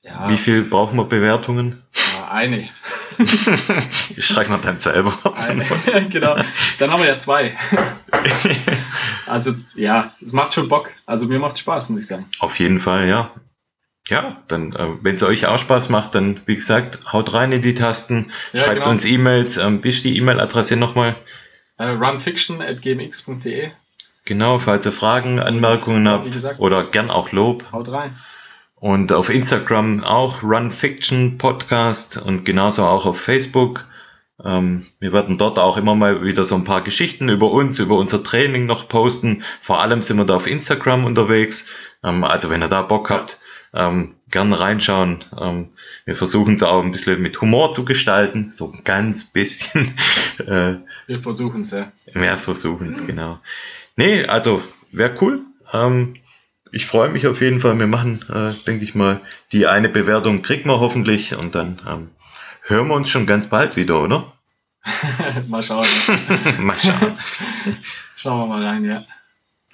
Ja. 0.02 0.28
Wie 0.28 0.36
viel 0.36 0.62
brauchen 0.62 0.96
wir 0.98 1.04
Bewertungen? 1.04 1.82
Ja, 1.94 2.32
eine. 2.32 2.68
ich 4.16 4.26
schreibe 4.26 4.50
mal 4.50 4.58
dann 4.58 4.78
selber. 4.78 5.16
genau. 6.10 6.36
Dann 6.78 6.90
haben 6.90 7.00
wir 7.00 7.08
ja 7.08 7.18
zwei. 7.18 7.56
also 9.26 9.54
ja, 9.76 10.14
es 10.20 10.32
macht 10.32 10.54
schon 10.54 10.68
Bock. 10.68 10.92
Also 11.06 11.26
mir 11.26 11.38
macht 11.38 11.56
Spaß, 11.56 11.90
muss 11.90 12.02
ich 12.02 12.08
sagen. 12.08 12.26
Auf 12.40 12.58
jeden 12.58 12.80
Fall, 12.80 13.06
ja. 13.08 13.30
Ja, 14.08 14.42
dann, 14.48 14.72
äh, 14.72 14.88
wenn 15.02 15.14
es 15.14 15.22
euch 15.22 15.46
auch 15.46 15.58
Spaß 15.58 15.88
macht, 15.88 16.16
dann, 16.16 16.40
wie 16.46 16.56
gesagt, 16.56 17.12
haut 17.12 17.32
rein 17.32 17.52
in 17.52 17.62
die 17.62 17.74
Tasten, 17.74 18.32
ja, 18.52 18.64
schreibt 18.64 18.80
genau. 18.80 18.90
uns 18.90 19.04
E-Mails. 19.04 19.56
Ähm, 19.58 19.80
bist 19.80 20.04
die 20.04 20.16
E-Mail-Adresse 20.16 20.74
nochmal? 20.76 21.14
Uh, 21.78 21.84
runfiction.gmx.de 21.84 23.70
Genau, 24.24 24.58
falls 24.58 24.86
ihr 24.86 24.92
Fragen, 24.92 25.40
Anmerkungen 25.40 26.08
habt 26.08 26.36
oder 26.58 26.84
gern 26.84 27.10
auch 27.10 27.32
Lob. 27.32 27.64
Haut 27.72 27.88
rein. 27.88 28.16
Und 28.82 29.12
auf 29.12 29.30
Instagram 29.30 30.02
auch 30.02 30.42
Run 30.42 30.72
Fiction 30.72 31.38
Podcast 31.38 32.16
und 32.16 32.44
genauso 32.44 32.82
auch 32.82 33.06
auf 33.06 33.20
Facebook. 33.20 33.84
Ähm, 34.44 34.86
wir 34.98 35.12
werden 35.12 35.38
dort 35.38 35.60
auch 35.60 35.76
immer 35.76 35.94
mal 35.94 36.24
wieder 36.24 36.44
so 36.44 36.56
ein 36.56 36.64
paar 36.64 36.82
Geschichten 36.82 37.28
über 37.28 37.52
uns, 37.52 37.78
über 37.78 37.96
unser 37.96 38.24
Training 38.24 38.66
noch 38.66 38.88
posten. 38.88 39.44
Vor 39.60 39.80
allem 39.80 40.02
sind 40.02 40.16
wir 40.16 40.24
da 40.24 40.34
auf 40.34 40.48
Instagram 40.48 41.04
unterwegs. 41.04 41.70
Ähm, 42.02 42.24
also 42.24 42.50
wenn 42.50 42.60
ihr 42.60 42.68
da 42.68 42.82
Bock 42.82 43.10
habt, 43.10 43.38
ähm, 43.72 44.16
gern 44.32 44.52
reinschauen. 44.52 45.24
Ähm, 45.40 45.68
wir 46.04 46.16
versuchen 46.16 46.54
es 46.54 46.64
auch 46.64 46.82
ein 46.82 46.90
bisschen 46.90 47.22
mit 47.22 47.40
Humor 47.40 47.70
zu 47.70 47.84
gestalten, 47.84 48.50
so 48.50 48.72
ein 48.72 48.82
ganz 48.82 49.26
bisschen. 49.26 49.94
äh, 50.38 50.74
wir 51.06 51.20
versuchen 51.20 51.60
es, 51.60 51.70
ja. 51.70 51.92
Wir 52.14 52.36
versuchen 52.36 52.88
es, 52.88 53.06
genau. 53.06 53.38
Nee, 53.94 54.24
also 54.24 54.60
wäre 54.90 55.14
cool. 55.20 55.42
Ähm, 55.72 56.16
ich 56.72 56.86
freue 56.86 57.10
mich 57.10 57.26
auf 57.26 57.40
jeden 57.40 57.60
Fall. 57.60 57.78
Wir 57.78 57.86
machen, 57.86 58.24
äh, 58.32 58.54
denke 58.64 58.84
ich 58.84 58.94
mal, 58.94 59.20
die 59.52 59.66
eine 59.66 59.90
Bewertung 59.90 60.42
kriegen 60.42 60.68
wir 60.68 60.80
hoffentlich 60.80 61.36
und 61.36 61.54
dann 61.54 61.80
ähm, 61.86 62.10
hören 62.62 62.88
wir 62.88 62.94
uns 62.94 63.10
schon 63.10 63.26
ganz 63.26 63.46
bald 63.46 63.76
wieder, 63.76 64.00
oder? 64.00 64.32
mal 65.48 65.62
schauen. 65.62 65.86
mal 66.58 66.74
schauen. 66.74 67.18
Schauen 68.16 68.40
wir 68.40 68.46
mal 68.46 68.64
rein, 68.64 68.84
ja. 68.84 69.04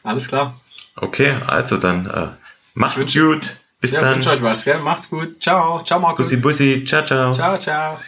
Alles 0.03 0.29
klar. 0.29 0.55
Okay, 0.97 1.37
also 1.47 1.77
dann 1.77 2.07
äh, 2.07 2.29
macht's 2.75 3.15
gut. 3.15 3.57
Bis 3.81 3.93
ja, 3.93 4.01
dann. 4.01 4.11
Ich 4.11 4.27
wünsche 4.27 4.31
euch 4.31 4.43
was, 4.43 4.65
gell? 4.65 4.79
Macht's 4.79 5.11
gut. 5.11 5.43
Ciao. 5.43 5.83
Ciao, 5.85 6.01
Markus. 6.01 6.29
Bussi, 6.31 6.41
bussi. 6.41 6.85
Ciao, 6.85 7.05
ciao. 7.05 7.33
Ciao, 7.35 7.59
ciao. 7.59 7.99